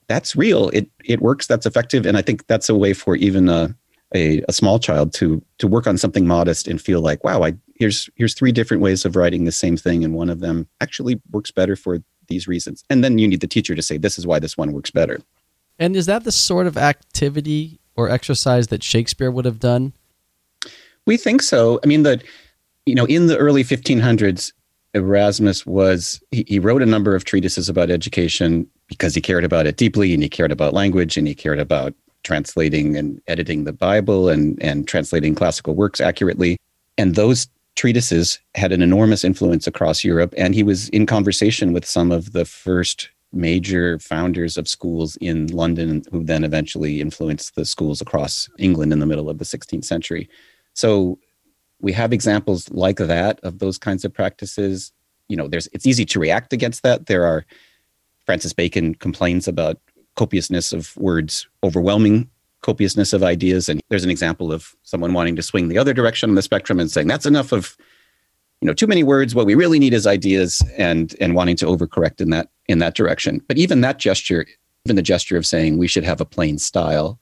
that's 0.10 0.36
real. 0.36 0.70
It 0.70 0.90
it 1.06 1.22
works. 1.22 1.48
That's 1.48 1.66
effective, 1.66 2.06
and 2.06 2.18
I 2.18 2.22
think 2.22 2.48
that's 2.48 2.68
a 2.68 2.76
way 2.76 2.94
for 2.94 3.16
even 3.16 3.48
a, 3.48 3.74
a, 4.16 4.44
a 4.48 4.54
small 4.54 4.80
child 4.80 5.14
to 5.14 5.44
to 5.60 5.68
work 5.68 5.88
on 5.88 5.98
something 5.98 6.26
modest 6.26 6.68
and 6.68 6.82
feel 6.82 7.02
like, 7.02 7.24
wow, 7.24 7.44
I 7.44 7.54
here's 7.76 8.10
here's 8.16 8.34
three 8.34 8.52
different 8.52 8.82
ways 8.82 9.06
of 9.06 9.16
writing 9.16 9.46
the 9.46 9.52
same 9.52 9.78
thing, 9.78 10.04
and 10.04 10.14
one 10.14 10.30
of 10.30 10.40
them 10.40 10.68
actually 10.82 11.22
works 11.32 11.52
better 11.52 11.76
for 11.76 12.00
these 12.28 12.48
reasons. 12.48 12.84
And 12.90 13.04
then 13.04 13.18
you 13.18 13.28
need 13.28 13.42
the 13.42 13.48
teacher 13.48 13.76
to 13.76 13.82
say, 13.82 13.98
this 13.98 14.18
is 14.20 14.26
why 14.28 14.40
this 14.40 14.58
one 14.58 14.72
works 14.72 14.92
better. 14.92 15.20
And 15.80 15.96
is 15.96 16.06
that 16.06 16.24
the 16.24 16.32
sort 16.32 16.68
of 16.68 16.78
activity 16.78 17.80
or 17.96 18.10
exercise 18.10 18.68
that 18.68 18.84
Shakespeare 18.84 19.32
would 19.32 19.46
have 19.46 19.60
done? 19.60 19.94
We 21.06 21.18
think 21.18 21.42
so. 21.42 21.80
I 21.84 21.88
mean, 21.88 22.04
the 22.04 22.22
you 22.86 22.96
know, 22.96 23.06
in 23.06 23.28
the 23.28 23.38
early 23.38 23.64
1500s, 23.64 24.52
Erasmus 24.94 25.66
was 25.66 26.22
he, 26.32 26.44
he 26.48 26.60
wrote 26.60 26.82
a 26.82 26.88
number 26.88 27.16
of 27.16 27.24
treatises 27.24 27.70
about 27.70 27.92
education 27.92 28.68
because 28.88 29.14
he 29.14 29.22
cared 29.22 29.44
about 29.44 29.68
it 29.68 29.78
deeply, 29.78 30.14
and 30.14 30.24
he 30.24 30.30
cared 30.30 30.52
about 30.52 30.74
language, 30.74 31.18
and 31.18 31.28
he 31.28 31.36
cared 31.36 31.60
about 31.60 31.94
translating 32.24 32.98
and 32.98 33.22
editing 33.28 33.64
the 33.64 33.74
Bible 33.74 34.30
and 34.30 34.62
and 34.62 34.88
translating 34.88 35.36
classical 35.36 35.76
works 35.76 36.02
accurately. 36.02 36.58
And 36.98 37.16
those 37.16 37.48
treatises 37.76 38.40
had 38.56 38.72
an 38.72 38.82
enormous 38.82 39.24
influence 39.24 39.66
across 39.68 40.04
Europe, 40.04 40.34
and 40.38 40.54
he 40.54 40.64
was 40.64 40.90
in 40.90 41.06
conversation 41.06 41.72
with 41.72 41.86
some 41.86 42.12
of 42.12 42.34
the 42.34 42.46
first 42.46 43.10
major 43.32 44.00
founders 44.00 44.58
of 44.58 44.68
schools 44.68 45.16
in 45.22 45.48
London 45.48 46.04
who 46.12 46.24
then 46.24 46.44
eventually 46.44 47.00
influenced 47.00 47.56
the 47.56 47.64
schools 47.64 48.02
across 48.02 48.50
England 48.58 48.92
in 48.92 49.00
the 49.00 49.06
middle 49.06 49.30
of 49.30 49.38
the 49.38 49.46
16th 49.46 49.86
century. 49.86 50.28
So 50.74 51.20
we 51.80 51.94
have 51.94 52.12
examples 52.12 52.70
like 52.72 52.98
that 52.98 53.40
of 53.44 53.60
those 53.60 53.78
kinds 53.78 54.04
of 54.04 54.14
practices. 54.14 54.92
You 55.28 55.38
know, 55.38 55.48
there's 55.48 55.68
it's 55.74 55.86
easy 55.86 56.06
to 56.06 56.20
react 56.20 56.54
against 56.54 56.84
that. 56.84 57.06
There 57.06 57.26
are 57.26 57.46
Francis 58.26 58.54
Bacon 58.54 58.96
complains 58.96 59.48
about 59.48 59.80
copiousness 60.16 60.74
of 60.74 60.96
words, 60.98 61.48
overwhelming 61.64 62.30
copiousness 62.62 63.14
of 63.14 63.24
ideas. 63.24 63.70
And 63.70 63.82
there's 63.90 64.04
an 64.04 64.10
example 64.10 64.52
of 64.52 64.76
someone 64.84 65.14
wanting 65.14 65.36
to 65.36 65.42
swing 65.42 65.70
the 65.70 65.78
other 65.78 65.94
direction 65.94 66.30
on 66.30 66.36
the 66.36 66.42
spectrum 66.42 66.80
and 66.80 66.92
saying 66.92 67.08
that's 67.08 67.26
enough 67.26 67.52
of 67.52 67.78
you 68.62 68.68
know 68.68 68.74
too 68.74 68.88
many 68.88 69.04
words. 69.04 69.34
What 69.34 69.46
we 69.46 69.56
really 69.56 69.80
need 69.80 69.94
is 69.94 70.06
ideas 70.06 70.62
and 70.78 71.16
and 71.22 71.36
wanting 71.36 71.56
to 71.58 71.66
overcorrect 71.66 72.22
in 72.22 72.30
that 72.32 72.50
in 72.68 72.80
that 72.80 72.96
direction. 72.96 73.42
But 73.48 73.58
even 73.58 73.82
that 73.82 74.00
gesture 74.00 74.46
even 74.86 74.96
the 74.96 75.02
gesture 75.02 75.38
of 75.38 75.46
saying 75.46 75.78
we 75.78 75.88
should 75.88 76.04
have 76.04 76.22
a 76.22 76.26
plain 76.26 76.58
style 76.58 77.20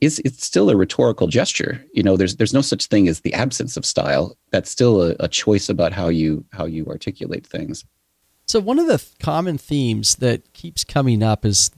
is 0.00 0.18
it's 0.20 0.44
still 0.44 0.68
a 0.68 0.76
rhetorical 0.76 1.26
gesture. 1.26 1.84
You 1.92 2.02
know 2.02 2.16
there's 2.16 2.36
there's 2.36 2.54
no 2.54 2.60
such 2.62 2.86
thing 2.86 3.08
as 3.08 3.20
the 3.20 3.34
absence 3.34 3.76
of 3.76 3.84
style. 3.84 4.36
That's 4.50 4.70
still 4.70 5.02
a, 5.02 5.16
a 5.20 5.28
choice 5.28 5.68
about 5.68 5.92
how 5.92 6.08
you 6.08 6.44
how 6.52 6.64
you 6.64 6.86
articulate 6.86 7.46
things. 7.46 7.84
So 8.46 8.60
one 8.60 8.78
of 8.78 8.86
the 8.86 9.04
common 9.18 9.58
themes 9.58 10.16
that 10.16 10.52
keeps 10.52 10.84
coming 10.84 11.22
up 11.22 11.44
is 11.44 11.70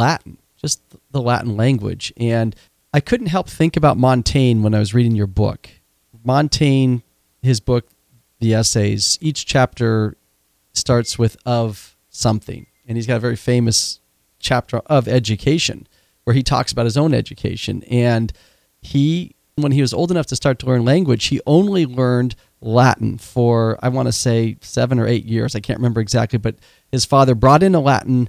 latin 0.00 0.38
just 0.56 0.82
the 1.10 1.20
latin 1.20 1.56
language 1.56 2.12
and 2.16 2.56
i 2.92 3.00
couldn't 3.00 3.28
help 3.28 3.48
think 3.48 3.76
about 3.76 3.96
montaigne 3.96 4.62
when 4.62 4.74
i 4.74 4.78
was 4.78 4.94
reading 4.94 5.14
your 5.14 5.26
book 5.26 5.68
montaigne 6.24 6.98
his 7.42 7.60
book 7.60 7.86
the 8.40 8.54
essays, 8.54 9.18
each 9.20 9.46
chapter 9.46 10.16
starts 10.72 11.18
with 11.18 11.36
of 11.46 11.96
something. 12.08 12.66
And 12.86 12.96
he's 12.96 13.06
got 13.06 13.16
a 13.16 13.20
very 13.20 13.36
famous 13.36 14.00
chapter 14.40 14.78
of 14.86 15.06
education 15.06 15.86
where 16.24 16.34
he 16.34 16.42
talks 16.42 16.72
about 16.72 16.86
his 16.86 16.96
own 16.96 17.14
education. 17.14 17.82
And 17.84 18.32
he, 18.80 19.36
when 19.56 19.72
he 19.72 19.82
was 19.82 19.94
old 19.94 20.10
enough 20.10 20.26
to 20.26 20.36
start 20.36 20.58
to 20.60 20.66
learn 20.66 20.84
language, 20.84 21.26
he 21.26 21.40
only 21.46 21.86
learned 21.86 22.34
Latin 22.60 23.18
for, 23.18 23.78
I 23.82 23.88
want 23.88 24.08
to 24.08 24.12
say, 24.12 24.56
seven 24.60 24.98
or 24.98 25.06
eight 25.06 25.24
years. 25.24 25.54
I 25.54 25.60
can't 25.60 25.78
remember 25.78 26.00
exactly, 26.00 26.38
but 26.38 26.56
his 26.90 27.04
father 27.04 27.34
brought 27.34 27.62
in 27.62 27.74
a 27.74 27.80
Latin 27.80 28.28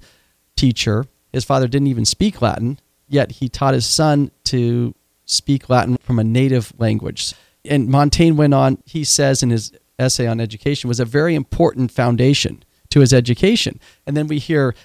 teacher. 0.56 1.06
His 1.32 1.44
father 1.44 1.67
didn't 1.67 1.88
even 1.88 2.06
speak 2.06 2.41
Latin, 2.41 2.80
yet 3.08 3.34
he 3.34 3.50
taught 3.50 3.74
his 3.74 3.86
son 3.86 4.32
to 4.46 4.94
speak 5.26 5.70
Latin 5.70 5.98
from 6.02 6.20
a 6.20 6.24
native 6.24 6.74
language. 6.78 7.34
And 7.63 7.88
Montaigne 7.88 8.36
went 8.36 8.54
on, 8.54 8.80
he 8.86 9.04
says 9.04 9.44
in 9.44 9.50
his 9.50 9.72
essay 10.00 10.28
on 10.28 10.41
education 10.41 10.88
was 10.88 11.00
a 11.00 11.06
very 11.06 11.36
important 11.36 11.91
foundation 11.91 12.63
to 12.89 13.00
his 13.00 13.13
education. 13.13 13.80
And 14.06 14.17
then 14.17 14.28
we 14.28 14.39
hear 14.39 14.76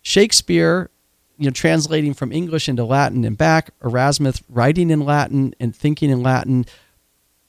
Shakespeare, 0.00 0.90
you 1.36 1.46
know, 1.46 1.50
translating 1.52 2.14
from 2.14 2.32
English 2.32 2.68
into 2.68 2.84
Latin 2.84 3.24
and 3.24 3.36
back, 3.36 3.70
Erasmus 3.84 4.42
writing 4.48 4.90
in 4.90 5.00
Latin 5.00 5.54
and 5.60 5.74
thinking 5.74 6.10
in 6.10 6.22
Latin. 6.22 6.64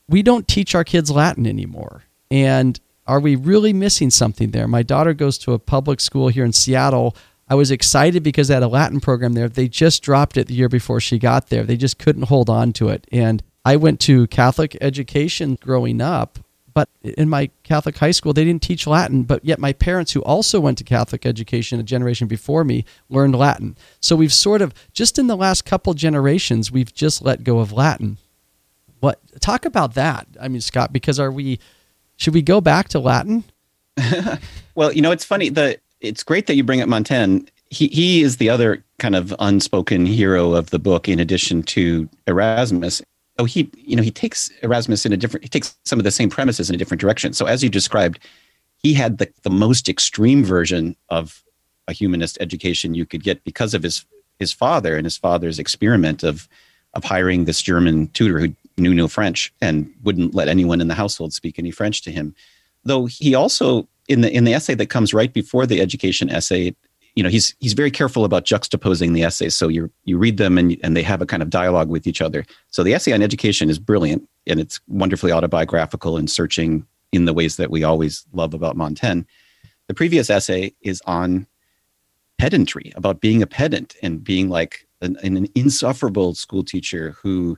We 0.09 0.21
don't 0.21 0.47
teach 0.47 0.75
our 0.75 0.83
kids 0.83 1.11
Latin 1.11 1.47
anymore. 1.47 2.03
And 2.29 2.79
are 3.05 3.19
we 3.19 3.35
really 3.35 3.73
missing 3.73 4.09
something 4.09 4.51
there? 4.51 4.67
My 4.67 4.83
daughter 4.83 5.13
goes 5.13 5.37
to 5.39 5.53
a 5.53 5.59
public 5.59 5.99
school 5.99 6.29
here 6.29 6.45
in 6.45 6.53
Seattle. 6.53 7.15
I 7.49 7.55
was 7.55 7.71
excited 7.71 8.23
because 8.23 8.47
they 8.47 8.53
had 8.53 8.63
a 8.63 8.67
Latin 8.67 8.99
program 8.99 9.33
there. 9.33 9.49
They 9.49 9.67
just 9.67 10.01
dropped 10.01 10.37
it 10.37 10.47
the 10.47 10.53
year 10.53 10.69
before 10.69 10.99
she 10.99 11.19
got 11.19 11.49
there. 11.49 11.63
They 11.63 11.77
just 11.77 11.99
couldn't 11.99 12.23
hold 12.23 12.49
on 12.49 12.73
to 12.73 12.89
it. 12.89 13.05
And 13.11 13.43
I 13.65 13.75
went 13.75 13.99
to 14.01 14.27
Catholic 14.27 14.77
education 14.81 15.57
growing 15.61 16.01
up, 16.01 16.39
but 16.73 16.89
in 17.03 17.29
my 17.29 17.49
Catholic 17.63 17.97
high 17.97 18.11
school, 18.11 18.33
they 18.33 18.43
didn't 18.43 18.63
teach 18.63 18.87
Latin, 18.87 19.23
but 19.23 19.43
yet 19.45 19.59
my 19.59 19.73
parents, 19.73 20.13
who 20.13 20.21
also 20.23 20.59
went 20.59 20.77
to 20.79 20.83
Catholic 20.83 21.25
education 21.25 21.79
a 21.79 21.83
generation 21.83 22.27
before 22.27 22.63
me, 22.63 22.85
learned 23.09 23.35
Latin. 23.35 23.77
So 23.99 24.15
we've 24.15 24.33
sort 24.33 24.61
of, 24.61 24.73
just 24.93 25.19
in 25.19 25.27
the 25.27 25.37
last 25.37 25.65
couple 25.65 25.93
generations, 25.93 26.71
we've 26.71 26.93
just 26.93 27.21
let 27.21 27.43
go 27.43 27.59
of 27.59 27.71
Latin. 27.71 28.17
What 28.99 29.19
talk 29.41 29.65
about 29.65 29.95
that? 29.95 30.27
I 30.39 30.47
mean, 30.47 30.61
Scott, 30.61 30.93
because 30.93 31.19
are 31.19 31.31
we 31.31 31.59
should 32.15 32.33
we 32.33 32.41
go 32.41 32.61
back 32.61 32.87
to 32.89 32.99
Latin? 32.99 33.43
well, 34.75 34.93
you 34.93 35.01
know, 35.01 35.11
it's 35.11 35.25
funny. 35.25 35.49
The 35.49 35.77
it's 36.03 36.23
great 36.23 36.47
that 36.47 36.55
you 36.55 36.63
bring 36.63 36.81
up 36.81 36.89
Montaigne. 36.89 37.45
He 37.69 37.87
he 37.87 38.21
is 38.21 38.37
the 38.37 38.49
other 38.49 38.83
kind 38.99 39.15
of 39.15 39.33
unspoken 39.39 40.05
hero 40.05 40.53
of 40.53 40.69
the 40.69 40.79
book, 40.79 41.09
in 41.09 41.19
addition 41.19 41.63
to 41.63 42.07
Erasmus. 42.27 43.01
Oh 43.39 43.45
he 43.45 43.71
you 43.75 43.95
know 43.95 44.03
he 44.03 44.11
takes 44.11 44.51
erasmus 44.61 45.05
in 45.07 45.13
a 45.13 45.17
different 45.17 45.43
he 45.43 45.49
takes 45.49 45.75
some 45.85 45.99
of 45.99 46.03
the 46.03 46.11
same 46.11 46.29
premises 46.29 46.69
in 46.69 46.75
a 46.75 46.77
different 46.77 47.01
direction. 47.01 47.33
So 47.33 47.47
as 47.47 47.63
you 47.63 47.69
described 47.69 48.19
he 48.77 48.93
had 48.93 49.17
the, 49.17 49.31
the 49.43 49.49
most 49.49 49.87
extreme 49.87 50.43
version 50.43 50.95
of 51.09 51.41
a 51.87 51.93
humanist 51.93 52.37
education 52.41 52.93
you 52.93 53.05
could 53.05 53.23
get 53.23 53.43
because 53.43 53.73
of 53.73 53.81
his 53.81 54.05
his 54.39 54.53
father 54.53 54.95
and 54.95 55.05
his 55.05 55.17
father's 55.17 55.57
experiment 55.57 56.21
of 56.21 56.47
of 56.93 57.03
hiring 57.03 57.45
this 57.45 57.61
german 57.61 58.07
tutor 58.09 58.39
who 58.39 58.53
knew 58.77 58.93
no 58.93 59.07
french 59.07 59.53
and 59.61 59.91
wouldn't 60.03 60.35
let 60.35 60.47
anyone 60.47 60.81
in 60.81 60.87
the 60.87 60.93
household 60.93 61.33
speak 61.33 61.57
any 61.57 61.71
french 61.71 62.01
to 62.03 62.11
him. 62.11 62.35
Though 62.83 63.05
he 63.05 63.35
also 63.35 63.87
in 64.07 64.21
the 64.21 64.31
in 64.31 64.43
the 64.43 64.53
essay 64.53 64.75
that 64.75 64.89
comes 64.89 65.13
right 65.13 65.33
before 65.33 65.65
the 65.65 65.81
education 65.81 66.29
essay 66.29 66.75
you 67.15 67.23
know 67.23 67.29
he's 67.29 67.55
he's 67.59 67.73
very 67.73 67.91
careful 67.91 68.25
about 68.25 68.45
juxtaposing 68.45 69.13
the 69.13 69.23
essays 69.23 69.55
so 69.55 69.67
you 69.67 69.91
you 70.05 70.17
read 70.17 70.37
them 70.37 70.57
and 70.57 70.77
and 70.83 70.97
they 70.97 71.03
have 71.03 71.21
a 71.21 71.25
kind 71.25 71.43
of 71.43 71.49
dialogue 71.49 71.89
with 71.89 72.07
each 72.07 72.21
other. 72.21 72.45
So 72.69 72.83
the 72.83 72.93
essay 72.93 73.13
on 73.13 73.21
education 73.21 73.69
is 73.69 73.79
brilliant 73.79 74.27
and 74.47 74.59
it's 74.59 74.79
wonderfully 74.87 75.31
autobiographical 75.31 76.17
and 76.17 76.29
searching 76.29 76.85
in 77.11 77.25
the 77.25 77.33
ways 77.33 77.57
that 77.57 77.69
we 77.69 77.83
always 77.83 78.25
love 78.33 78.53
about 78.53 78.75
Montaigne. 78.75 79.21
The 79.87 79.93
previous 79.93 80.29
essay 80.29 80.73
is 80.81 81.01
on 81.05 81.45
pedantry 82.39 82.91
about 82.95 83.21
being 83.21 83.43
a 83.43 83.47
pedant 83.47 83.95
and 84.01 84.23
being 84.23 84.49
like 84.49 84.87
an, 85.01 85.17
an 85.23 85.47
insufferable 85.53 86.33
school 86.33 86.63
teacher 86.63 87.15
who 87.21 87.57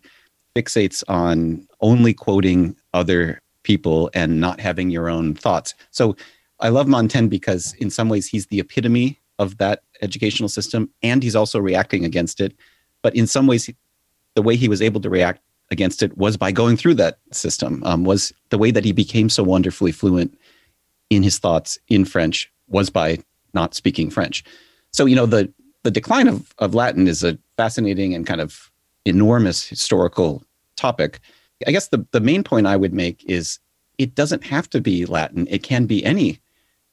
fixates 0.55 1.03
on 1.07 1.65
only 1.79 2.13
quoting 2.13 2.75
other 2.93 3.41
people 3.63 4.09
and 4.13 4.41
not 4.41 4.59
having 4.59 4.89
your 4.89 5.09
own 5.09 5.33
thoughts. 5.33 5.73
So 5.91 6.15
I 6.59 6.69
love 6.69 6.87
Montaigne 6.87 7.27
because 7.27 7.73
in 7.73 7.89
some 7.89 8.09
ways 8.09 8.27
he's 8.27 8.47
the 8.47 8.59
epitome 8.59 9.19
of 9.39 9.57
that 9.57 9.83
educational 10.01 10.49
system 10.49 10.89
and 11.03 11.21
he's 11.21 11.35
also 11.35 11.59
reacting 11.59 12.05
against 12.05 12.39
it 12.39 12.55
but 13.05 13.15
in 13.15 13.27
some 13.27 13.45
ways 13.45 13.69
the 14.35 14.41
way 14.41 14.55
he 14.55 14.67
was 14.67 14.81
able 14.81 14.99
to 15.01 15.09
react 15.09 15.41
against 15.71 16.03
it 16.03 16.17
was 16.17 16.37
by 16.37 16.51
going 16.51 16.77
through 16.77 16.95
that 16.95 17.19
system. 17.31 17.83
Um, 17.85 18.03
was 18.03 18.33
the 18.49 18.57
way 18.57 18.71
that 18.71 18.85
he 18.85 18.91
became 18.91 19.29
so 19.29 19.43
wonderfully 19.43 19.91
fluent 19.91 20.37
in 21.09 21.23
his 21.23 21.39
thoughts 21.39 21.77
in 21.87 22.05
French 22.05 22.51
was 22.67 22.89
by 22.89 23.19
not 23.53 23.73
speaking 23.73 24.09
French. 24.09 24.43
So 24.91 25.05
you 25.05 25.15
know 25.15 25.25
the 25.25 25.51
the 25.83 25.91
decline 25.91 26.27
of, 26.27 26.53
of 26.57 26.73
Latin 26.73 27.07
is 27.07 27.23
a 27.23 27.37
fascinating 27.57 28.15
and 28.15 28.25
kind 28.25 28.41
of 28.41 28.71
enormous 29.05 29.67
historical 29.67 30.43
topic. 30.75 31.19
I 31.67 31.71
guess 31.71 31.89
the, 31.89 32.03
the 32.11 32.19
main 32.19 32.43
point 32.43 32.65
I 32.65 32.75
would 32.75 32.93
make 32.93 33.23
is 33.25 33.59
it 33.99 34.15
doesn't 34.15 34.43
have 34.43 34.67
to 34.71 34.81
be 34.81 35.05
Latin. 35.05 35.47
It 35.47 35.61
can 35.61 35.85
be 35.85 36.03
any 36.03 36.39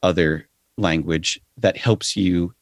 other 0.03 0.48
language 0.76 1.40
that 1.59 1.76
helps 1.76 2.16
you 2.16 2.55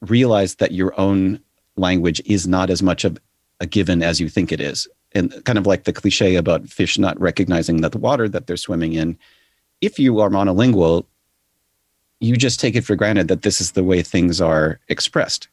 realize 0.00 0.56
that 0.56 0.72
your 0.72 0.98
own 0.98 1.40
language 1.76 2.20
is 2.26 2.46
not 2.46 2.70
as 2.70 2.82
much 2.82 3.04
of 3.04 3.18
a 3.60 3.66
given 3.66 4.02
as 4.02 4.20
you 4.20 4.28
think 4.28 4.52
it 4.52 4.60
is. 4.60 4.88
And 5.12 5.44
kind 5.44 5.58
of 5.58 5.66
like 5.66 5.84
the 5.84 5.92
cliche 5.92 6.36
about 6.36 6.68
fish 6.68 6.98
not 6.98 7.18
recognizing 7.20 7.80
that 7.80 7.92
the 7.92 7.98
water 7.98 8.28
that 8.28 8.46
they're 8.46 8.56
swimming 8.56 8.92
in. 8.92 9.18
If 9.80 9.98
you 9.98 10.20
are 10.20 10.28
monolingual, 10.28 11.06
you 12.20 12.36
just 12.36 12.60
take 12.60 12.74
it 12.74 12.84
for 12.84 12.96
granted 12.96 13.28
that 13.28 13.42
this 13.42 13.60
is 13.60 13.72
the 13.72 13.84
way 13.84 14.02
things 14.02 14.40
are 14.40 14.80
expressed. 14.88 15.48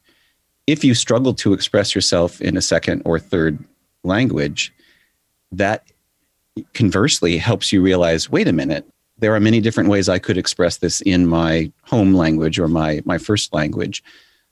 If 0.68 0.84
you 0.84 0.96
struggle 0.96 1.34
to 1.36 1.54
express 1.54 1.94
yourself 1.94 2.42
in 2.42 2.58
a 2.58 2.62
second 2.62 3.02
or 3.06 3.20
third 3.20 3.60
language, 4.04 4.74
that 5.52 5.86
conversely 6.74 7.38
helps 7.38 7.72
you 7.72 7.82
realize 7.82 8.30
wait 8.30 8.48
a 8.48 8.54
minute, 8.54 8.88
there 9.24 9.34
are 9.34 9.40
many 9.40 9.62
different 9.62 9.90
ways 9.90 10.10
I 10.10 10.20
could 10.20 10.38
express 10.38 10.78
this 10.78 11.00
in 11.02 11.28
my 11.28 11.72
home 11.84 12.14
language 12.14 12.60
or 12.60 12.68
my, 12.68 13.02
my 13.06 13.18
first 13.18 13.54
language. 13.54 14.04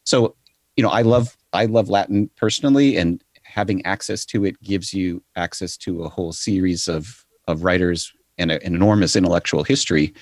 So, 0.05 0.35
you 0.77 0.83
know, 0.83 0.89
I 0.89 1.01
love 1.01 1.35
I 1.53 1.65
love 1.65 1.89
Latin 1.89 2.29
personally, 2.37 2.95
and 2.95 3.21
having 3.43 3.85
access 3.85 4.23
to 4.25 4.45
it 4.45 4.61
gives 4.63 4.93
you 4.93 5.21
access 5.35 5.75
to 5.77 6.03
a 6.03 6.09
whole 6.09 6.31
series 6.31 6.87
of 6.87 7.25
of 7.47 7.65
writers 7.65 8.13
and 8.37 8.51
a, 8.51 8.63
an 8.65 8.73
enormous 8.73 9.15
intellectual 9.15 9.63
history 9.63 10.13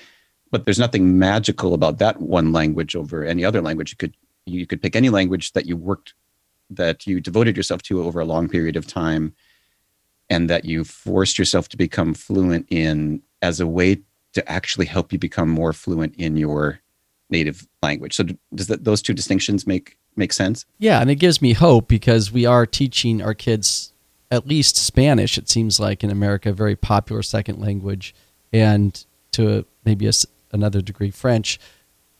but 0.50 0.64
there's 0.64 0.78
nothing 0.78 1.18
magical 1.18 1.74
about 1.74 1.98
that 1.98 2.20
one 2.20 2.52
language 2.52 2.96
over 2.96 3.24
any 3.24 3.44
other 3.44 3.62
language 3.62 3.92
you 3.92 3.96
could 3.96 4.16
you 4.46 4.66
could 4.66 4.82
pick 4.82 4.96
any 4.96 5.10
language 5.10 5.52
that 5.52 5.66
you 5.66 5.76
worked 5.76 6.14
that 6.68 7.06
you 7.06 7.20
devoted 7.20 7.56
yourself 7.56 7.82
to 7.82 8.02
over 8.02 8.20
a 8.20 8.24
long 8.24 8.48
period 8.48 8.74
of 8.74 8.86
time 8.86 9.32
and 10.28 10.50
that 10.50 10.64
you 10.64 10.82
forced 10.82 11.38
yourself 11.38 11.68
to 11.68 11.76
become 11.76 12.14
fluent 12.14 12.66
in 12.70 13.22
as 13.42 13.60
a 13.60 13.66
way 13.66 14.02
to 14.32 14.50
actually 14.50 14.86
help 14.86 15.12
you 15.12 15.18
become 15.18 15.48
more 15.48 15.72
fluent 15.72 16.14
in 16.16 16.36
your 16.36 16.80
native 17.30 17.66
language 17.82 18.14
so 18.14 18.24
does 18.54 18.66
that 18.66 18.84
those 18.84 19.00
two 19.00 19.14
distinctions 19.14 19.66
make 19.66 19.96
make 20.16 20.32
sense 20.32 20.66
yeah 20.78 21.00
and 21.00 21.10
it 21.10 21.16
gives 21.16 21.40
me 21.40 21.52
hope 21.52 21.86
because 21.86 22.32
we 22.32 22.44
are 22.44 22.66
teaching 22.66 23.22
our 23.22 23.34
kids 23.34 23.92
at 24.32 24.46
least 24.46 24.76
spanish 24.76 25.38
it 25.38 25.48
seems 25.48 25.78
like 25.78 26.02
in 26.02 26.10
america 26.10 26.50
a 26.50 26.52
very 26.52 26.74
popular 26.74 27.22
second 27.22 27.60
language 27.60 28.14
and 28.52 29.06
to 29.32 29.64
maybe 29.84 30.06
a, 30.06 30.12
another 30.52 30.80
degree 30.80 31.10
French. 31.10 31.58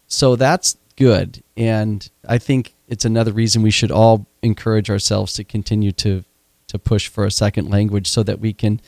So 0.07 0.37
that's 0.37 0.77
good. 0.97 1.43
And 1.57 2.09
I 2.29 2.39
think 2.39 2.75
it's 2.89 3.05
another 3.05 3.33
reason 3.33 3.63
we 3.63 3.71
should 3.71 3.91
all 3.91 4.27
encourage 4.43 4.91
ourselves 4.91 5.33
to 5.35 5.45
continue 5.45 5.93
to, 5.93 6.25
to 6.69 6.79
push 6.79 7.09
for 7.09 7.25
a 7.25 7.31
second 7.31 7.71
language 7.71 8.09
so 8.09 8.23
that 8.23 8.41
we 8.41 8.53
can 8.53 8.81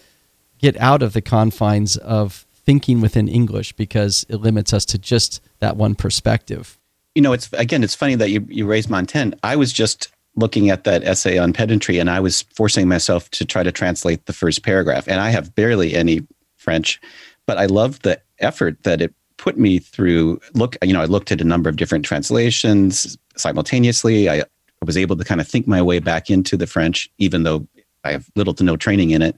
get 0.58 0.76
out 0.80 1.02
of 1.02 1.12
the 1.12 1.22
confines 1.22 1.96
of 1.96 2.46
thinking 2.64 3.00
within 3.00 3.28
English 3.28 3.72
because 3.72 4.24
it 4.28 4.36
limits 4.36 4.72
us 4.72 4.84
to 4.86 4.98
just 4.98 5.40
that 5.58 5.76
one 5.76 5.94
perspective. 5.94 6.78
You 7.14 7.22
know, 7.22 7.32
it's 7.32 7.52
again, 7.52 7.82
it's 7.82 7.94
funny 7.94 8.14
that 8.14 8.30
you, 8.30 8.46
you 8.48 8.66
raised 8.66 8.88
Montaigne. 8.88 9.34
I 9.42 9.56
was 9.56 9.72
just 9.72 10.10
looking 10.36 10.70
at 10.70 10.84
that 10.84 11.04
essay 11.04 11.38
on 11.38 11.52
pedantry 11.52 11.98
and 11.98 12.08
I 12.08 12.20
was 12.20 12.42
forcing 12.54 12.88
myself 12.88 13.30
to 13.30 13.44
try 13.44 13.62
to 13.62 13.72
translate 13.72 14.24
the 14.26 14.32
first 14.32 14.62
paragraph. 14.62 15.06
And 15.06 15.20
I 15.20 15.30
have 15.30 15.54
barely 15.54 15.94
any 15.94 16.26
French, 16.56 17.00
but 17.46 17.58
I 17.58 17.66
love 17.66 18.00
the 18.00 18.20
effort 18.38 18.82
that 18.84 19.02
it 19.02 19.14
put 19.42 19.58
me 19.58 19.80
through 19.80 20.40
look 20.54 20.76
you 20.84 20.92
know 20.92 21.00
i 21.00 21.04
looked 21.04 21.32
at 21.32 21.40
a 21.40 21.44
number 21.44 21.68
of 21.68 21.74
different 21.74 22.04
translations 22.04 23.18
simultaneously 23.36 24.30
i 24.30 24.44
was 24.84 24.96
able 24.96 25.16
to 25.16 25.24
kind 25.24 25.40
of 25.40 25.48
think 25.48 25.66
my 25.66 25.82
way 25.82 25.98
back 25.98 26.30
into 26.30 26.56
the 26.56 26.66
french 26.66 27.10
even 27.18 27.42
though 27.42 27.66
i 28.04 28.12
have 28.12 28.30
little 28.36 28.54
to 28.54 28.62
no 28.62 28.76
training 28.76 29.10
in 29.10 29.20
it 29.20 29.36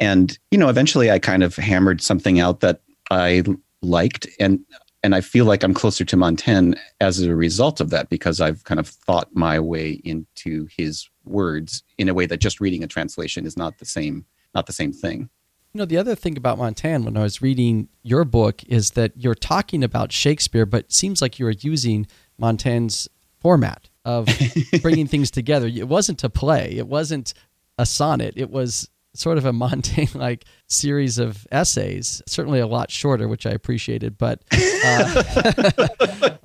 and 0.00 0.38
you 0.50 0.58
know 0.58 0.68
eventually 0.68 1.10
i 1.10 1.18
kind 1.18 1.42
of 1.42 1.54
hammered 1.56 2.00
something 2.00 2.40
out 2.40 2.60
that 2.60 2.80
i 3.10 3.42
liked 3.82 4.26
and 4.40 4.60
and 5.02 5.14
i 5.14 5.20
feel 5.20 5.44
like 5.44 5.62
i'm 5.62 5.74
closer 5.74 6.04
to 6.04 6.16
montaigne 6.16 6.74
as 7.00 7.20
a 7.20 7.34
result 7.34 7.80
of 7.80 7.90
that 7.90 8.08
because 8.08 8.40
i've 8.40 8.64
kind 8.64 8.80
of 8.80 8.88
thought 8.88 9.28
my 9.34 9.60
way 9.60 10.00
into 10.04 10.66
his 10.76 11.08
words 11.24 11.82
in 11.98 12.08
a 12.08 12.14
way 12.14 12.26
that 12.26 12.38
just 12.38 12.60
reading 12.60 12.82
a 12.82 12.86
translation 12.86 13.46
is 13.46 13.56
not 13.56 13.78
the 13.78 13.84
same 13.84 14.24
not 14.54 14.66
the 14.66 14.72
same 14.72 14.92
thing. 14.92 15.30
You 15.72 15.78
know, 15.78 15.84
the 15.84 15.98
other 15.98 16.14
thing 16.14 16.36
about 16.36 16.58
Montaigne 16.58 17.04
when 17.04 17.16
I 17.16 17.22
was 17.22 17.40
reading 17.40 17.88
your 18.02 18.24
book 18.24 18.62
is 18.64 18.92
that 18.92 19.12
you're 19.16 19.36
talking 19.36 19.84
about 19.84 20.10
Shakespeare, 20.10 20.66
but 20.66 20.86
it 20.86 20.92
seems 20.92 21.22
like 21.22 21.38
you 21.38 21.44
were 21.44 21.52
using 21.52 22.06
Montaigne's 22.38 23.08
format 23.38 23.88
of 24.04 24.28
bringing 24.82 25.06
things 25.06 25.30
together. 25.30 25.68
It 25.68 25.86
wasn't 25.86 26.24
a 26.24 26.30
play, 26.30 26.74
it 26.76 26.88
wasn't 26.88 27.34
a 27.78 27.86
sonnet, 27.86 28.34
it 28.36 28.50
was 28.50 28.90
sort 29.14 29.38
of 29.38 29.44
a 29.44 29.52
Montaigne 29.52 30.10
like 30.18 30.44
series 30.66 31.18
of 31.18 31.46
essays, 31.50 32.22
certainly 32.26 32.60
a 32.60 32.66
lot 32.66 32.90
shorter, 32.90 33.28
which 33.28 33.46
I 33.46 33.50
appreciated. 33.50 34.18
But, 34.18 34.42
uh, 34.84 35.88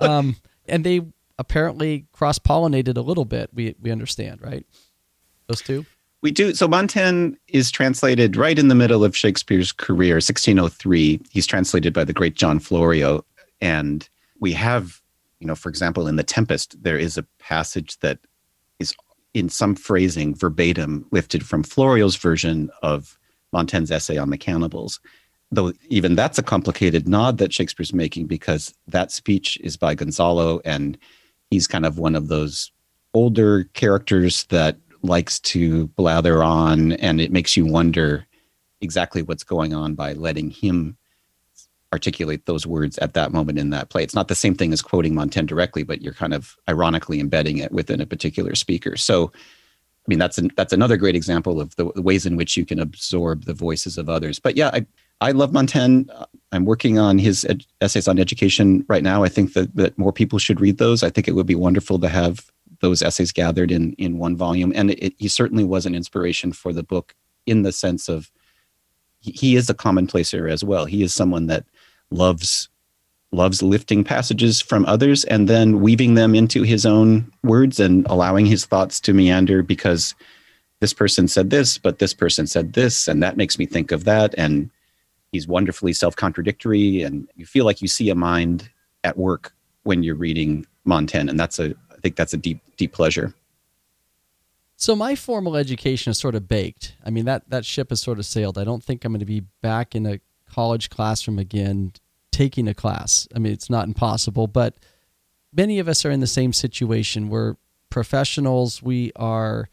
um, 0.00 0.36
and 0.66 0.84
they 0.84 1.02
apparently 1.38 2.06
cross 2.12 2.38
pollinated 2.38 2.96
a 2.96 3.02
little 3.02 3.24
bit, 3.24 3.50
we, 3.52 3.74
we 3.80 3.90
understand, 3.90 4.40
right? 4.42 4.66
Those 5.46 5.62
two? 5.62 5.86
We 6.22 6.30
do. 6.30 6.54
So 6.54 6.66
Montaigne 6.66 7.34
is 7.48 7.70
translated 7.70 8.36
right 8.36 8.58
in 8.58 8.68
the 8.68 8.74
middle 8.74 9.04
of 9.04 9.16
Shakespeare's 9.16 9.70
career, 9.70 10.14
1603. 10.14 11.20
He's 11.30 11.46
translated 11.46 11.92
by 11.92 12.04
the 12.04 12.12
great 12.12 12.34
John 12.34 12.58
Florio. 12.58 13.24
And 13.60 14.08
we 14.40 14.52
have, 14.54 15.00
you 15.38 15.46
know, 15.46 15.54
for 15.54 15.68
example, 15.68 16.08
in 16.08 16.16
The 16.16 16.24
Tempest, 16.24 16.82
there 16.82 16.98
is 16.98 17.16
a 17.16 17.22
passage 17.38 17.98
that 18.00 18.18
is 18.80 18.94
in 19.36 19.50
some 19.50 19.74
phrasing 19.74 20.34
verbatim 20.34 21.06
lifted 21.10 21.44
from 21.44 21.62
Florio's 21.62 22.16
version 22.16 22.70
of 22.82 23.18
Montaigne's 23.52 23.90
essay 23.90 24.16
on 24.16 24.30
the 24.30 24.38
cannibals. 24.38 24.98
Though 25.52 25.74
even 25.88 26.14
that's 26.14 26.38
a 26.38 26.42
complicated 26.42 27.06
nod 27.06 27.36
that 27.36 27.52
Shakespeare's 27.52 27.92
making 27.92 28.28
because 28.28 28.74
that 28.88 29.12
speech 29.12 29.58
is 29.62 29.76
by 29.76 29.94
Gonzalo 29.94 30.60
and 30.64 30.96
he's 31.50 31.66
kind 31.66 31.84
of 31.84 31.98
one 31.98 32.16
of 32.16 32.28
those 32.28 32.72
older 33.12 33.64
characters 33.74 34.44
that 34.44 34.78
likes 35.02 35.38
to 35.40 35.88
blather 35.88 36.42
on, 36.42 36.92
and 36.92 37.20
it 37.20 37.30
makes 37.30 37.58
you 37.58 37.66
wonder 37.66 38.26
exactly 38.80 39.20
what's 39.20 39.44
going 39.44 39.74
on 39.74 39.94
by 39.94 40.14
letting 40.14 40.50
him 40.50 40.96
articulate 41.92 42.46
those 42.46 42.66
words 42.66 42.98
at 42.98 43.14
that 43.14 43.32
moment 43.32 43.58
in 43.58 43.70
that 43.70 43.90
play. 43.90 44.02
It's 44.02 44.14
not 44.14 44.28
the 44.28 44.34
same 44.34 44.54
thing 44.54 44.72
as 44.72 44.82
quoting 44.82 45.14
Montaigne 45.14 45.46
directly, 45.46 45.82
but 45.82 46.02
you're 46.02 46.12
kind 46.12 46.34
of 46.34 46.56
ironically 46.68 47.20
embedding 47.20 47.58
it 47.58 47.72
within 47.72 48.00
a 48.00 48.06
particular 48.06 48.54
speaker. 48.54 48.96
So, 48.96 49.30
I 49.34 50.08
mean, 50.08 50.18
that's 50.18 50.38
an, 50.38 50.50
that's 50.56 50.72
another 50.72 50.96
great 50.96 51.14
example 51.14 51.60
of 51.60 51.74
the, 51.76 51.90
the, 51.94 52.02
ways 52.02 52.26
in 52.26 52.36
which 52.36 52.56
you 52.56 52.64
can 52.64 52.78
absorb 52.78 53.44
the 53.44 53.54
voices 53.54 53.98
of 53.98 54.08
others. 54.08 54.38
But 54.38 54.56
yeah, 54.56 54.70
I 54.72 54.86
I 55.20 55.30
love 55.30 55.52
Montaigne. 55.52 56.02
I'm 56.52 56.66
working 56.66 56.98
on 56.98 57.18
his 57.18 57.44
ed- 57.46 57.64
essays 57.80 58.06
on 58.06 58.18
education 58.18 58.84
right 58.88 59.02
now. 59.02 59.24
I 59.24 59.28
think 59.28 59.54
that 59.54 59.74
that 59.76 59.96
more 59.96 60.12
people 60.12 60.38
should 60.38 60.60
read 60.60 60.78
those. 60.78 61.02
I 61.02 61.10
think 61.10 61.26
it 61.26 61.34
would 61.34 61.46
be 61.46 61.54
wonderful 61.54 61.98
to 62.00 62.08
have 62.08 62.50
those 62.80 63.00
essays 63.02 63.32
gathered 63.32 63.70
in 63.70 63.94
in 63.94 64.18
one 64.18 64.36
volume. 64.36 64.72
And 64.74 64.90
it, 64.90 65.14
he 65.18 65.28
certainly 65.28 65.64
was 65.64 65.86
an 65.86 65.94
inspiration 65.94 66.52
for 66.52 66.72
the 66.72 66.82
book 66.82 67.14
in 67.46 67.62
the 67.62 67.72
sense 67.72 68.08
of 68.08 68.30
he, 69.32 69.56
is 69.56 69.68
a 69.70 69.74
commonplacer 69.74 70.50
as 70.50 70.62
well. 70.64 70.84
He 70.84 71.02
is 71.02 71.14
someone 71.14 71.46
that 71.46 71.64
loves 72.10 72.68
loves 73.32 73.62
lifting 73.62 74.04
passages 74.04 74.60
from 74.60 74.86
others 74.86 75.24
and 75.24 75.48
then 75.48 75.80
weaving 75.80 76.14
them 76.14 76.34
into 76.34 76.62
his 76.62 76.86
own 76.86 77.30
words 77.42 77.80
and 77.80 78.06
allowing 78.06 78.46
his 78.46 78.64
thoughts 78.64 79.00
to 79.00 79.12
meander 79.12 79.62
because 79.62 80.14
this 80.80 80.94
person 80.94 81.26
said 81.26 81.50
this, 81.50 81.76
but 81.76 81.98
this 81.98 82.14
person 82.14 82.46
said 82.46 82.74
this, 82.74 83.08
and 83.08 83.22
that 83.22 83.36
makes 83.36 83.58
me 83.58 83.66
think 83.66 83.92
of 83.92 84.04
that. 84.04 84.34
And 84.38 84.70
he's 85.32 85.48
wonderfully 85.48 85.92
self 85.92 86.16
contradictory, 86.16 87.02
and 87.02 87.28
you 87.36 87.46
feel 87.46 87.64
like 87.64 87.82
you 87.82 87.88
see 87.88 88.10
a 88.10 88.14
mind 88.14 88.70
at 89.04 89.16
work 89.16 89.52
when 89.84 90.02
you're 90.02 90.14
reading 90.14 90.66
Montaigne, 90.84 91.30
and 91.30 91.38
that's 91.38 91.58
a 91.58 91.74
I 91.92 92.00
think 92.00 92.16
that's 92.16 92.34
a 92.34 92.38
deep 92.38 92.60
deep 92.76 92.92
pleasure. 92.92 93.34
So 94.76 94.94
my 94.94 95.14
formal 95.14 95.56
education 95.56 96.10
is 96.10 96.18
sort 96.18 96.34
of 96.34 96.46
baked. 96.46 96.94
I 97.04 97.10
mean 97.10 97.24
that 97.24 97.48
that 97.48 97.64
ship 97.64 97.90
has 97.90 98.00
sort 98.00 98.18
of 98.18 98.26
sailed. 98.26 98.58
I 98.58 98.64
don't 98.64 98.84
think 98.84 99.04
I'm 99.04 99.12
going 99.12 99.20
to 99.20 99.26
be 99.26 99.40
back 99.62 99.94
in 99.94 100.06
a 100.06 100.20
college 100.50 100.90
classroom 100.90 101.38
again 101.38 101.92
taking 102.30 102.68
a 102.68 102.74
class. 102.74 103.26
I 103.34 103.38
mean 103.38 103.52
it's 103.52 103.70
not 103.70 103.88
impossible, 103.88 104.46
but 104.46 104.76
many 105.52 105.78
of 105.78 105.88
us 105.88 106.04
are 106.04 106.10
in 106.10 106.20
the 106.20 106.26
same 106.26 106.52
situation. 106.52 107.30
We're 107.30 107.56
professionals. 107.88 108.82
We 108.82 109.12
are 109.16 109.70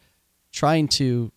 trying 0.52 0.88
to 0.88 1.30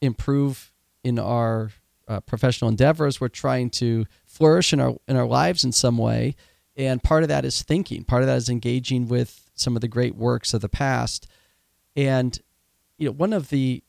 improve 0.00 0.72
in 1.02 1.18
our 1.18 1.72
uh, 2.06 2.20
professional 2.20 2.70
endeavors. 2.70 3.20
We're 3.20 3.28
trying 3.28 3.70
to 3.70 4.06
flourish 4.26 4.72
in 4.72 4.80
our 4.80 4.96
in 5.08 5.16
our 5.16 5.26
lives 5.26 5.64
in 5.64 5.72
some 5.72 5.98
way, 5.98 6.36
and 6.76 7.02
part 7.02 7.24
of 7.24 7.28
that 7.28 7.44
is 7.44 7.62
thinking. 7.62 8.04
Part 8.04 8.22
of 8.22 8.28
that 8.28 8.36
is 8.36 8.48
engaging 8.48 9.08
with 9.08 9.50
some 9.54 9.76
of 9.76 9.80
the 9.80 9.88
great 9.88 10.14
works 10.14 10.54
of 10.54 10.60
the 10.60 10.68
past. 10.68 11.26
And 11.96 12.40
you 12.98 13.06
know, 13.06 13.12
one 13.12 13.32
of 13.32 13.48
the 13.50 13.82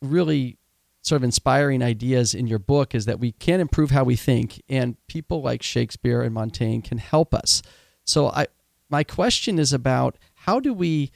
really 0.00 0.56
sort 1.02 1.18
of 1.18 1.24
inspiring 1.24 1.82
ideas 1.82 2.34
in 2.34 2.46
your 2.46 2.58
book 2.58 2.94
is 2.94 3.04
that 3.04 3.20
we 3.20 3.32
can 3.32 3.60
improve 3.60 3.90
how 3.90 4.04
we 4.04 4.16
think, 4.16 4.62
and 4.68 4.96
people 5.06 5.42
like 5.42 5.62
Shakespeare 5.62 6.22
and 6.22 6.32
Montaigne 6.32 6.80
can 6.80 6.98
help 6.98 7.34
us. 7.34 7.62
So, 8.04 8.28
I 8.28 8.46
my 8.88 9.02
question 9.02 9.58
is 9.58 9.72
about 9.72 10.16
how 10.34 10.60
do 10.60 10.72
we 10.72 11.10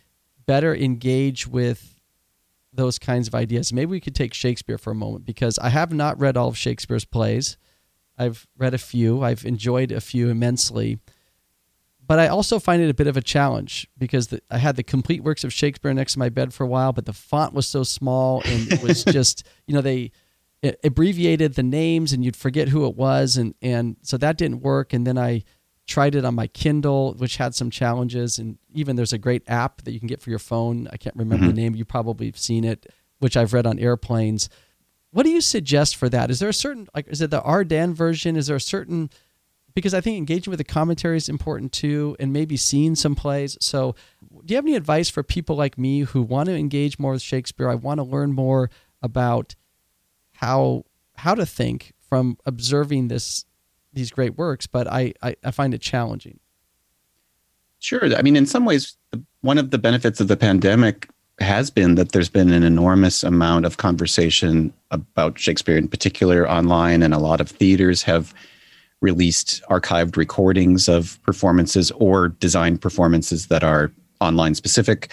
better 0.46 0.74
engage 0.74 1.46
with 1.46 2.00
those 2.72 2.98
kinds 2.98 3.28
of 3.28 3.34
ideas? 3.34 3.72
Maybe 3.72 3.90
we 3.90 4.00
could 4.00 4.14
take 4.14 4.34
Shakespeare 4.34 4.78
for 4.78 4.90
a 4.90 4.96
moment 4.96 5.24
because 5.24 5.58
I 5.58 5.68
have 5.68 5.92
not 5.92 6.18
read 6.18 6.36
all 6.36 6.48
of 6.48 6.58
Shakespeare's 6.58 7.04
plays. 7.04 7.56
I've 8.18 8.46
read 8.56 8.74
a 8.74 8.78
few. 8.78 9.22
I've 9.22 9.44
enjoyed 9.44 9.92
a 9.92 10.00
few 10.00 10.28
immensely 10.28 10.98
but 12.08 12.18
I 12.18 12.28
also 12.28 12.58
find 12.58 12.82
it 12.82 12.88
a 12.88 12.94
bit 12.94 13.06
of 13.06 13.18
a 13.18 13.20
challenge 13.20 13.86
because 13.98 14.28
the, 14.28 14.40
I 14.50 14.56
had 14.56 14.76
the 14.76 14.82
complete 14.82 15.22
works 15.22 15.44
of 15.44 15.52
Shakespeare 15.52 15.92
next 15.92 16.14
to 16.14 16.18
my 16.18 16.30
bed 16.30 16.54
for 16.54 16.64
a 16.64 16.66
while, 16.66 16.94
but 16.94 17.04
the 17.04 17.12
font 17.12 17.52
was 17.52 17.68
so 17.68 17.82
small 17.82 18.40
and 18.46 18.72
it 18.72 18.82
was 18.82 19.04
just, 19.08 19.46
you 19.66 19.74
know, 19.74 19.82
they 19.82 20.10
abbreviated 20.82 21.54
the 21.54 21.62
names 21.62 22.14
and 22.14 22.24
you'd 22.24 22.34
forget 22.34 22.68
who 22.68 22.86
it 22.86 22.96
was. 22.96 23.36
And, 23.36 23.54
and 23.60 23.96
so 24.00 24.16
that 24.16 24.38
didn't 24.38 24.62
work. 24.62 24.94
And 24.94 25.06
then 25.06 25.18
I 25.18 25.44
tried 25.86 26.14
it 26.14 26.24
on 26.24 26.34
my 26.34 26.46
Kindle, 26.46 27.12
which 27.18 27.36
had 27.36 27.54
some 27.54 27.68
challenges. 27.68 28.38
And 28.38 28.56
even 28.72 28.96
there's 28.96 29.12
a 29.12 29.18
great 29.18 29.42
app 29.46 29.82
that 29.82 29.92
you 29.92 29.98
can 29.98 30.08
get 30.08 30.22
for 30.22 30.30
your 30.30 30.38
phone. 30.38 30.88
I 30.90 30.96
can't 30.96 31.14
remember 31.14 31.44
mm-hmm. 31.44 31.54
the 31.54 31.60
name. 31.60 31.76
You 31.76 31.84
probably 31.84 32.26
have 32.26 32.38
seen 32.38 32.64
it, 32.64 32.86
which 33.18 33.36
I've 33.36 33.52
read 33.52 33.66
on 33.66 33.78
airplanes. 33.78 34.48
What 35.10 35.24
do 35.24 35.30
you 35.30 35.42
suggest 35.42 35.96
for 35.96 36.08
that? 36.08 36.30
Is 36.30 36.38
there 36.38 36.48
a 36.48 36.54
certain, 36.54 36.88
like, 36.94 37.06
is 37.08 37.20
it 37.20 37.30
the 37.30 37.42
Arden 37.42 37.94
version? 37.94 38.34
Is 38.34 38.46
there 38.46 38.56
a 38.56 38.60
certain, 38.60 39.10
because 39.78 39.94
I 39.94 40.00
think 40.00 40.16
engaging 40.16 40.50
with 40.50 40.58
the 40.58 40.64
commentary 40.64 41.16
is 41.16 41.28
important 41.28 41.70
too, 41.70 42.16
and 42.18 42.32
maybe 42.32 42.56
seeing 42.56 42.96
some 42.96 43.14
plays. 43.14 43.56
So, 43.60 43.94
do 44.44 44.52
you 44.52 44.56
have 44.56 44.64
any 44.64 44.74
advice 44.74 45.08
for 45.08 45.22
people 45.22 45.54
like 45.54 45.78
me 45.78 46.00
who 46.00 46.20
want 46.20 46.48
to 46.48 46.56
engage 46.56 46.98
more 46.98 47.12
with 47.12 47.22
Shakespeare? 47.22 47.70
I 47.70 47.76
want 47.76 47.98
to 47.98 48.02
learn 48.02 48.32
more 48.32 48.70
about 49.00 49.54
how 50.32 50.84
how 51.14 51.36
to 51.36 51.46
think 51.46 51.92
from 52.00 52.38
observing 52.44 53.06
this 53.06 53.44
these 53.92 54.10
great 54.10 54.36
works, 54.36 54.66
but 54.66 54.88
I, 54.88 55.14
I, 55.22 55.36
I 55.44 55.52
find 55.52 55.72
it 55.72 55.80
challenging. 55.80 56.40
Sure. 57.78 58.12
I 58.16 58.22
mean, 58.22 58.34
in 58.34 58.46
some 58.46 58.64
ways, 58.64 58.96
one 59.42 59.58
of 59.58 59.70
the 59.70 59.78
benefits 59.78 60.20
of 60.20 60.26
the 60.26 60.36
pandemic 60.36 61.08
has 61.38 61.70
been 61.70 61.94
that 61.94 62.10
there's 62.10 62.28
been 62.28 62.52
an 62.52 62.64
enormous 62.64 63.22
amount 63.22 63.64
of 63.64 63.76
conversation 63.76 64.72
about 64.90 65.38
Shakespeare 65.38 65.76
in 65.76 65.86
particular 65.86 66.50
online, 66.50 67.04
and 67.04 67.14
a 67.14 67.18
lot 67.18 67.40
of 67.40 67.48
theaters 67.48 68.02
have 68.02 68.34
released 69.00 69.62
archived 69.70 70.16
recordings 70.16 70.88
of 70.88 71.18
performances 71.22 71.90
or 71.92 72.28
designed 72.28 72.80
performances 72.80 73.46
that 73.46 73.62
are 73.62 73.92
online 74.20 74.54
specific. 74.54 75.12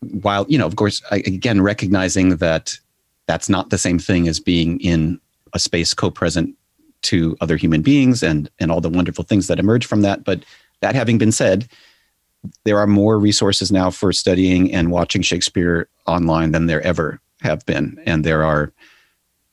While 0.00 0.46
you 0.48 0.58
know 0.58 0.66
of 0.66 0.76
course 0.76 1.02
again 1.10 1.62
recognizing 1.62 2.36
that 2.36 2.78
that's 3.26 3.48
not 3.48 3.70
the 3.70 3.78
same 3.78 3.98
thing 3.98 4.28
as 4.28 4.38
being 4.38 4.78
in 4.80 5.20
a 5.54 5.58
space 5.58 5.94
co-present 5.94 6.54
to 7.02 7.36
other 7.40 7.56
human 7.56 7.82
beings 7.82 8.22
and 8.22 8.50
and 8.58 8.70
all 8.70 8.80
the 8.80 8.90
wonderful 8.90 9.24
things 9.24 9.46
that 9.46 9.58
emerge 9.58 9.86
from 9.86 10.02
that. 10.02 10.24
But 10.24 10.44
that 10.80 10.94
having 10.94 11.18
been 11.18 11.32
said 11.32 11.68
there 12.64 12.78
are 12.78 12.86
more 12.86 13.18
resources 13.18 13.72
now 13.72 13.90
for 13.90 14.12
studying 14.12 14.72
and 14.72 14.90
watching 14.90 15.22
shakespeare 15.22 15.88
online 16.06 16.52
than 16.52 16.66
there 16.66 16.82
ever 16.82 17.20
have 17.40 17.64
been. 17.66 18.00
And 18.06 18.24
there 18.24 18.44
are 18.44 18.72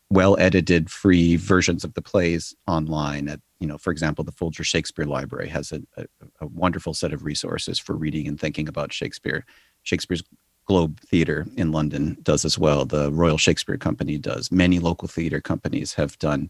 well 0.09 0.38
edited 0.39 0.91
free 0.91 1.36
versions 1.36 1.84
of 1.84 1.93
the 1.95 2.01
plays 2.01 2.55
online 2.68 3.28
at 3.28 3.39
you 3.64 3.68
know 3.70 3.78
for 3.78 3.91
example 3.91 4.26
the 4.26 4.32
folger 4.34 4.61
shakespeare 4.61 5.05
library 5.05 5.47
has 5.47 5.72
a, 5.72 5.82
a, 5.95 6.05
a, 6.41 6.47
wonderful 6.47 6.93
set 6.93 7.14
of 7.14 7.24
resources 7.24 7.80
for 7.80 7.95
reading 7.95 8.28
and 8.28 8.38
thinking 8.38 8.68
about 8.68 8.91
shakespeare. 8.91 9.45
Shakespeare's 9.84 10.24
globe 10.66 10.99
theater 10.99 11.47
in 11.55 11.72
london 11.72 12.18
does 12.24 12.43
as 12.43 12.59
well. 12.59 12.84
The 12.84 13.09
royal 13.14 13.38
shakespeare 13.38 13.78
company 13.78 14.18
does. 14.18 14.51
Many 14.51 14.80
local 14.80 15.07
theater 15.07 15.39
companies 15.39 15.93
have 15.93 16.20
done 16.20 16.49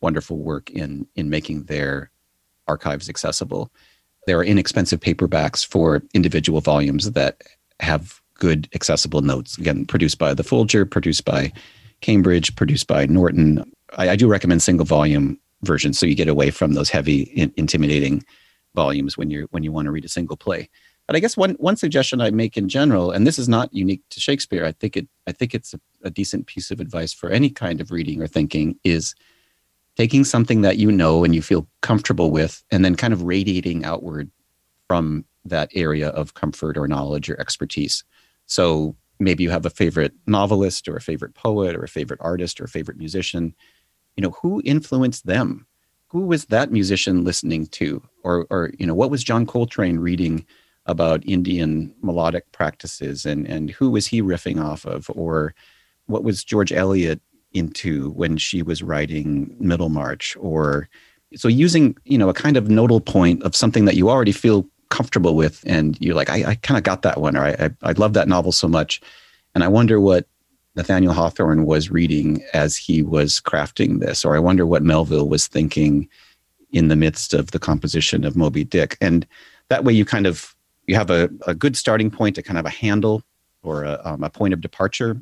wonderful 0.00 0.38
work 0.38 0.70
in 0.70 1.06
in 1.16 1.28
making 1.28 1.64
their 1.64 2.10
archives 2.66 3.10
accessible. 3.10 3.70
There 4.26 4.38
are 4.38 4.44
inexpensive 4.44 5.00
paperbacks 5.00 5.66
for 5.66 6.02
individual 6.14 6.62
volumes 6.62 7.10
that 7.12 7.42
have 7.80 8.22
good 8.36 8.70
accessible 8.74 9.20
notes. 9.20 9.58
Again 9.58 9.84
produced 9.84 10.18
by 10.18 10.32
the 10.32 10.44
folger 10.44 10.86
produced 10.86 11.26
by 11.26 11.52
Cambridge, 12.00 12.56
produced 12.56 12.86
by 12.86 13.04
Norton. 13.04 13.70
I, 13.98 14.10
I 14.10 14.16
do 14.16 14.28
recommend 14.28 14.62
single 14.62 14.86
volume 14.86 15.38
versions, 15.66 15.98
so 15.98 16.06
you 16.06 16.14
get 16.14 16.28
away 16.28 16.50
from 16.50 16.72
those 16.72 16.90
heavy, 16.90 17.22
in, 17.22 17.52
intimidating 17.56 18.24
volumes 18.74 19.16
when 19.16 19.30
you're 19.30 19.46
when 19.50 19.62
you 19.62 19.72
want 19.72 19.86
to 19.86 19.92
read 19.92 20.04
a 20.04 20.08
single 20.08 20.36
play. 20.36 20.68
But 21.06 21.16
I 21.16 21.20
guess 21.20 21.36
one 21.36 21.52
one 21.52 21.76
suggestion 21.76 22.20
I 22.20 22.30
make 22.30 22.56
in 22.56 22.68
general, 22.68 23.10
and 23.10 23.26
this 23.26 23.38
is 23.38 23.48
not 23.48 23.72
unique 23.72 24.02
to 24.10 24.20
Shakespeare, 24.20 24.64
I 24.64 24.72
think 24.72 24.96
it 24.96 25.08
I 25.26 25.32
think 25.32 25.54
it's 25.54 25.74
a, 25.74 25.80
a 26.02 26.10
decent 26.10 26.46
piece 26.46 26.70
of 26.70 26.80
advice 26.80 27.12
for 27.12 27.30
any 27.30 27.50
kind 27.50 27.80
of 27.80 27.90
reading 27.90 28.22
or 28.22 28.26
thinking 28.26 28.78
is 28.84 29.14
taking 29.96 30.24
something 30.24 30.62
that 30.62 30.76
you 30.76 30.90
know 30.90 31.24
and 31.24 31.34
you 31.34 31.42
feel 31.42 31.68
comfortable 31.82 32.30
with, 32.30 32.64
and 32.70 32.84
then 32.84 32.96
kind 32.96 33.12
of 33.12 33.22
radiating 33.22 33.84
outward 33.84 34.30
from 34.88 35.24
that 35.44 35.70
area 35.74 36.08
of 36.08 36.34
comfort 36.34 36.76
or 36.76 36.88
knowledge 36.88 37.28
or 37.28 37.38
expertise. 37.38 38.02
So 38.46 38.96
maybe 39.20 39.42
you 39.42 39.50
have 39.50 39.66
a 39.66 39.70
favorite 39.70 40.12
novelist 40.26 40.88
or 40.88 40.96
a 40.96 41.00
favorite 41.00 41.34
poet 41.34 41.76
or 41.76 41.84
a 41.84 41.88
favorite 41.88 42.20
artist 42.22 42.60
or 42.60 42.64
a 42.64 42.68
favorite 42.68 42.96
musician 42.96 43.54
you 44.16 44.22
know 44.22 44.30
who 44.42 44.62
influenced 44.64 45.26
them? 45.26 45.66
Who 46.08 46.26
was 46.26 46.46
that 46.46 46.70
musician 46.72 47.24
listening 47.24 47.66
to? 47.68 48.02
Or 48.22 48.46
or 48.50 48.70
you 48.78 48.86
know 48.86 48.94
what 48.94 49.10
was 49.10 49.24
john 49.24 49.46
coltrane 49.46 49.98
reading 49.98 50.46
about 50.86 51.26
indian 51.26 51.94
melodic 52.02 52.50
practices? 52.52 53.26
And 53.26 53.46
and 53.46 53.70
who 53.70 53.90
was 53.90 54.06
he 54.06 54.22
riffing 54.22 54.62
off 54.62 54.84
of? 54.84 55.10
Or 55.10 55.54
what 56.06 56.24
was 56.24 56.44
george 56.44 56.72
eliot 56.72 57.20
into 57.52 58.10
when 58.10 58.36
she 58.36 58.62
was 58.62 58.82
writing 58.82 59.56
middlemarch 59.58 60.36
or 60.38 60.88
so 61.36 61.48
using 61.48 61.96
you 62.04 62.18
know 62.18 62.28
a 62.28 62.34
kind 62.34 62.56
of 62.56 62.68
nodal 62.68 63.00
point 63.00 63.42
of 63.42 63.56
something 63.56 63.84
that 63.86 63.94
you 63.94 64.10
already 64.10 64.32
feel 64.32 64.68
comfortable 64.90 65.34
with 65.34 65.62
and 65.66 65.96
you're 66.00 66.14
like 66.14 66.30
i, 66.30 66.50
I 66.50 66.54
kind 66.56 66.76
of 66.76 66.84
got 66.84 67.02
that 67.02 67.20
one 67.20 67.36
or 67.36 67.44
I, 67.44 67.50
I, 67.52 67.70
I 67.90 67.92
love 67.92 68.12
that 68.14 68.28
novel 68.28 68.52
so 68.52 68.68
much 68.68 69.00
and 69.54 69.64
i 69.64 69.68
wonder 69.68 70.00
what 70.00 70.26
nathaniel 70.76 71.12
hawthorne 71.12 71.64
was 71.64 71.90
reading 71.90 72.42
as 72.52 72.76
he 72.76 73.02
was 73.02 73.40
crafting 73.40 74.00
this 74.00 74.24
or 74.24 74.34
i 74.34 74.38
wonder 74.38 74.66
what 74.66 74.82
melville 74.82 75.28
was 75.28 75.46
thinking 75.46 76.08
in 76.72 76.88
the 76.88 76.96
midst 76.96 77.34
of 77.34 77.50
the 77.52 77.58
composition 77.58 78.24
of 78.24 78.36
moby 78.36 78.64
dick 78.64 78.96
and 79.00 79.26
that 79.68 79.84
way 79.84 79.92
you 79.92 80.04
kind 80.04 80.26
of 80.26 80.54
you 80.86 80.94
have 80.94 81.10
a, 81.10 81.30
a 81.46 81.54
good 81.54 81.76
starting 81.76 82.10
point 82.10 82.38
a 82.38 82.42
kind 82.42 82.58
of 82.58 82.66
a 82.66 82.70
handle 82.70 83.22
or 83.62 83.84
a, 83.84 84.00
um, 84.04 84.22
a 84.22 84.30
point 84.30 84.52
of 84.52 84.60
departure 84.60 85.16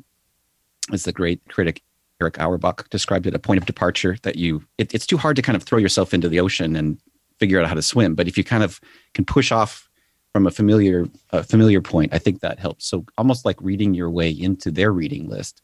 as 0.91 1.03
the 1.03 1.11
great 1.11 1.41
critic 1.47 1.81
Erich 2.21 2.39
Auerbach 2.39 2.89
described 2.89 3.27
it, 3.27 3.35
a 3.35 3.39
point 3.39 3.57
of 3.57 3.65
departure 3.65 4.17
that 4.23 4.35
you, 4.37 4.63
it, 4.77 4.93
it's 4.93 5.05
too 5.05 5.17
hard 5.17 5.35
to 5.35 5.41
kind 5.41 5.55
of 5.55 5.63
throw 5.63 5.77
yourself 5.77 6.13
into 6.13 6.29
the 6.29 6.39
ocean 6.39 6.75
and 6.75 6.97
figure 7.37 7.59
out 7.59 7.67
how 7.67 7.73
to 7.73 7.81
swim. 7.81 8.15
But 8.15 8.27
if 8.27 8.37
you 8.37 8.43
kind 8.43 8.63
of 8.63 8.79
can 9.13 9.25
push 9.25 9.51
off 9.51 9.89
from 10.33 10.47
a 10.47 10.51
familiar 10.51 11.05
a 11.29 11.43
familiar 11.43 11.79
point, 11.79 12.13
I 12.13 12.17
think 12.17 12.41
that 12.41 12.59
helps. 12.59 12.85
So 12.85 13.05
almost 13.17 13.45
like 13.45 13.57
reading 13.61 13.93
your 13.93 14.09
way 14.09 14.29
into 14.29 14.71
their 14.71 14.91
reading 14.91 15.29
list, 15.29 15.61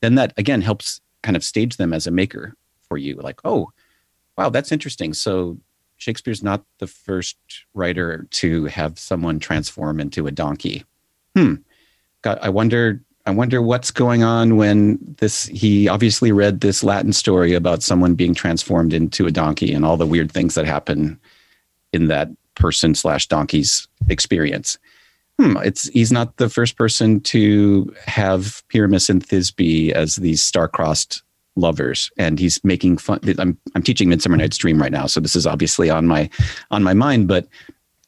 then 0.00 0.14
that 0.16 0.34
again 0.36 0.60
helps 0.60 1.00
kind 1.22 1.36
of 1.36 1.42
stage 1.42 1.78
them 1.78 1.92
as 1.92 2.06
a 2.06 2.10
maker 2.10 2.54
for 2.88 2.98
you. 2.98 3.16
Like, 3.16 3.40
oh, 3.44 3.72
wow, 4.36 4.50
that's 4.50 4.70
interesting. 4.70 5.14
So 5.14 5.58
Shakespeare's 5.96 6.42
not 6.42 6.64
the 6.78 6.86
first 6.86 7.36
writer 7.74 8.26
to 8.30 8.66
have 8.66 8.98
someone 8.98 9.38
transform 9.38 9.98
into 9.98 10.26
a 10.26 10.32
donkey. 10.32 10.84
Hmm. 11.34 11.54
God, 12.20 12.38
I 12.42 12.50
wonder 12.50 13.02
I 13.24 13.30
wonder 13.30 13.62
what's 13.62 13.90
going 13.92 14.24
on 14.24 14.56
when 14.56 14.98
this 15.00 15.46
he 15.46 15.88
obviously 15.88 16.32
read 16.32 16.60
this 16.60 16.84
Latin 16.84 17.12
story 17.14 17.54
about 17.54 17.82
someone 17.82 18.14
being 18.14 18.34
transformed 18.34 18.92
into 18.92 19.26
a 19.26 19.30
donkey 19.30 19.72
and 19.72 19.84
all 19.84 19.96
the 19.96 20.06
weird 20.06 20.30
things 20.30 20.54
that 20.54 20.66
happen 20.66 21.18
in 21.92 22.08
that 22.08 22.28
person 22.54 22.94
slash 22.94 23.26
donkey's 23.28 23.88
experience. 24.08 24.78
Hmm, 25.38 25.56
it's 25.58 25.88
he's 25.88 26.12
not 26.12 26.36
the 26.36 26.48
first 26.48 26.76
person 26.76 27.20
to 27.20 27.94
have 28.04 28.62
Pyramus 28.68 29.08
and 29.08 29.24
Thisbe 29.24 29.90
as 29.92 30.16
these 30.16 30.42
star-crossed 30.42 31.22
lovers, 31.56 32.10
and 32.18 32.38
he's 32.38 32.62
making 32.64 32.98
fun. 32.98 33.20
I'm 33.38 33.58
I'm 33.74 33.82
teaching 33.82 34.08
Midsummer 34.08 34.36
Night's 34.36 34.58
Dream 34.58 34.80
right 34.80 34.92
now, 34.92 35.06
so 35.06 35.20
this 35.20 35.34
is 35.34 35.46
obviously 35.46 35.88
on 35.88 36.06
my 36.06 36.28
on 36.70 36.82
my 36.82 36.94
mind. 36.94 37.28
But 37.28 37.48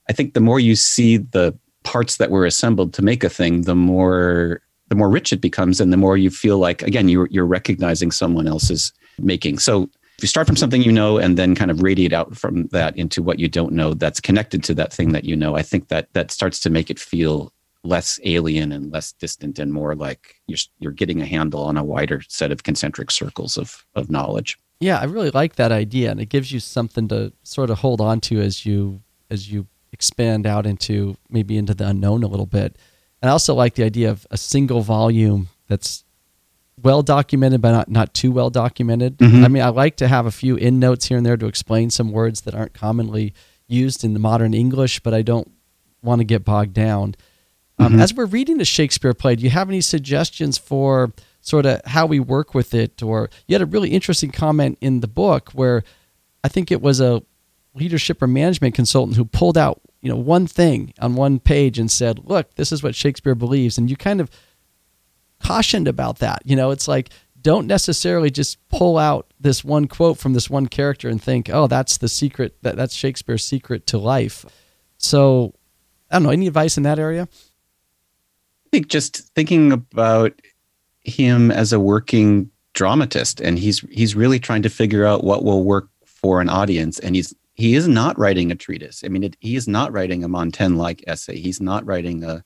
I 0.09 0.13
think 0.13 0.35
the 0.35 0.41
more 0.41 0.61
you 0.61 0.77
see 0.77 1.17
the 1.17 1.59
parts 1.83 2.19
that 2.19 2.31
were 2.31 2.47
assembled 2.47 2.93
to 2.95 3.03
make 3.03 3.25
a 3.25 3.31
thing, 3.31 3.63
the 3.63 3.75
more 3.75 4.61
the 4.89 4.95
more 4.95 5.11
rich 5.11 5.33
it 5.33 5.41
becomes 5.41 5.81
and 5.81 5.93
the 5.93 5.97
more 5.97 6.17
you 6.17 6.31
feel 6.31 6.59
like 6.59 6.83
again 6.83 7.09
you're, 7.09 7.29
you're 7.31 7.47
recognizing 7.47 8.11
someone 8.11 8.47
else's 8.47 8.93
making 9.19 9.59
so 9.59 9.89
if 10.17 10.23
you 10.23 10.29
start 10.29 10.47
from 10.47 10.57
something 10.57 10.83
you 10.83 10.93
know 10.93 11.19
and 11.19 11.37
then 11.37 11.55
kind 11.55 11.71
of 11.71 11.83
radiate 11.83 12.13
out 12.13 12.37
from 12.37 12.67
that 12.69 12.97
into 12.97 13.23
what 13.23 13.39
you 13.39 13.49
don't 13.49 13.73
know 13.73 13.95
that's 13.95 14.21
connected 14.21 14.63
to 14.65 14.75
that 14.75 14.93
thing 14.93 15.13
that 15.13 15.25
you 15.25 15.37
know 15.37 15.57
i 15.57 15.63
think 15.63 15.89
that 15.89 16.13
that 16.13 16.31
starts 16.31 16.61
to 16.61 16.71
make 16.71 16.91
it 16.91 16.99
feel 16.99 17.53
less 17.83 18.19
alien 18.25 18.73
and 18.73 18.93
less 18.93 19.13
distant 19.13 19.59
and 19.59 19.73
more 19.73 19.95
like 19.95 20.37
you're, 20.47 20.59
you're 20.79 20.93
getting 20.93 21.21
a 21.21 21.27
handle 21.27 21.63
on 21.63 21.77
a 21.77 21.85
wider 21.85 22.23
set 22.29 22.51
of 22.51 22.63
concentric 22.63 23.11
circles 23.11 23.59
of, 23.59 23.85
of 23.95 24.11
knowledge. 24.11 24.59
Yeah 24.81 24.99
i 24.99 25.05
really 25.05 25.31
like 25.31 25.57
that 25.57 25.71
idea 25.71 26.11
and 26.11 26.21
it 26.21 26.31
gives 26.31 26.51
you 26.51 26.61
something 26.61 27.09
to 27.09 27.33
sort 27.43 27.71
of 27.71 27.79
hold 27.81 28.01
on 28.01 28.21
to 28.23 28.41
as 28.41 28.65
you 28.65 29.03
as 29.31 29.53
you 29.53 29.67
expand 29.95 30.47
out 30.47 30.67
into 30.67 31.17
maybe 31.31 31.57
into 31.57 31.73
the 31.73 31.87
unknown 31.87 32.23
a 32.23 32.27
little 32.27 32.47
bit. 32.47 32.77
And 33.23 33.31
I 33.31 33.33
also 33.33 33.55
like 33.55 33.75
the 33.75 33.85
idea 33.85 34.11
of 34.11 34.27
a 34.31 34.37
single 34.37 34.83
volume 34.83 35.49
that's 35.69 36.04
well 36.83 37.03
documented, 37.03 37.61
but 37.61 37.73
not, 37.73 37.89
not 37.91 38.15
too 38.15 38.33
well 38.33 38.51
documented. 38.51 39.19
Mhm. 39.19 39.45
I 39.45 39.49
mean, 39.49 39.63
I 39.63 39.69
like 39.69 39.97
to 39.97 40.09
have 40.09 40.27
a 40.27 40.31
few 40.31 40.57
end 40.57 40.81
notes 40.81 41.07
here 41.07 41.17
and 41.17 41.25
there 41.25 41.37
to 41.37 41.47
explain 41.47 41.91
some 41.91 42.11
words 42.13 42.43
that 42.43 42.55
aren't 42.55 42.75
commonly 42.75 43.33
used 43.69 44.05
in 44.05 44.13
the 44.13 44.19
modern 44.19 44.53
English, 44.55 45.01
but 45.01 45.15
I 45.15 45.23
don't 45.23 45.51
want 46.03 46.21
to 46.21 46.25
get 46.25 46.45
bogged 46.45 46.75
down. 46.75 47.15
Um, 47.79 47.95
Mhm. 47.95 48.01
As 48.03 48.13
we're 48.15 48.27
reading 48.27 48.59
the 48.59 48.65
Shakespeare 48.65 49.15
play, 49.15 49.37
do 49.37 49.43
you 49.43 49.51
have 49.51 49.69
any 49.69 49.81
suggestions 49.81 50.59
for 50.59 51.13
sort 51.41 51.65
of 51.67 51.81
how 51.87 52.07
we 52.07 52.21
work 52.21 52.55
with 52.55 52.75
it? 52.75 53.03
Or 53.03 53.31
you 53.49 53.55
had 53.55 53.63
a 53.63 53.67
really 53.67 53.91
interesting 53.91 54.31
comment 54.31 54.79
in 54.81 55.01
the 55.01 55.09
book 55.09 55.51
where 55.53 55.83
I 56.43 56.49
think 56.49 56.71
it 56.71 56.83
was 56.83 57.01
a 57.01 57.23
leadership 57.75 58.23
or 58.23 58.27
management 58.27 58.75
consultant 58.75 59.17
who 59.17 59.25
pulled 59.25 59.59
out 59.59 59.81
you 60.01 60.11
know 60.11 60.17
one 60.17 60.47
thing 60.47 60.93
on 61.01 61.15
one 61.15 61.39
page 61.39 61.79
and 61.79 61.91
said, 61.91 62.21
"Look, 62.25 62.55
this 62.57 62.71
is 62.71 62.83
what 62.83 62.95
Shakespeare 62.95 63.35
believes," 63.35 63.79
and 63.79 63.89
you 63.89 63.97
kind 63.97 64.21
of 64.21 64.29
cautioned 65.45 65.89
about 65.89 66.19
that. 66.19 66.43
You 66.45 66.57
know, 66.57 66.71
it's 66.71 66.89
like 66.89 67.11
don't 67.45 67.67
necessarily 67.67 68.31
just 68.31 68.57
pull 68.71 68.97
out 68.97 69.33
this 69.39 69.63
one 69.63 69.87
quote 69.87 70.19
from 70.19 70.33
this 70.33 70.49
one 70.49 70.67
character 70.67 71.09
and 71.09 71.23
think, 71.23 71.51
"Oh, 71.51 71.67
that's 71.67 71.99
the 71.99 72.09
secret. 72.09 72.57
That 72.63 72.77
that's 72.77 72.95
Shakespeare's 72.95 73.45
secret 73.45 73.87
to 73.89 73.99
life." 73.99 74.45
So, 74.97 75.55
I 76.11 76.17
don't 76.17 76.25
know. 76.25 76.31
Any 76.31 76.47
advice 76.47 76.77
in 76.77 76.83
that 76.85 76.99
area? 76.99 77.29
I 78.67 78.69
think 78.73 78.89
just 78.89 79.19
thinking 79.35 79.73
about 79.73 80.41
him 81.05 81.51
as 81.51 81.73
a 81.73 81.79
working 81.79 82.51
dramatist, 82.73 83.41
and 83.41 83.59
he's 83.59 83.81
he's 83.91 84.17
really 84.17 84.39
trying 84.39 84.63
to 84.63 84.71
figure 84.71 85.05
out 85.05 85.23
what 85.23 85.45
will 85.45 85.65
work 85.65 85.89
for 86.07 86.41
an 86.41 86.49
audience, 86.49 86.99
and 86.99 87.15
he's 87.15 87.35
he 87.55 87.75
is 87.75 87.87
not 87.87 88.19
writing 88.19 88.51
a 88.51 88.57
treatise. 88.57 89.03
I 89.05 89.09
mean, 89.09 89.23
it, 89.23 89.37
he 89.41 89.55
is 89.55 89.69
not 89.69 89.93
writing 89.93 90.25
a 90.25 90.29
Montaigne-like 90.29 91.05
essay. 91.07 91.39
He's 91.39 91.61
not 91.61 91.87
writing 91.87 92.25
a 92.25 92.43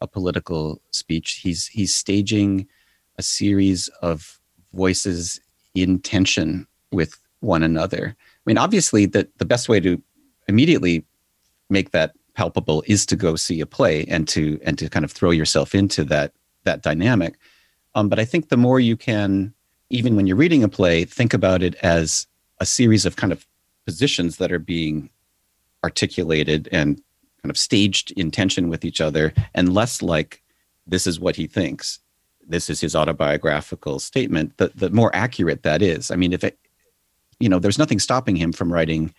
a 0.00 0.06
political 0.06 0.80
speech. 0.90 1.40
He's 1.42 1.66
he's 1.66 1.94
staging 1.94 2.66
a 3.18 3.22
series 3.22 3.88
of 4.02 4.40
voices 4.72 5.40
in 5.74 6.00
tension 6.00 6.66
with 6.92 7.18
one 7.40 7.62
another. 7.62 8.16
I 8.18 8.42
mean, 8.46 8.58
obviously, 8.58 9.06
the 9.06 9.28
the 9.38 9.44
best 9.44 9.68
way 9.68 9.80
to 9.80 10.00
immediately 10.48 11.04
make 11.70 11.90
that 11.92 12.12
palpable 12.34 12.82
is 12.86 13.06
to 13.06 13.16
go 13.16 13.36
see 13.36 13.60
a 13.60 13.66
play 13.66 14.04
and 14.06 14.26
to 14.28 14.60
and 14.64 14.78
to 14.78 14.88
kind 14.88 15.04
of 15.04 15.12
throw 15.12 15.30
yourself 15.30 15.74
into 15.74 16.04
that 16.04 16.32
that 16.64 16.82
dynamic. 16.82 17.36
Um, 17.94 18.08
but 18.08 18.18
I 18.18 18.24
think 18.24 18.48
the 18.48 18.56
more 18.56 18.80
you 18.80 18.96
can, 18.96 19.54
even 19.90 20.16
when 20.16 20.26
you're 20.26 20.36
reading 20.36 20.64
a 20.64 20.68
play, 20.68 21.04
think 21.04 21.32
about 21.32 21.62
it 21.62 21.76
as 21.76 22.26
a 22.58 22.66
series 22.66 23.06
of 23.06 23.16
kind 23.16 23.32
of 23.32 23.46
positions 23.86 24.38
that 24.38 24.50
are 24.50 24.58
being 24.58 25.10
articulated 25.84 26.68
and 26.72 27.00
kind 27.44 27.50
of 27.50 27.58
staged 27.58 28.10
in 28.12 28.30
tension 28.30 28.70
with 28.70 28.86
each 28.86 29.02
other, 29.02 29.34
and 29.54 29.74
less 29.74 30.00
like 30.00 30.42
this 30.86 31.06
is 31.06 31.20
what 31.20 31.36
he 31.36 31.46
thinks. 31.46 31.98
This 32.48 32.70
is 32.70 32.80
his 32.80 32.96
autobiographical 32.96 33.98
statement. 33.98 34.56
The 34.56 34.72
the 34.74 34.88
more 34.88 35.14
accurate 35.14 35.62
that 35.62 35.82
is. 35.82 36.10
I 36.10 36.16
mean, 36.16 36.32
if 36.32 36.42
it, 36.42 36.58
you 37.38 37.50
know, 37.50 37.58
there's 37.58 37.78
nothing 37.78 37.98
stopping 37.98 38.34
him 38.34 38.50
from 38.50 38.72
writing 38.72 39.12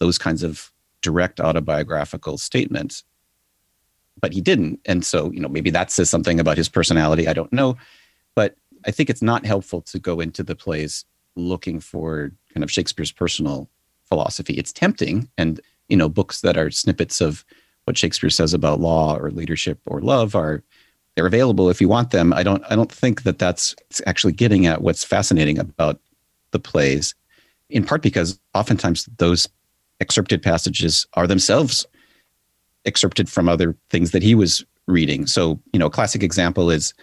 those 0.00 0.18
kinds 0.18 0.42
of 0.42 0.72
direct 1.02 1.38
autobiographical 1.38 2.36
statements 2.36 3.04
but 4.20 4.32
he 4.32 4.40
didn't 4.40 4.80
and 4.84 5.04
so 5.04 5.30
you 5.30 5.38
know 5.38 5.48
maybe 5.48 5.70
that 5.70 5.92
says 5.92 6.10
something 6.10 6.40
about 6.40 6.56
his 6.56 6.68
personality 6.68 7.28
i 7.28 7.32
don't 7.32 7.52
know 7.52 7.76
but 8.34 8.56
i 8.84 8.90
think 8.90 9.08
it's 9.08 9.22
not 9.22 9.46
helpful 9.46 9.80
to 9.80 10.00
go 10.00 10.18
into 10.18 10.42
the 10.42 10.56
plays 10.56 11.04
looking 11.36 11.78
for 11.78 12.32
kind 12.52 12.64
of 12.64 12.70
shakespeare's 12.70 13.12
personal 13.12 13.68
philosophy 14.06 14.54
it's 14.54 14.72
tempting 14.72 15.28
and 15.38 15.60
you 15.88 15.96
know 15.96 16.08
books 16.08 16.40
that 16.40 16.56
are 16.56 16.68
snippets 16.68 17.20
of 17.20 17.44
what 17.88 17.98
shakespeare 17.98 18.30
says 18.30 18.54
about 18.54 18.80
law 18.80 19.16
or 19.16 19.30
leadership 19.30 19.78
or 19.86 20.00
love 20.00 20.36
are 20.36 20.62
they're 21.14 21.26
available 21.26 21.68
if 21.68 21.80
you 21.80 21.88
want 21.88 22.10
them 22.10 22.32
i 22.32 22.42
don't 22.42 22.62
i 22.70 22.76
don't 22.76 22.92
think 22.92 23.22
that 23.24 23.38
that's 23.38 23.74
actually 24.06 24.32
getting 24.32 24.66
at 24.66 24.82
what's 24.82 25.02
fascinating 25.02 25.58
about 25.58 26.00
the 26.52 26.58
plays 26.58 27.14
in 27.70 27.84
part 27.84 28.02
because 28.02 28.38
oftentimes 28.54 29.08
those 29.18 29.48
excerpted 30.00 30.42
passages 30.42 31.06
are 31.14 31.26
themselves 31.26 31.86
excerpted 32.84 33.28
from 33.28 33.48
other 33.48 33.76
things 33.90 34.12
that 34.12 34.22
he 34.22 34.34
was 34.34 34.64
reading. 34.86 35.26
So, 35.26 35.60
you 35.72 35.78
know, 35.78 35.86
a 35.86 35.90
classic 35.90 36.22
example 36.22 36.70
is 36.70 36.94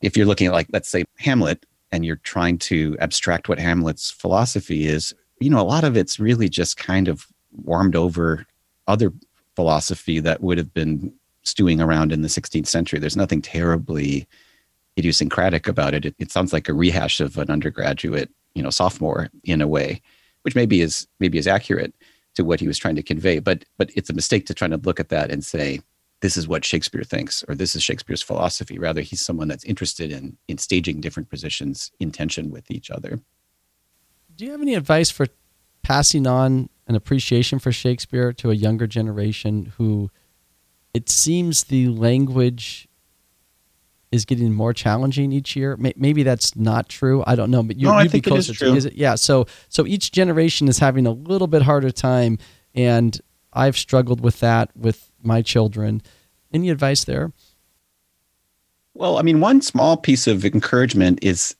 if 0.00 0.16
you're 0.16 0.26
looking 0.26 0.46
at, 0.46 0.52
like, 0.52 0.68
let's 0.72 0.88
say 0.88 1.04
Hamlet, 1.18 1.66
and 1.92 2.04
you're 2.04 2.16
trying 2.16 2.58
to 2.58 2.96
abstract 2.98 3.48
what 3.48 3.60
Hamlet's 3.60 4.10
philosophy 4.10 4.86
is, 4.86 5.14
you 5.40 5.48
know, 5.48 5.60
a 5.60 5.62
lot 5.62 5.84
of 5.84 5.96
it's 5.96 6.18
really 6.18 6.48
just 6.48 6.76
kind 6.76 7.06
of 7.06 7.26
warmed 7.52 7.94
over 7.94 8.46
other 8.88 9.12
philosophy 9.56 10.20
that 10.20 10.42
would 10.42 10.58
have 10.58 10.72
been 10.74 11.12
stewing 11.42 11.80
around 11.80 12.12
in 12.12 12.22
the 12.22 12.28
16th 12.28 12.66
century. 12.66 12.98
There's 12.98 13.16
nothing 13.16 13.42
terribly 13.42 14.26
idiosyncratic 14.98 15.68
about 15.68 15.94
it. 15.94 16.04
It, 16.06 16.14
it 16.18 16.30
sounds 16.30 16.52
like 16.52 16.68
a 16.68 16.74
rehash 16.74 17.20
of 17.20 17.38
an 17.38 17.50
undergraduate, 17.50 18.30
you 18.54 18.62
know, 18.62 18.70
sophomore 18.70 19.28
in 19.44 19.60
a 19.60 19.68
way, 19.68 20.00
which 20.42 20.54
maybe 20.54 20.80
is 20.80 21.06
maybe 21.20 21.38
is 21.38 21.46
accurate 21.46 21.94
to 22.34 22.44
what 22.44 22.60
he 22.60 22.66
was 22.66 22.78
trying 22.78 22.96
to 22.96 23.02
convey. 23.02 23.38
But 23.38 23.64
but 23.76 23.90
it's 23.94 24.10
a 24.10 24.14
mistake 24.14 24.46
to 24.46 24.54
try 24.54 24.68
to 24.68 24.76
look 24.76 25.00
at 25.00 25.08
that 25.10 25.30
and 25.30 25.44
say 25.44 25.80
this 26.20 26.36
is 26.36 26.48
what 26.48 26.64
Shakespeare 26.64 27.02
thinks 27.02 27.44
or 27.48 27.54
this 27.54 27.74
is 27.74 27.82
Shakespeare's 27.82 28.22
philosophy. 28.22 28.78
Rather, 28.78 29.02
he's 29.02 29.24
someone 29.24 29.48
that's 29.48 29.64
interested 29.64 30.10
in 30.10 30.36
in 30.48 30.58
staging 30.58 31.00
different 31.00 31.28
positions 31.28 31.92
in 32.00 32.10
tension 32.10 32.50
with 32.50 32.70
each 32.70 32.90
other. 32.90 33.20
Do 34.36 34.44
you 34.44 34.52
have 34.52 34.62
any 34.62 34.74
advice 34.74 35.10
for 35.10 35.26
passing 35.82 36.26
on 36.26 36.68
an 36.86 36.94
appreciation 36.94 37.58
for 37.58 37.72
Shakespeare 37.72 38.32
to 38.34 38.50
a 38.50 38.54
younger 38.54 38.86
generation 38.86 39.72
who 39.78 40.10
it 40.92 41.08
seems 41.08 41.64
the 41.64 41.88
language 41.88 42.86
is 44.12 44.24
getting 44.24 44.52
more 44.52 44.72
challenging 44.72 45.32
each 45.32 45.56
year? 45.56 45.76
Maybe 45.78 46.22
that's 46.22 46.54
not 46.54 46.88
true. 46.88 47.24
I 47.26 47.34
don't 47.34 47.50
know, 47.50 47.62
but 47.62 47.76
you, 47.76 47.88
No, 47.88 47.98
you'd 47.98 48.04
be 48.04 48.08
think 48.20 48.26
it 48.28 48.32
is 48.34 48.46
closer 48.46 48.54
true. 48.58 48.70
to 48.72 48.76
is 48.76 48.84
it? 48.84 48.94
Yeah. 48.94 49.14
So 49.16 49.46
so 49.68 49.86
each 49.86 50.12
generation 50.12 50.68
is 50.68 50.78
having 50.78 51.06
a 51.06 51.10
little 51.10 51.48
bit 51.48 51.62
harder 51.62 51.90
time, 51.90 52.38
and 52.74 53.18
I've 53.52 53.76
struggled 53.76 54.20
with 54.20 54.40
that 54.40 54.70
with 54.76 55.10
my 55.22 55.42
children. 55.42 56.02
Any 56.52 56.70
advice 56.70 57.04
there? 57.04 57.32
Well, 58.94 59.18
I 59.18 59.22
mean, 59.22 59.40
one 59.40 59.60
small 59.60 59.96
piece 59.96 60.28
of 60.28 60.44
encouragement 60.44 61.18
is 61.22 61.56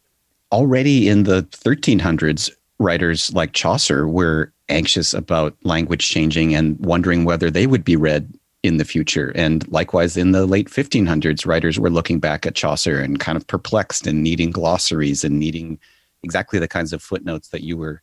already 0.53 1.09
in 1.09 1.25
the 1.25 1.43
1300s, 1.43 2.51
writers 2.79 3.33
like 3.35 3.53
Chaucer 3.53 4.07
were 4.07 4.53
anxious 4.69 5.13
about 5.13 5.57
language 5.63 6.09
changing 6.09 6.55
and 6.55 6.79
wondering 6.85 7.25
whether 7.25 7.51
they 7.51 7.67
would 7.67 7.85
be 7.85 7.97
read 7.97 8.33
in 8.63 8.79
the 8.79 8.85
future. 8.85 9.31
And 9.35 9.67
likewise, 9.71 10.17
in 10.17 10.33
the 10.33 10.47
late 10.47 10.71
1500s, 10.71 11.47
writers 11.47 11.79
were 11.79 11.91
looking 11.91 12.19
back 12.19 12.47
at 12.47 12.55
Chaucer 12.55 12.99
and 12.99 13.21
kind 13.21 13.37
of 13.37 13.47
perplexed 13.47 14.07
and 14.07 14.23
needing 14.23 14.51
glossaries 14.51 15.23
and 15.23 15.39
needing 15.39 15.79
exactly 16.23 16.59
the 16.59 16.69
kinds 16.69 16.93
of 16.95 17.03
footnotes 17.03 17.49
that 17.49 17.63
you 17.63 17.77
were 17.77 18.01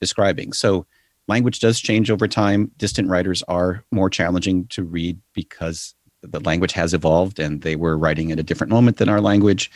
describing. 0.00 0.52
So, 0.52 0.86
language 1.26 1.58
does 1.58 1.80
change 1.80 2.08
over 2.08 2.28
time. 2.28 2.70
Distant 2.76 3.08
writers 3.08 3.42
are 3.48 3.82
more 3.90 4.08
challenging 4.08 4.66
to 4.68 4.84
read 4.84 5.18
because 5.32 5.94
the 6.22 6.40
language 6.40 6.72
has 6.72 6.94
evolved 6.94 7.40
and 7.40 7.62
they 7.62 7.74
were 7.74 7.98
writing 7.98 8.30
at 8.30 8.38
a 8.38 8.44
different 8.44 8.70
moment 8.70 8.98
than 8.98 9.08
our 9.08 9.20
language. 9.20 9.72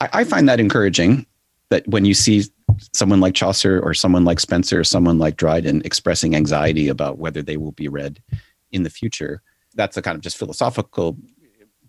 I, 0.00 0.08
I 0.12 0.24
find 0.24 0.48
that 0.50 0.60
encouraging 0.60 1.26
that 1.70 1.88
when 1.88 2.04
you 2.04 2.12
see 2.12 2.44
someone 2.92 3.20
like 3.20 3.34
Chaucer 3.34 3.80
or 3.80 3.94
someone 3.94 4.24
like 4.24 4.38
Spenser 4.38 4.80
or 4.80 4.84
someone 4.84 5.18
like 5.18 5.36
Dryden 5.36 5.82
expressing 5.84 6.34
anxiety 6.34 6.88
about 6.88 7.18
whether 7.18 7.42
they 7.42 7.56
will 7.56 7.72
be 7.72 7.88
read 7.88 8.22
in 8.70 8.82
the 8.82 8.90
future, 8.90 9.42
that's 9.74 9.96
a 9.96 10.02
kind 10.02 10.14
of 10.14 10.22
just 10.22 10.36
philosophical 10.36 11.16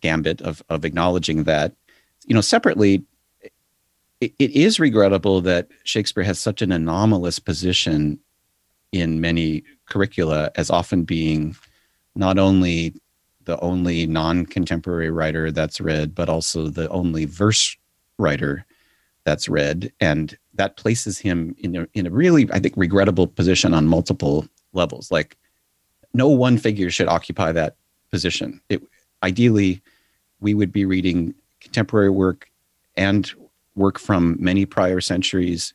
gambit 0.01 0.41
of, 0.41 0.61
of 0.69 0.85
acknowledging 0.85 1.43
that. 1.43 1.73
You 2.25 2.35
know, 2.35 2.41
separately, 2.41 3.03
it, 4.21 4.33
it 4.39 4.51
is 4.51 4.79
regrettable 4.79 5.41
that 5.41 5.67
Shakespeare 5.83 6.23
has 6.23 6.39
such 6.39 6.61
an 6.61 6.71
anomalous 6.71 7.39
position 7.39 8.19
in 8.91 9.19
many 9.19 9.63
curricula 9.87 10.51
as 10.55 10.69
often 10.69 11.03
being 11.03 11.55
not 12.15 12.37
only 12.37 12.93
the 13.45 13.59
only 13.59 14.07
non-contemporary 14.07 15.09
writer 15.09 15.51
that's 15.51 15.81
read, 15.81 16.15
but 16.15 16.29
also 16.29 16.67
the 16.67 16.87
only 16.89 17.25
verse 17.25 17.75
writer 18.17 18.65
that's 19.25 19.49
read, 19.49 19.91
and 19.99 20.37
that 20.55 20.77
places 20.77 21.19
him 21.19 21.55
in 21.59 21.75
a 21.75 21.87
in 21.93 22.07
a 22.07 22.11
really, 22.11 22.49
I 22.51 22.59
think, 22.59 22.75
regrettable 22.77 23.27
position 23.27 23.73
on 23.73 23.87
multiple 23.87 24.47
levels. 24.73 25.11
Like, 25.11 25.37
no 26.13 26.27
one 26.27 26.57
figure 26.57 26.91
should 26.91 27.07
occupy 27.07 27.51
that 27.51 27.75
position. 28.11 28.61
It 28.69 28.81
ideally, 29.23 29.81
we 30.39 30.53
would 30.53 30.71
be 30.71 30.85
reading 30.85 31.33
contemporary 31.61 32.09
work 32.09 32.49
and 32.95 33.31
work 33.75 33.97
from 33.97 34.37
many 34.39 34.65
prior 34.65 35.01
centuries, 35.01 35.73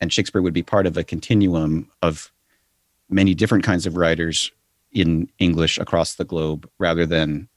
and 0.00 0.12
Shakespeare 0.12 0.42
would 0.42 0.54
be 0.54 0.62
part 0.62 0.86
of 0.86 0.96
a 0.96 1.04
continuum 1.04 1.90
of 2.02 2.30
many 3.08 3.34
different 3.34 3.64
kinds 3.64 3.86
of 3.86 3.96
writers 3.96 4.52
in 4.92 5.30
English 5.38 5.78
across 5.78 6.14
the 6.14 6.24
globe 6.24 6.68
rather 6.78 7.06
than, 7.06 7.48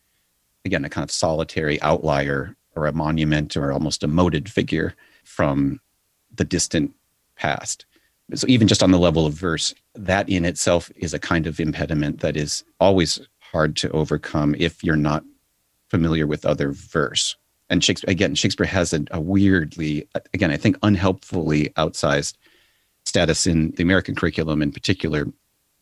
again, 0.64 0.86
a 0.86 0.90
kind 0.90 1.04
of 1.04 1.12
solitary 1.12 1.82
outlier 1.82 2.56
or 2.76 2.88
a 2.88 2.94
monument 2.94 3.58
or 3.58 3.72
almost 3.72 4.04
a 4.04 4.08
moated 4.08 4.50
figure 4.50 4.96
from 5.26 5.80
the 6.36 6.46
distant 6.46 6.94
past. 7.36 7.86
So, 8.34 8.48
even 8.48 8.68
just 8.68 8.82
on 8.82 8.92
the 8.92 9.00
level 9.00 9.26
of 9.26 9.34
verse, 9.34 9.74
that 9.96 10.30
in 10.30 10.46
itself 10.46 10.90
is 10.96 11.14
a 11.14 11.20
kind 11.20 11.48
of 11.48 11.60
impediment 11.60 12.22
that 12.22 12.38
is 12.38 12.64
always 12.80 13.20
hard 13.40 13.76
to 13.78 13.92
overcome 13.92 14.56
if 14.58 14.84
you're 14.84 14.96
not 14.96 15.24
familiar 15.90 16.26
with 16.26 16.46
other 16.46 16.72
verse. 16.72 17.36
and 17.70 17.84
Shakespeare 17.84 18.10
again, 18.10 18.36
Shakespeare 18.36 18.66
has 18.66 18.94
a, 18.94 19.04
a 19.12 19.20
weirdly, 19.20 20.08
again, 20.34 20.52
I 20.52 20.58
think 20.58 20.78
unhelpfully 20.84 21.70
outsized 21.76 22.36
status 23.06 23.46
in 23.46 23.72
the 23.72 23.84
American 23.84 24.16
curriculum 24.16 24.62
in 24.62 24.72
particular, 24.72 25.26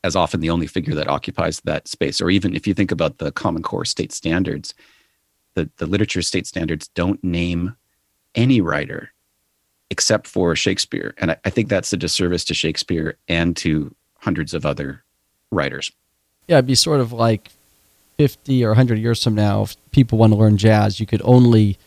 as 0.03 0.15
often 0.15 0.39
the 0.39 0.49
only 0.49 0.65
figure 0.65 0.95
that 0.95 1.07
occupies 1.07 1.61
that 1.61 1.87
space. 1.87 2.21
Or 2.21 2.31
even 2.31 2.55
if 2.55 2.65
you 2.65 2.73
think 2.73 2.91
about 2.91 3.19
the 3.19 3.31
Common 3.31 3.61
Core 3.61 3.85
state 3.85 4.11
standards, 4.11 4.73
the, 5.53 5.69
the 5.77 5.85
literature 5.85 6.21
state 6.23 6.47
standards 6.47 6.87
don't 6.89 7.23
name 7.23 7.75
any 8.33 8.61
writer 8.61 9.11
except 9.89 10.27
for 10.27 10.55
Shakespeare. 10.55 11.13
And 11.17 11.31
I, 11.31 11.37
I 11.45 11.49
think 11.49 11.69
that's 11.69 11.91
a 11.93 11.97
disservice 11.97 12.43
to 12.45 12.53
Shakespeare 12.53 13.17
and 13.27 13.55
to 13.57 13.93
hundreds 14.19 14.53
of 14.53 14.65
other 14.65 15.03
writers. 15.51 15.91
Yeah, 16.47 16.57
it'd 16.57 16.67
be 16.67 16.75
sort 16.75 16.99
of 16.99 17.11
like 17.11 17.49
50 18.17 18.65
or 18.65 18.71
100 18.71 18.99
years 18.99 19.23
from 19.23 19.33
now, 19.33 19.61
if 19.61 19.77
people 19.91 20.17
want 20.17 20.33
to 20.33 20.37
learn 20.37 20.57
jazz, 20.57 20.99
you 20.99 21.05
could 21.05 21.21
only 21.23 21.77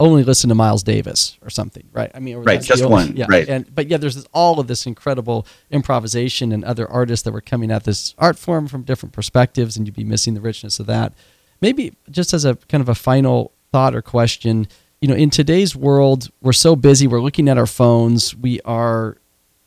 only 0.00 0.24
listen 0.24 0.48
to 0.48 0.54
Miles 0.56 0.82
Davis 0.82 1.38
or 1.42 1.50
something, 1.50 1.88
right? 1.92 2.10
I 2.12 2.18
mean, 2.18 2.38
right, 2.38 2.60
just 2.60 2.82
only, 2.82 2.92
one, 2.92 3.16
yeah. 3.16 3.26
right? 3.28 3.48
And 3.48 3.72
but 3.72 3.86
yeah, 3.86 3.96
there's 3.96 4.16
this, 4.16 4.26
all 4.32 4.58
of 4.58 4.66
this 4.66 4.84
incredible 4.84 5.46
improvisation 5.70 6.50
and 6.50 6.64
other 6.64 6.90
artists 6.90 7.22
that 7.22 7.32
were 7.32 7.40
coming 7.40 7.70
at 7.70 7.84
this 7.84 8.16
art 8.18 8.36
form 8.36 8.66
from 8.66 8.82
different 8.82 9.12
perspectives, 9.12 9.76
and 9.76 9.86
you'd 9.86 9.94
be 9.94 10.02
missing 10.02 10.34
the 10.34 10.40
richness 10.40 10.80
of 10.80 10.86
that. 10.86 11.12
Maybe 11.60 11.94
just 12.10 12.34
as 12.34 12.44
a 12.44 12.56
kind 12.68 12.80
of 12.80 12.88
a 12.88 12.94
final 12.96 13.52
thought 13.70 13.94
or 13.94 14.02
question, 14.02 14.66
you 15.04 15.08
know, 15.08 15.14
in 15.16 15.28
today's 15.28 15.76
world, 15.76 16.30
we're 16.40 16.54
so 16.54 16.74
busy, 16.74 17.06
we're 17.06 17.20
looking 17.20 17.50
at 17.50 17.58
our 17.58 17.66
phones, 17.66 18.34
we 18.34 18.58
are, 18.62 19.18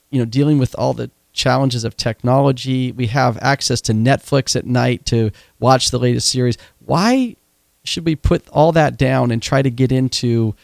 you 0.09 0.17
know, 0.17 0.25
dealing 0.25 0.57
with 0.57 0.73
all 0.79 0.95
the 0.95 1.11
challenges 1.31 1.83
of 1.83 1.95
technology. 1.95 2.91
We 2.91 3.05
have 3.05 3.37
access 3.39 3.79
to 3.81 3.93
Netflix 3.93 4.55
at 4.55 4.65
night 4.65 5.05
to 5.05 5.29
watch 5.59 5.91
the 5.91 5.99
latest 5.99 6.29
series. 6.29 6.57
Why 6.83 7.35
should 7.83 8.03
we 8.03 8.15
put 8.15 8.49
all 8.49 8.71
that 8.71 8.97
down 8.97 9.29
and 9.29 9.39
try 9.39 9.61
to 9.61 9.69
get 9.69 9.91
into 9.91 10.55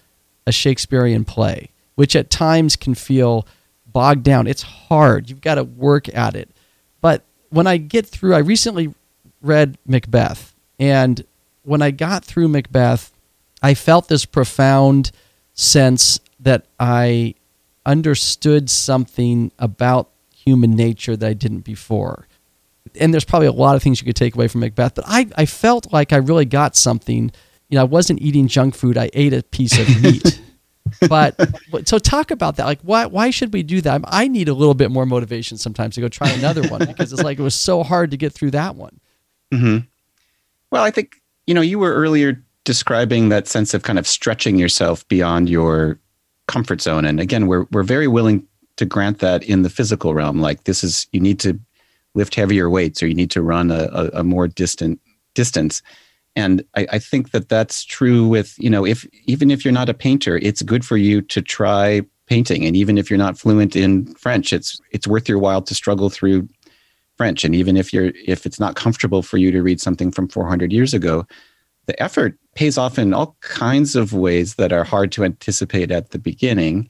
a 0.48 0.52
Shakespearean 0.52 1.24
play, 1.24 1.70
which 1.94 2.16
at 2.16 2.32
times 2.32 2.76
can 2.76 2.96
feel 2.96 3.46
bogged 3.86 4.24
down? 4.24 4.48
It's 4.48 4.64
hard. 4.64 5.30
You've 5.30 5.42
got 5.42 5.56
to 5.56 5.64
work 5.64 6.12
at 6.16 6.34
it. 6.34 6.50
But 7.00 7.22
when 7.52 7.68
I 7.68 7.78
get 7.78 8.08
through, 8.08 8.34
I 8.34 8.40
recently 8.40 8.92
read 9.40 9.78
Macbeth. 9.86 10.56
And 10.80 11.24
when 11.62 11.84
I 11.84 11.92
got 11.92 12.26
through 12.26 12.48
Macbeth, 12.48 13.13
I 13.64 13.74
felt 13.74 14.10
this 14.10 14.26
profound 14.26 15.12
sense 15.54 16.20
that 16.42 16.68
I 16.80 17.36
understood 17.86 18.70
something 18.70 19.52
about 19.58 20.10
human 20.36 20.72
nature 20.72 21.16
that 21.16 21.28
I 21.28 21.34
didn't 21.34 21.62
before. 21.62 22.28
And 23.00 23.14
there's 23.14 23.24
probably 23.24 23.48
a 23.48 23.54
lot 23.54 23.76
of 23.76 23.82
things 23.82 24.02
you 24.02 24.06
could 24.06 24.18
take 24.18 24.36
away 24.36 24.50
from 24.50 24.62
Macbeth, 24.62 24.96
but 24.96 25.06
I, 25.08 25.28
I 25.38 25.46
felt 25.46 25.92
like 25.94 26.12
I 26.12 26.18
really 26.18 26.46
got 26.46 26.76
something. 26.76 27.32
You 27.70 27.76
know, 27.76 27.82
I 27.82 27.86
wasn't 27.86 28.22
eating 28.22 28.48
junk 28.48 28.76
food, 28.76 28.98
I 28.98 29.10
ate 29.14 29.34
a 29.34 29.42
piece 29.42 29.80
of 29.80 30.04
meat. 30.04 30.42
but 31.08 31.36
so 31.88 31.98
talk 31.98 32.32
about 32.32 32.58
that. 32.58 32.66
Like, 32.66 32.82
why 32.82 33.06
why 33.06 33.30
should 33.30 33.54
we 33.54 33.64
do 33.64 33.80
that? 33.82 34.02
I 34.06 34.28
need 34.28 34.50
a 34.50 34.54
little 34.54 34.74
bit 34.74 34.92
more 34.92 35.06
motivation 35.06 35.58
sometimes 35.58 35.96
to 35.96 36.02
go 36.02 36.10
try 36.10 36.30
another 36.30 36.68
one 36.68 36.86
because 36.86 37.14
it's 37.14 37.24
like 37.24 37.40
it 37.40 37.42
was 37.42 37.56
so 37.56 37.84
hard 37.84 38.12
to 38.12 38.18
get 38.18 38.34
through 38.34 38.52
that 38.52 38.76
one. 38.76 39.00
Mm-hmm. 39.52 39.86
Well, 40.72 40.84
I 40.84 40.92
think 40.92 41.22
you 41.48 41.54
know 41.54 41.62
you 41.62 41.80
were 41.80 41.94
earlier 41.94 42.43
describing 42.66 43.30
that 43.30 43.48
sense 43.48 43.74
of 43.74 43.84
kind 43.84 44.00
of 44.00 44.08
stretching 44.08 44.58
yourself 44.58 45.08
beyond 45.08 45.50
your 45.50 46.00
comfort 46.48 46.82
zone, 46.82 47.06
and 47.06 47.20
again, 47.20 47.48
we're 47.48 47.66
we're 47.72 47.84
very 47.84 48.08
willing 48.08 48.48
to 48.78 48.86
grant 48.86 49.20
that 49.20 49.44
in 49.44 49.62
the 49.62 49.70
physical 49.70 50.14
realm. 50.14 50.40
Like 50.40 50.64
this 50.64 50.84
is 50.84 51.08
you 51.12 51.20
need 51.20 51.40
to 51.42 51.60
lift 52.16 52.36
heavier 52.36 52.70
weights 52.70 53.02
or 53.02 53.08
you 53.08 53.16
need 53.16 53.32
to 53.32 53.42
run 53.42 53.72
a, 53.72 53.90
a, 53.92 54.20
a 54.20 54.24
more 54.24 54.48
distant 54.48 55.00
distance. 55.34 55.82
And 56.36 56.64
I, 56.76 56.88
I, 56.94 57.00
think 57.00 57.32
that 57.32 57.50
that's 57.50 57.84
true 57.84 58.28
with 58.28 58.56
you 58.58 58.70
know 58.70 58.86
if 58.86 59.06
even 59.26 59.52
if 59.52 59.64
you're 59.64 59.72
not 59.72 59.90
a 59.90 59.94
painter, 59.94 60.40
it's 60.42 60.62
good 60.62 60.86
for 60.86 60.98
you 60.98 61.22
to 61.22 61.42
try 61.42 62.02
painting. 62.28 62.66
And 62.66 62.76
even 62.76 62.98
if 62.98 63.10
you're 63.10 63.18
not 63.18 63.38
fluent 63.38 63.76
in 63.76 64.14
French, 64.16 64.54
it's 64.54 64.80
it's 64.92 65.08
worth 65.08 65.30
your 65.30 65.40
while 65.40 65.62
to 65.62 65.76
struggle 65.76 66.10
through 66.10 66.48
French. 67.18 67.44
And 67.44 67.54
even 67.54 67.78
if 67.78 67.94
you're 67.94 68.12
if 68.26 68.46
it's 68.46 68.60
not 68.60 68.76
comfortable 68.76 69.22
for 69.22 69.38
you 69.38 69.52
to 69.52 69.62
read 69.62 69.80
something 69.80 70.12
from 70.12 70.28
400 70.28 70.72
years 70.72 70.94
ago, 70.94 71.28
the 71.86 72.02
effort 72.02 72.38
pays 72.56 72.78
off 72.78 72.98
in 72.98 73.14
all 73.14 73.36
kinds 73.42 73.96
of 73.96 74.14
ways 74.14 74.56
that 74.56 74.72
are 74.72 74.84
hard 74.84 75.12
to 75.12 75.24
anticipate 75.24 75.92
at 75.92 76.12
the 76.12 76.20
beginning 76.20 76.90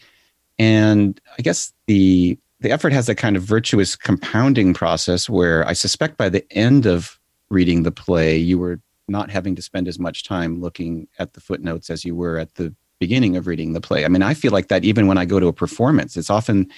and 0.60 1.20
I 1.38 1.42
guess 1.42 1.74
the 1.88 2.38
the 2.60 2.72
effort 2.72 2.94
has 2.94 3.10
a 3.10 3.16
kind 3.16 3.36
of 3.36 3.44
virtuous 3.44 3.96
compounding 3.96 4.74
process 4.74 5.30
where 5.30 5.68
I 5.68 5.74
suspect 5.74 6.18
by 6.18 6.30
the 6.30 6.46
end 6.52 6.86
of 6.86 7.20
reading 7.50 7.84
the 7.84 7.92
play, 7.92 8.38
you 8.38 8.58
were 8.58 8.80
not 9.10 9.30
having 9.30 9.54
to 9.56 9.62
spend 9.62 9.88
as 9.88 10.00
much 10.00 10.24
time 10.24 10.62
looking 10.62 11.08
at 11.20 11.34
the 11.34 11.42
footnotes 11.42 11.90
as 11.90 12.06
you 12.06 12.16
were 12.16 12.38
at 12.38 12.56
the 12.56 12.74
beginning 13.00 13.36
of 13.36 13.48
reading 13.48 13.74
the 13.74 13.82
play. 13.82 14.06
I 14.06 14.08
mean, 14.08 14.22
I 14.22 14.34
feel 14.34 14.54
like 14.54 14.70
that 14.70 14.86
even 14.86 15.08
when 15.08 15.18
I 15.18 15.26
go 15.26 15.42
to 15.42 15.48
a 15.48 15.54
performance, 15.54 16.16
it's 16.16 16.30
often 16.30 16.72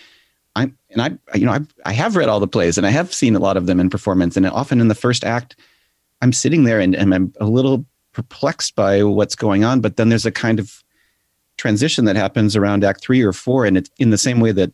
I'm 0.55 0.75
and 0.89 1.01
I 1.01 1.37
you 1.37 1.45
know 1.45 1.51
I 1.51 1.59
I 1.85 1.93
have 1.93 2.15
read 2.15 2.29
all 2.29 2.39
the 2.39 2.47
plays 2.47 2.77
and 2.77 2.87
I 2.87 2.89
have 2.89 3.13
seen 3.13 3.35
a 3.35 3.39
lot 3.39 3.57
of 3.57 3.67
them 3.67 3.79
in 3.79 3.89
performance, 3.89 4.35
and 4.35 4.47
often 4.47 4.81
in 4.81 4.87
the 4.87 4.95
first 4.95 5.23
act, 5.23 5.55
I'm 6.21 6.33
sitting 6.33 6.63
there 6.63 6.79
and, 6.79 6.95
and 6.95 7.13
I'm 7.13 7.33
a 7.39 7.45
little 7.45 7.85
perplexed 8.15 8.75
by 8.75 9.03
what's 9.03 9.35
going 9.35 9.63
on, 9.63 9.81
but 9.81 9.97
then 9.97 10.09
there's 10.09 10.25
a 10.25 10.31
kind 10.31 10.57
of 10.57 10.81
transition 11.57 12.05
that 12.05 12.15
happens 12.15 12.55
around 12.55 12.83
act 12.83 13.01
three 13.01 13.21
or 13.21 13.31
four 13.31 13.65
and 13.65 13.77
it's 13.77 13.89
in 13.97 14.09
the 14.09 14.17
same 14.17 14.39
way 14.39 14.51
that 14.51 14.73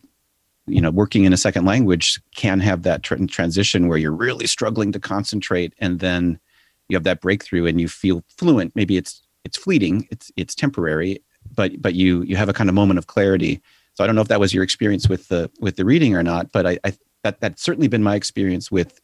you 0.66 0.80
know 0.80 0.90
working 0.90 1.24
in 1.24 1.32
a 1.32 1.36
second 1.36 1.64
language 1.64 2.20
can 2.34 2.58
have 2.58 2.82
that 2.82 3.02
tr- 3.02 3.24
transition 3.26 3.86
where 3.86 3.98
you're 3.98 4.10
really 4.10 4.46
struggling 4.46 4.90
to 4.90 4.98
concentrate 4.98 5.74
and 5.78 6.00
then 6.00 6.38
you 6.88 6.96
have 6.96 7.04
that 7.04 7.20
breakthrough 7.20 7.66
and 7.66 7.80
you 7.80 7.88
feel 7.88 8.24
fluent. 8.36 8.74
Maybe 8.74 8.96
it's 8.96 9.22
it's 9.44 9.56
fleeting 9.56 10.08
it's 10.10 10.30
it's 10.36 10.54
temporary 10.54 11.22
but 11.54 11.80
but 11.80 11.94
you 11.94 12.22
you 12.22 12.36
have 12.36 12.48
a 12.48 12.52
kind 12.52 12.68
of 12.68 12.74
moment 12.74 12.98
of 12.98 13.06
clarity. 13.06 13.60
So 13.94 14.02
i 14.02 14.06
don't 14.06 14.16
know 14.16 14.22
if 14.22 14.28
that 14.28 14.40
was 14.40 14.54
your 14.54 14.64
experience 14.64 15.08
with 15.08 15.28
the 15.28 15.50
with 15.60 15.76
the 15.76 15.84
reading 15.84 16.16
or 16.16 16.22
not 16.22 16.50
but 16.52 16.66
i, 16.66 16.78
I 16.84 16.94
that 17.22 17.40
that's 17.40 17.62
certainly 17.62 17.88
been 17.88 18.02
my 18.02 18.16
experience 18.16 18.70
with 18.70 19.00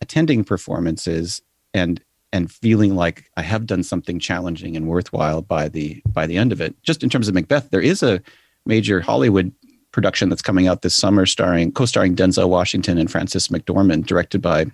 attending 0.00 0.44
performances 0.44 1.40
and 1.72 2.02
and 2.34 2.50
feeling 2.50 2.96
like 2.96 3.30
I 3.36 3.42
have 3.42 3.64
done 3.64 3.84
something 3.84 4.18
challenging 4.18 4.76
and 4.76 4.88
worthwhile 4.88 5.40
by 5.40 5.68
the 5.68 6.02
by 6.08 6.26
the 6.26 6.36
end 6.36 6.50
of 6.50 6.60
it. 6.60 6.74
Just 6.82 7.04
in 7.04 7.08
terms 7.08 7.28
of 7.28 7.34
Macbeth, 7.34 7.70
there 7.70 7.80
is 7.80 8.02
a 8.02 8.20
major 8.66 9.00
Hollywood 9.00 9.52
production 9.92 10.28
that's 10.28 10.42
coming 10.42 10.66
out 10.66 10.82
this 10.82 10.96
summer, 10.96 11.26
starring 11.26 11.70
co-starring 11.70 12.16
Denzel 12.16 12.48
Washington 12.48 12.98
and 12.98 13.08
Frances 13.08 13.46
McDormand, 13.48 14.06
directed 14.06 14.42
by 14.42 14.66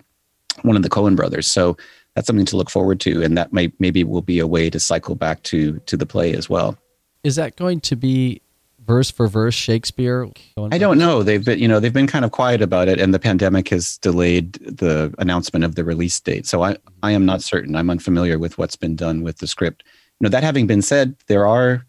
one 0.63 0.75
of 0.75 0.81
the 0.81 0.89
Coen 0.89 1.15
brothers. 1.15 1.47
So 1.47 1.77
that's 2.15 2.25
something 2.25 2.47
to 2.47 2.57
look 2.57 2.71
forward 2.71 2.99
to, 3.01 3.21
and 3.21 3.37
that 3.37 3.53
may 3.53 3.71
maybe 3.77 4.03
will 4.03 4.23
be 4.23 4.39
a 4.39 4.47
way 4.47 4.71
to 4.71 4.79
cycle 4.79 5.13
back 5.13 5.43
to 5.43 5.77
to 5.85 5.95
the 5.95 6.07
play 6.07 6.33
as 6.33 6.49
well. 6.49 6.75
Is 7.23 7.35
that 7.35 7.55
going 7.57 7.79
to 7.81 7.95
be 7.95 8.41
verse 8.85 9.11
for 9.11 9.27
verse 9.27 9.53
Shakespeare? 9.53 10.27
I 10.57 10.77
don't 10.77 10.97
know. 10.97 11.23
They've 11.23 11.43
been, 11.43 11.59
you 11.59 11.67
know, 11.67 11.79
they've 11.79 11.93
been 11.93 12.07
kind 12.07 12.25
of 12.25 12.31
quiet 12.31 12.61
about 12.61 12.87
it, 12.87 12.99
and 12.99 13.13
the 13.13 13.19
pandemic 13.19 13.69
has 13.69 13.97
delayed 13.97 14.53
the 14.53 15.13
announcement 15.17 15.65
of 15.65 15.75
the 15.75 15.83
release 15.83 16.19
date. 16.19 16.45
So 16.47 16.63
I, 16.63 16.77
I 17.03 17.11
am 17.11 17.25
not 17.25 17.41
certain. 17.41 17.75
I'm 17.75 17.89
unfamiliar 17.89 18.39
with 18.39 18.57
what's 18.57 18.75
been 18.75 18.95
done 18.95 19.23
with 19.23 19.37
the 19.37 19.47
script. 19.47 19.83
You 20.19 20.25
know, 20.25 20.29
that 20.29 20.43
having 20.43 20.67
been 20.67 20.81
said, 20.81 21.15
there 21.27 21.47
are. 21.47 21.85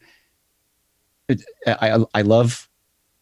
I, 1.66 2.04
I 2.14 2.22
love 2.22 2.68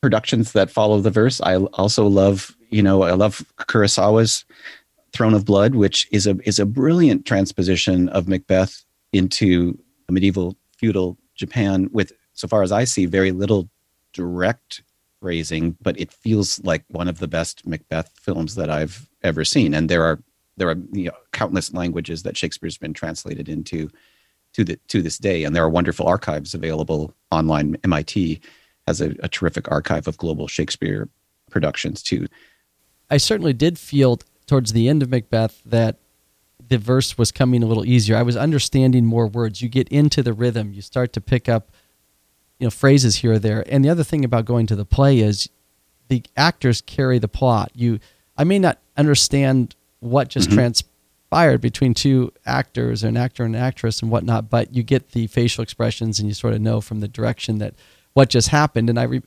productions 0.00 0.52
that 0.52 0.70
follow 0.70 1.00
the 1.00 1.10
verse. 1.10 1.40
I 1.40 1.56
also 1.56 2.06
love, 2.06 2.56
you 2.70 2.82
know, 2.82 3.02
I 3.02 3.12
love 3.12 3.44
Kurosawa's 3.58 4.44
Throne 5.12 5.34
of 5.34 5.44
Blood, 5.44 5.74
which 5.74 6.08
is 6.10 6.26
a 6.26 6.36
is 6.44 6.58
a 6.58 6.66
brilliant 6.66 7.26
transposition 7.26 8.08
of 8.08 8.28
Macbeth 8.28 8.84
into 9.12 9.78
medieval 10.08 10.56
feudal 10.78 11.18
Japan 11.34 11.88
with 11.92 12.12
so 12.40 12.48
far 12.48 12.62
as 12.62 12.72
I 12.72 12.84
see, 12.84 13.04
very 13.04 13.32
little 13.32 13.68
direct 14.14 14.82
phrasing, 15.20 15.76
but 15.82 16.00
it 16.00 16.10
feels 16.10 16.58
like 16.64 16.84
one 16.88 17.06
of 17.06 17.18
the 17.18 17.28
best 17.28 17.66
Macbeth 17.66 18.10
films 18.18 18.54
that 18.54 18.70
I've 18.70 19.06
ever 19.22 19.44
seen. 19.44 19.74
And 19.74 19.90
there 19.90 20.02
are 20.02 20.22
there 20.56 20.68
are 20.68 20.76
you 20.92 21.06
know, 21.06 21.16
countless 21.32 21.72
languages 21.72 22.22
that 22.22 22.36
Shakespeare's 22.36 22.78
been 22.78 22.94
translated 22.94 23.48
into 23.48 23.90
to 24.54 24.64
the 24.64 24.76
to 24.88 25.02
this 25.02 25.18
day, 25.18 25.44
and 25.44 25.54
there 25.54 25.62
are 25.62 25.70
wonderful 25.70 26.08
archives 26.08 26.54
available 26.54 27.14
online. 27.30 27.76
MIT 27.84 28.40
has 28.86 29.00
a, 29.02 29.14
a 29.22 29.28
terrific 29.28 29.70
archive 29.70 30.08
of 30.08 30.16
global 30.16 30.48
Shakespeare 30.48 31.08
productions 31.50 32.02
too. 32.02 32.26
I 33.10 33.18
certainly 33.18 33.52
did 33.52 33.78
feel 33.78 34.18
towards 34.46 34.72
the 34.72 34.88
end 34.88 35.02
of 35.02 35.10
Macbeth 35.10 35.62
that 35.66 35.98
the 36.68 36.78
verse 36.78 37.18
was 37.18 37.30
coming 37.32 37.62
a 37.62 37.66
little 37.66 37.84
easier. 37.84 38.16
I 38.16 38.22
was 38.22 38.36
understanding 38.36 39.04
more 39.04 39.26
words. 39.26 39.60
You 39.60 39.68
get 39.68 39.88
into 39.88 40.22
the 40.22 40.32
rhythm. 40.32 40.72
You 40.72 40.80
start 40.80 41.12
to 41.14 41.20
pick 41.20 41.48
up 41.48 41.70
you 42.60 42.66
know 42.66 42.70
phrases 42.70 43.16
here 43.16 43.32
or 43.32 43.38
there. 43.38 43.64
And 43.66 43.84
the 43.84 43.88
other 43.88 44.04
thing 44.04 44.24
about 44.24 44.44
going 44.44 44.66
to 44.66 44.76
the 44.76 44.84
play 44.84 45.18
is 45.18 45.48
the 46.08 46.22
actors 46.36 46.80
carry 46.80 47.18
the 47.18 47.28
plot. 47.28 47.72
You, 47.74 47.98
I 48.36 48.44
may 48.44 48.58
not 48.58 48.78
understand 48.96 49.74
what 50.00 50.28
just 50.28 50.48
mm-hmm. 50.48 50.56
transpired 50.56 51.60
between 51.60 51.94
two 51.94 52.32
actors, 52.44 53.02
or 53.02 53.08
an 53.08 53.16
actor 53.16 53.44
and 53.44 53.56
an 53.56 53.62
actress, 53.62 54.02
and 54.02 54.10
whatnot, 54.10 54.50
but 54.50 54.74
you 54.74 54.82
get 54.82 55.12
the 55.12 55.26
facial 55.26 55.62
expressions, 55.62 56.18
and 56.18 56.28
you 56.28 56.34
sort 56.34 56.54
of 56.54 56.60
know 56.60 56.80
from 56.80 57.00
the 57.00 57.08
direction 57.08 57.58
that 57.58 57.74
what 58.12 58.28
just 58.28 58.48
happened. 58.48 58.90
And 58.90 58.98
I, 58.98 59.04
re- 59.04 59.22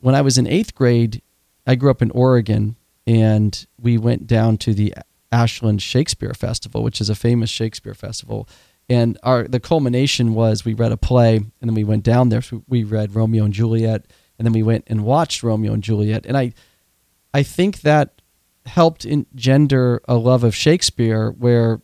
when 0.00 0.14
I 0.14 0.20
was 0.22 0.38
in 0.38 0.46
eighth 0.46 0.74
grade, 0.74 1.22
I 1.66 1.74
grew 1.74 1.90
up 1.90 2.02
in 2.02 2.10
Oregon, 2.12 2.76
and 3.06 3.66
we 3.80 3.98
went 3.98 4.26
down 4.26 4.58
to 4.58 4.74
the 4.74 4.94
Ashland 5.32 5.82
Shakespeare 5.82 6.34
Festival, 6.34 6.82
which 6.82 7.00
is 7.00 7.10
a 7.10 7.14
famous 7.14 7.50
Shakespeare 7.50 7.94
festival 7.94 8.48
And 8.88 9.18
our 9.22 9.44
the 9.44 9.60
culmination 9.60 10.34
was 10.34 10.64
we 10.64 10.74
read 10.74 10.92
a 10.92 10.96
play 10.96 11.36
and 11.36 11.48
then 11.60 11.74
we 11.74 11.84
went 11.84 12.04
down 12.04 12.28
there. 12.28 12.42
So 12.42 12.62
we 12.68 12.84
read 12.84 13.14
Romeo 13.14 13.44
and 13.44 13.52
Juliet 13.52 14.06
and 14.38 14.46
then 14.46 14.52
we 14.52 14.62
went 14.62 14.84
and 14.86 15.04
watched 15.04 15.42
Romeo 15.42 15.72
and 15.72 15.82
Juliet. 15.82 16.26
And 16.26 16.36
I 16.36 16.52
I 17.34 17.42
think 17.42 17.80
that 17.80 18.22
helped 18.64 19.04
engender 19.04 20.00
a 20.08 20.16
love 20.16 20.44
of 20.44 20.54
Shakespeare 20.54 21.30
where 21.30 21.80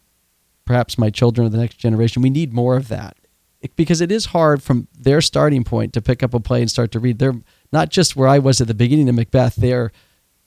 perhaps 0.65 0.99
my 0.99 1.11
children 1.11 1.47
or 1.47 1.51
the 1.51 1.59
next 1.59 1.77
generation 1.77 2.23
we 2.23 2.31
need 2.31 2.53
more 2.53 2.77
of 2.77 2.89
that. 2.89 3.17
because 3.77 4.01
it 4.01 4.11
is 4.11 4.27
hard 4.27 4.63
from 4.63 4.89
their 4.99 5.21
starting 5.21 5.65
point 5.65 5.93
to 5.93 6.03
pick 6.03 6.23
up 6.23 6.35
a 6.35 6.41
play 6.41 6.61
and 6.61 6.71
start 6.71 6.91
to 6.93 7.01
read. 7.01 7.19
They're 7.19 7.41
not 7.73 7.91
just 7.91 8.17
where 8.17 8.29
I 8.29 8.39
was 8.39 8.61
at 8.61 8.67
the 8.69 8.75
beginning 8.75 9.09
of 9.09 9.15
Macbeth, 9.15 9.57
they're 9.57 9.93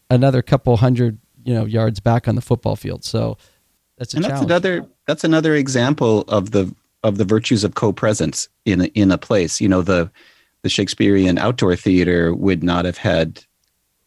another 0.10 0.42
couple 0.42 0.76
hundred, 0.78 1.18
you 1.44 1.54
know, 1.54 1.66
yards 1.66 2.00
back 2.00 2.28
on 2.28 2.36
the 2.36 2.42
football 2.42 2.76
field. 2.76 3.04
So 3.04 3.38
that's 3.98 4.14
a 4.14 4.18
and 4.18 4.26
challenge. 4.26 4.48
that's 4.48 4.66
another 4.66 4.88
that's 5.08 5.24
another 5.24 5.56
example 5.56 6.22
of 6.28 6.52
the 6.52 6.74
of 7.04 7.18
the 7.18 7.26
virtues 7.26 7.64
of 7.64 7.76
co-presence 7.76 8.50
in 8.66 8.82
a, 8.82 8.86
in 8.86 9.12
a 9.12 9.18
place. 9.18 9.62
You 9.62 9.70
know, 9.70 9.82
the 9.82 10.12
the 10.64 10.70
Shakespearean 10.70 11.38
outdoor 11.38 11.76
theater 11.76 12.34
would 12.34 12.64
not 12.64 12.86
have 12.86 12.98
had 12.98 13.44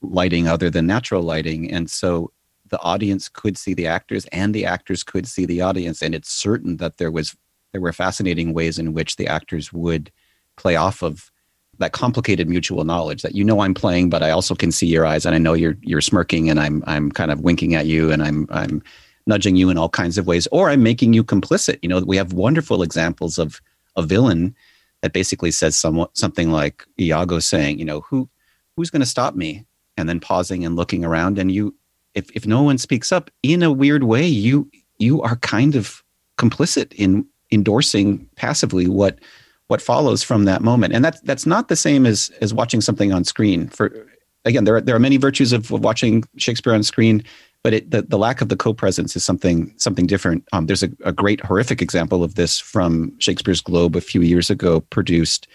lighting 0.02 0.48
other 0.48 0.70
than 0.70 0.86
natural 0.86 1.22
lighting, 1.22 1.70
and 1.70 1.90
so 1.90 2.32
the 2.68 2.80
audience 2.80 3.28
could 3.28 3.56
see 3.56 3.74
the 3.74 3.86
actors, 3.86 4.26
and 4.26 4.54
the 4.54 4.66
actors 4.66 5.02
could 5.02 5.26
see 5.26 5.46
the 5.46 5.60
audience, 5.60 6.02
and 6.02 6.14
it's 6.14 6.30
certain 6.30 6.76
that 6.78 6.98
there 6.98 7.10
was 7.10 7.36
there 7.72 7.80
were 7.80 7.92
fascinating 7.92 8.54
ways 8.54 8.78
in 8.78 8.94
which 8.94 9.16
the 9.16 9.26
actors 9.26 9.72
would 9.72 10.10
play 10.56 10.76
off 10.76 11.02
of 11.02 11.30
that 11.78 11.92
complicated 11.92 12.48
mutual 12.48 12.84
knowledge 12.84 13.22
that 13.22 13.36
you 13.36 13.44
know 13.44 13.60
I'm 13.60 13.74
playing, 13.74 14.10
but 14.10 14.22
I 14.22 14.30
also 14.30 14.54
can 14.54 14.72
see 14.72 14.86
your 14.86 15.06
eyes 15.06 15.24
and 15.24 15.34
I 15.34 15.38
know 15.38 15.54
you're 15.54 15.76
you're 15.80 16.00
smirking 16.00 16.50
and 16.50 16.58
I'm 16.58 16.82
I'm 16.86 17.12
kind 17.12 17.30
of 17.30 17.40
winking 17.40 17.74
at 17.74 17.86
you 17.86 18.10
and 18.10 18.22
I'm 18.22 18.48
I'm 18.50 18.82
nudging 19.28 19.54
you 19.54 19.70
in 19.70 19.78
all 19.78 19.90
kinds 19.90 20.18
of 20.18 20.26
ways, 20.26 20.48
or 20.50 20.70
I'm 20.70 20.82
making 20.82 21.12
you 21.12 21.22
complicit. 21.22 21.78
You 21.82 21.88
know, 21.88 22.00
we 22.00 22.16
have 22.16 22.32
wonderful 22.32 22.82
examples 22.82 23.38
of 23.38 23.60
a 23.94 24.02
villain 24.02 24.56
that 25.02 25.12
basically 25.12 25.52
says 25.52 25.76
somewhat 25.76 26.16
something 26.16 26.50
like 26.50 26.84
Iago 26.98 27.38
saying, 27.38 27.78
you 27.78 27.84
know, 27.84 28.00
who 28.00 28.28
who's 28.74 28.90
going 28.90 29.00
to 29.00 29.06
stop 29.06 29.36
me? 29.36 29.64
And 29.96 30.08
then 30.08 30.20
pausing 30.20 30.64
and 30.64 30.76
looking 30.76 31.04
around, 31.04 31.38
and 31.38 31.50
you, 31.50 31.74
if 32.14 32.30
if 32.34 32.46
no 32.46 32.62
one 32.62 32.78
speaks 32.78 33.10
up, 33.10 33.30
in 33.42 33.62
a 33.62 33.72
weird 33.72 34.04
way, 34.04 34.26
you 34.26 34.70
you 34.98 35.20
are 35.22 35.36
kind 35.36 35.74
of 35.74 36.02
complicit 36.36 36.92
in 36.94 37.26
endorsing 37.50 38.28
passively 38.36 38.86
what 38.86 39.18
what 39.66 39.82
follows 39.82 40.22
from 40.22 40.44
that 40.44 40.62
moment, 40.62 40.94
and 40.94 41.04
that's 41.04 41.20
that's 41.22 41.46
not 41.46 41.66
the 41.66 41.74
same 41.74 42.06
as 42.06 42.30
as 42.40 42.54
watching 42.54 42.80
something 42.80 43.12
on 43.12 43.24
screen. 43.24 43.68
For 43.68 44.06
again, 44.44 44.64
there 44.64 44.76
are, 44.76 44.80
there 44.80 44.94
are 44.94 45.00
many 45.00 45.16
virtues 45.16 45.52
of 45.52 45.70
watching 45.70 46.24
Shakespeare 46.36 46.74
on 46.74 46.84
screen 46.84 47.24
but 47.68 47.74
it, 47.74 47.90
the, 47.90 48.00
the 48.00 48.16
lack 48.16 48.40
of 48.40 48.48
the 48.48 48.56
co-presence 48.56 49.14
is 49.14 49.22
something 49.22 49.74
something 49.76 50.06
different. 50.06 50.42
Um, 50.54 50.64
there's 50.64 50.82
a, 50.82 50.88
a, 51.04 51.12
great 51.12 51.38
horrific 51.44 51.82
example 51.82 52.24
of 52.24 52.34
this 52.34 52.58
from 52.58 53.12
Shakespeare's 53.18 53.60
Globe 53.60 53.94
a 53.94 54.00
few 54.00 54.22
years 54.22 54.48
ago, 54.48 54.80
produced 54.80 55.46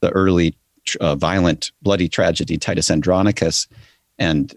the 0.00 0.10
early 0.10 0.56
uh, 1.00 1.16
violent, 1.16 1.72
bloody 1.82 2.08
tragedy 2.08 2.58
Titus 2.58 2.92
Andronicus, 2.92 3.66
and 4.20 4.54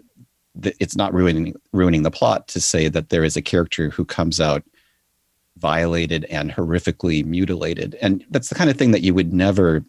it's 0.64 0.96
not 0.96 1.12
ruining 1.12 1.56
ruining 1.74 2.04
the 2.04 2.12
plot 2.12 2.48
to 2.50 2.62
say 2.62 2.88
that 2.88 3.10
there 3.10 3.24
is 3.24 3.36
a 3.36 3.42
character 3.42 3.90
who 3.90 4.06
comes 4.06 4.40
out 4.40 4.62
violated 5.58 6.26
and 6.26 6.52
horrifically 6.52 7.26
mutilated, 7.26 7.98
and 8.00 8.24
that's 8.30 8.50
the 8.50 8.56
kind 8.56 8.70
of 8.70 8.78
thing 8.78 8.92
that 8.92 9.02
you 9.02 9.16
would 9.16 9.34
never. 9.34 9.84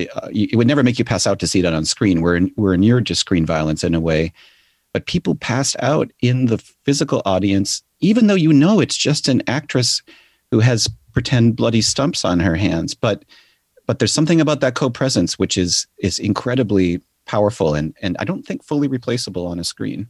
Uh, 0.00 0.30
it 0.32 0.56
would 0.56 0.66
never 0.66 0.82
make 0.82 0.98
you 0.98 1.04
pass 1.04 1.26
out 1.26 1.38
to 1.38 1.46
see 1.46 1.60
that 1.60 1.74
on 1.74 1.84
screen. 1.84 2.22
We're 2.22 2.48
we're 2.56 2.72
inured 2.72 3.06
to 3.08 3.14
screen 3.14 3.44
violence 3.44 3.84
in 3.84 3.94
a 3.94 4.00
way 4.00 4.32
but 4.96 5.04
people 5.04 5.34
passed 5.34 5.76
out 5.80 6.10
in 6.22 6.46
the 6.46 6.56
physical 6.56 7.20
audience, 7.26 7.82
even 8.00 8.28
though 8.28 8.34
you 8.34 8.50
know 8.50 8.80
it's 8.80 8.96
just 8.96 9.28
an 9.28 9.42
actress 9.46 10.02
who 10.50 10.58
has 10.58 10.88
pretend 11.12 11.54
bloody 11.54 11.82
stumps 11.82 12.24
on 12.24 12.40
her 12.40 12.54
hands. 12.54 12.94
But 12.94 13.26
but 13.84 13.98
there's 13.98 14.14
something 14.14 14.40
about 14.40 14.60
that 14.60 14.74
co-presence 14.74 15.38
which 15.38 15.58
is 15.58 15.86
is 15.98 16.18
incredibly 16.18 17.02
powerful 17.26 17.74
and 17.74 17.94
and 18.00 18.16
I 18.18 18.24
don't 18.24 18.42
think 18.42 18.64
fully 18.64 18.88
replaceable 18.88 19.46
on 19.46 19.58
a 19.58 19.64
screen. 19.64 20.08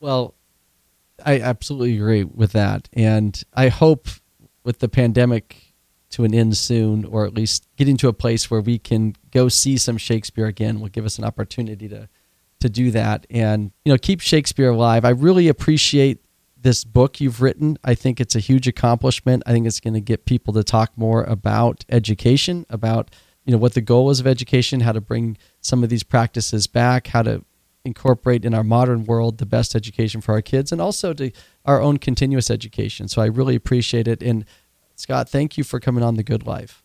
Well, 0.00 0.34
I 1.24 1.38
absolutely 1.38 1.94
agree 1.94 2.24
with 2.24 2.50
that, 2.50 2.88
and 2.94 3.40
I 3.52 3.68
hope 3.68 4.08
with 4.64 4.80
the 4.80 4.88
pandemic 4.88 5.72
to 6.10 6.24
an 6.24 6.34
end 6.34 6.56
soon, 6.56 7.04
or 7.04 7.26
at 7.26 7.34
least 7.34 7.68
getting 7.76 7.96
to 7.98 8.08
a 8.08 8.12
place 8.12 8.50
where 8.50 8.60
we 8.60 8.76
can 8.76 9.14
go 9.30 9.48
see 9.48 9.76
some 9.76 9.98
Shakespeare 9.98 10.46
again, 10.46 10.80
will 10.80 10.88
give 10.88 11.04
us 11.04 11.16
an 11.16 11.24
opportunity 11.24 11.88
to 11.90 12.08
to 12.64 12.70
do 12.70 12.90
that 12.90 13.26
and 13.28 13.70
you 13.84 13.92
know 13.92 13.98
keep 13.98 14.20
Shakespeare 14.20 14.70
alive. 14.70 15.04
I 15.04 15.10
really 15.10 15.48
appreciate 15.48 16.24
this 16.56 16.82
book 16.82 17.20
you've 17.20 17.42
written. 17.42 17.76
I 17.84 17.94
think 17.94 18.20
it's 18.20 18.34
a 18.34 18.40
huge 18.40 18.66
accomplishment. 18.66 19.42
I 19.44 19.52
think 19.52 19.66
it's 19.66 19.80
going 19.80 19.92
to 19.92 20.00
get 20.00 20.24
people 20.24 20.54
to 20.54 20.64
talk 20.64 20.96
more 20.96 21.24
about 21.24 21.84
education, 21.90 22.64
about 22.70 23.14
you 23.44 23.52
know 23.52 23.58
what 23.58 23.74
the 23.74 23.82
goal 23.82 24.08
is 24.08 24.18
of 24.18 24.26
education, 24.26 24.80
how 24.80 24.92
to 24.92 25.00
bring 25.00 25.36
some 25.60 25.84
of 25.84 25.90
these 25.90 26.02
practices 26.02 26.66
back, 26.66 27.08
how 27.08 27.20
to 27.22 27.44
incorporate 27.84 28.46
in 28.46 28.54
our 28.54 28.64
modern 28.64 29.04
world 29.04 29.36
the 29.36 29.44
best 29.44 29.74
education 29.74 30.22
for 30.22 30.32
our 30.32 30.40
kids 30.40 30.72
and 30.72 30.80
also 30.80 31.12
to 31.12 31.30
our 31.66 31.82
own 31.82 31.98
continuous 31.98 32.50
education. 32.50 33.08
So 33.08 33.20
I 33.20 33.26
really 33.26 33.54
appreciate 33.54 34.08
it 34.08 34.22
and 34.22 34.46
Scott, 34.96 35.28
thank 35.28 35.58
you 35.58 35.64
for 35.64 35.80
coming 35.80 36.02
on 36.02 36.14
the 36.14 36.22
Good 36.22 36.46
Life. 36.46 36.82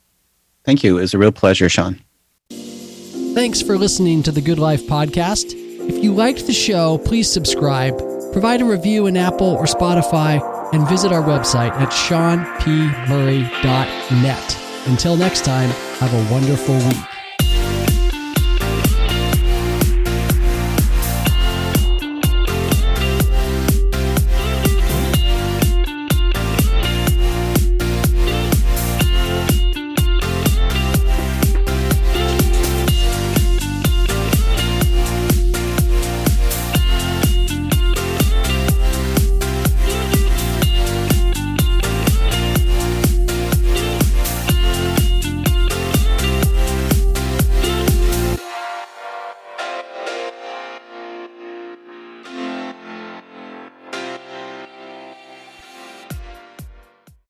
Thank 0.65 0.83
you. 0.83 0.97
It 0.97 1.01
was 1.01 1.13
a 1.13 1.17
real 1.17 1.31
pleasure, 1.31 1.69
Sean. 1.69 2.01
Thanks 2.49 3.61
for 3.61 3.77
listening 3.77 4.23
to 4.23 4.31
the 4.31 4.41
Good 4.41 4.59
Life 4.59 4.81
podcast. 4.83 5.68
If 5.89 6.01
you 6.03 6.13
liked 6.13 6.45
the 6.45 6.53
show, 6.53 6.99
please 6.99 7.27
subscribe, 7.27 7.97
provide 8.31 8.61
a 8.61 8.65
review 8.65 9.07
in 9.07 9.17
Apple 9.17 9.55
or 9.55 9.65
Spotify, 9.65 10.39
and 10.71 10.87
visit 10.87 11.11
our 11.11 11.23
website 11.23 11.71
at 11.71 11.89
seanpmurray.net. 11.89 14.57
Until 14.85 15.17
next 15.17 15.45
time, 15.45 15.71
have 15.97 16.13
a 16.13 16.31
wonderful 16.31 16.75
week. 16.75 17.08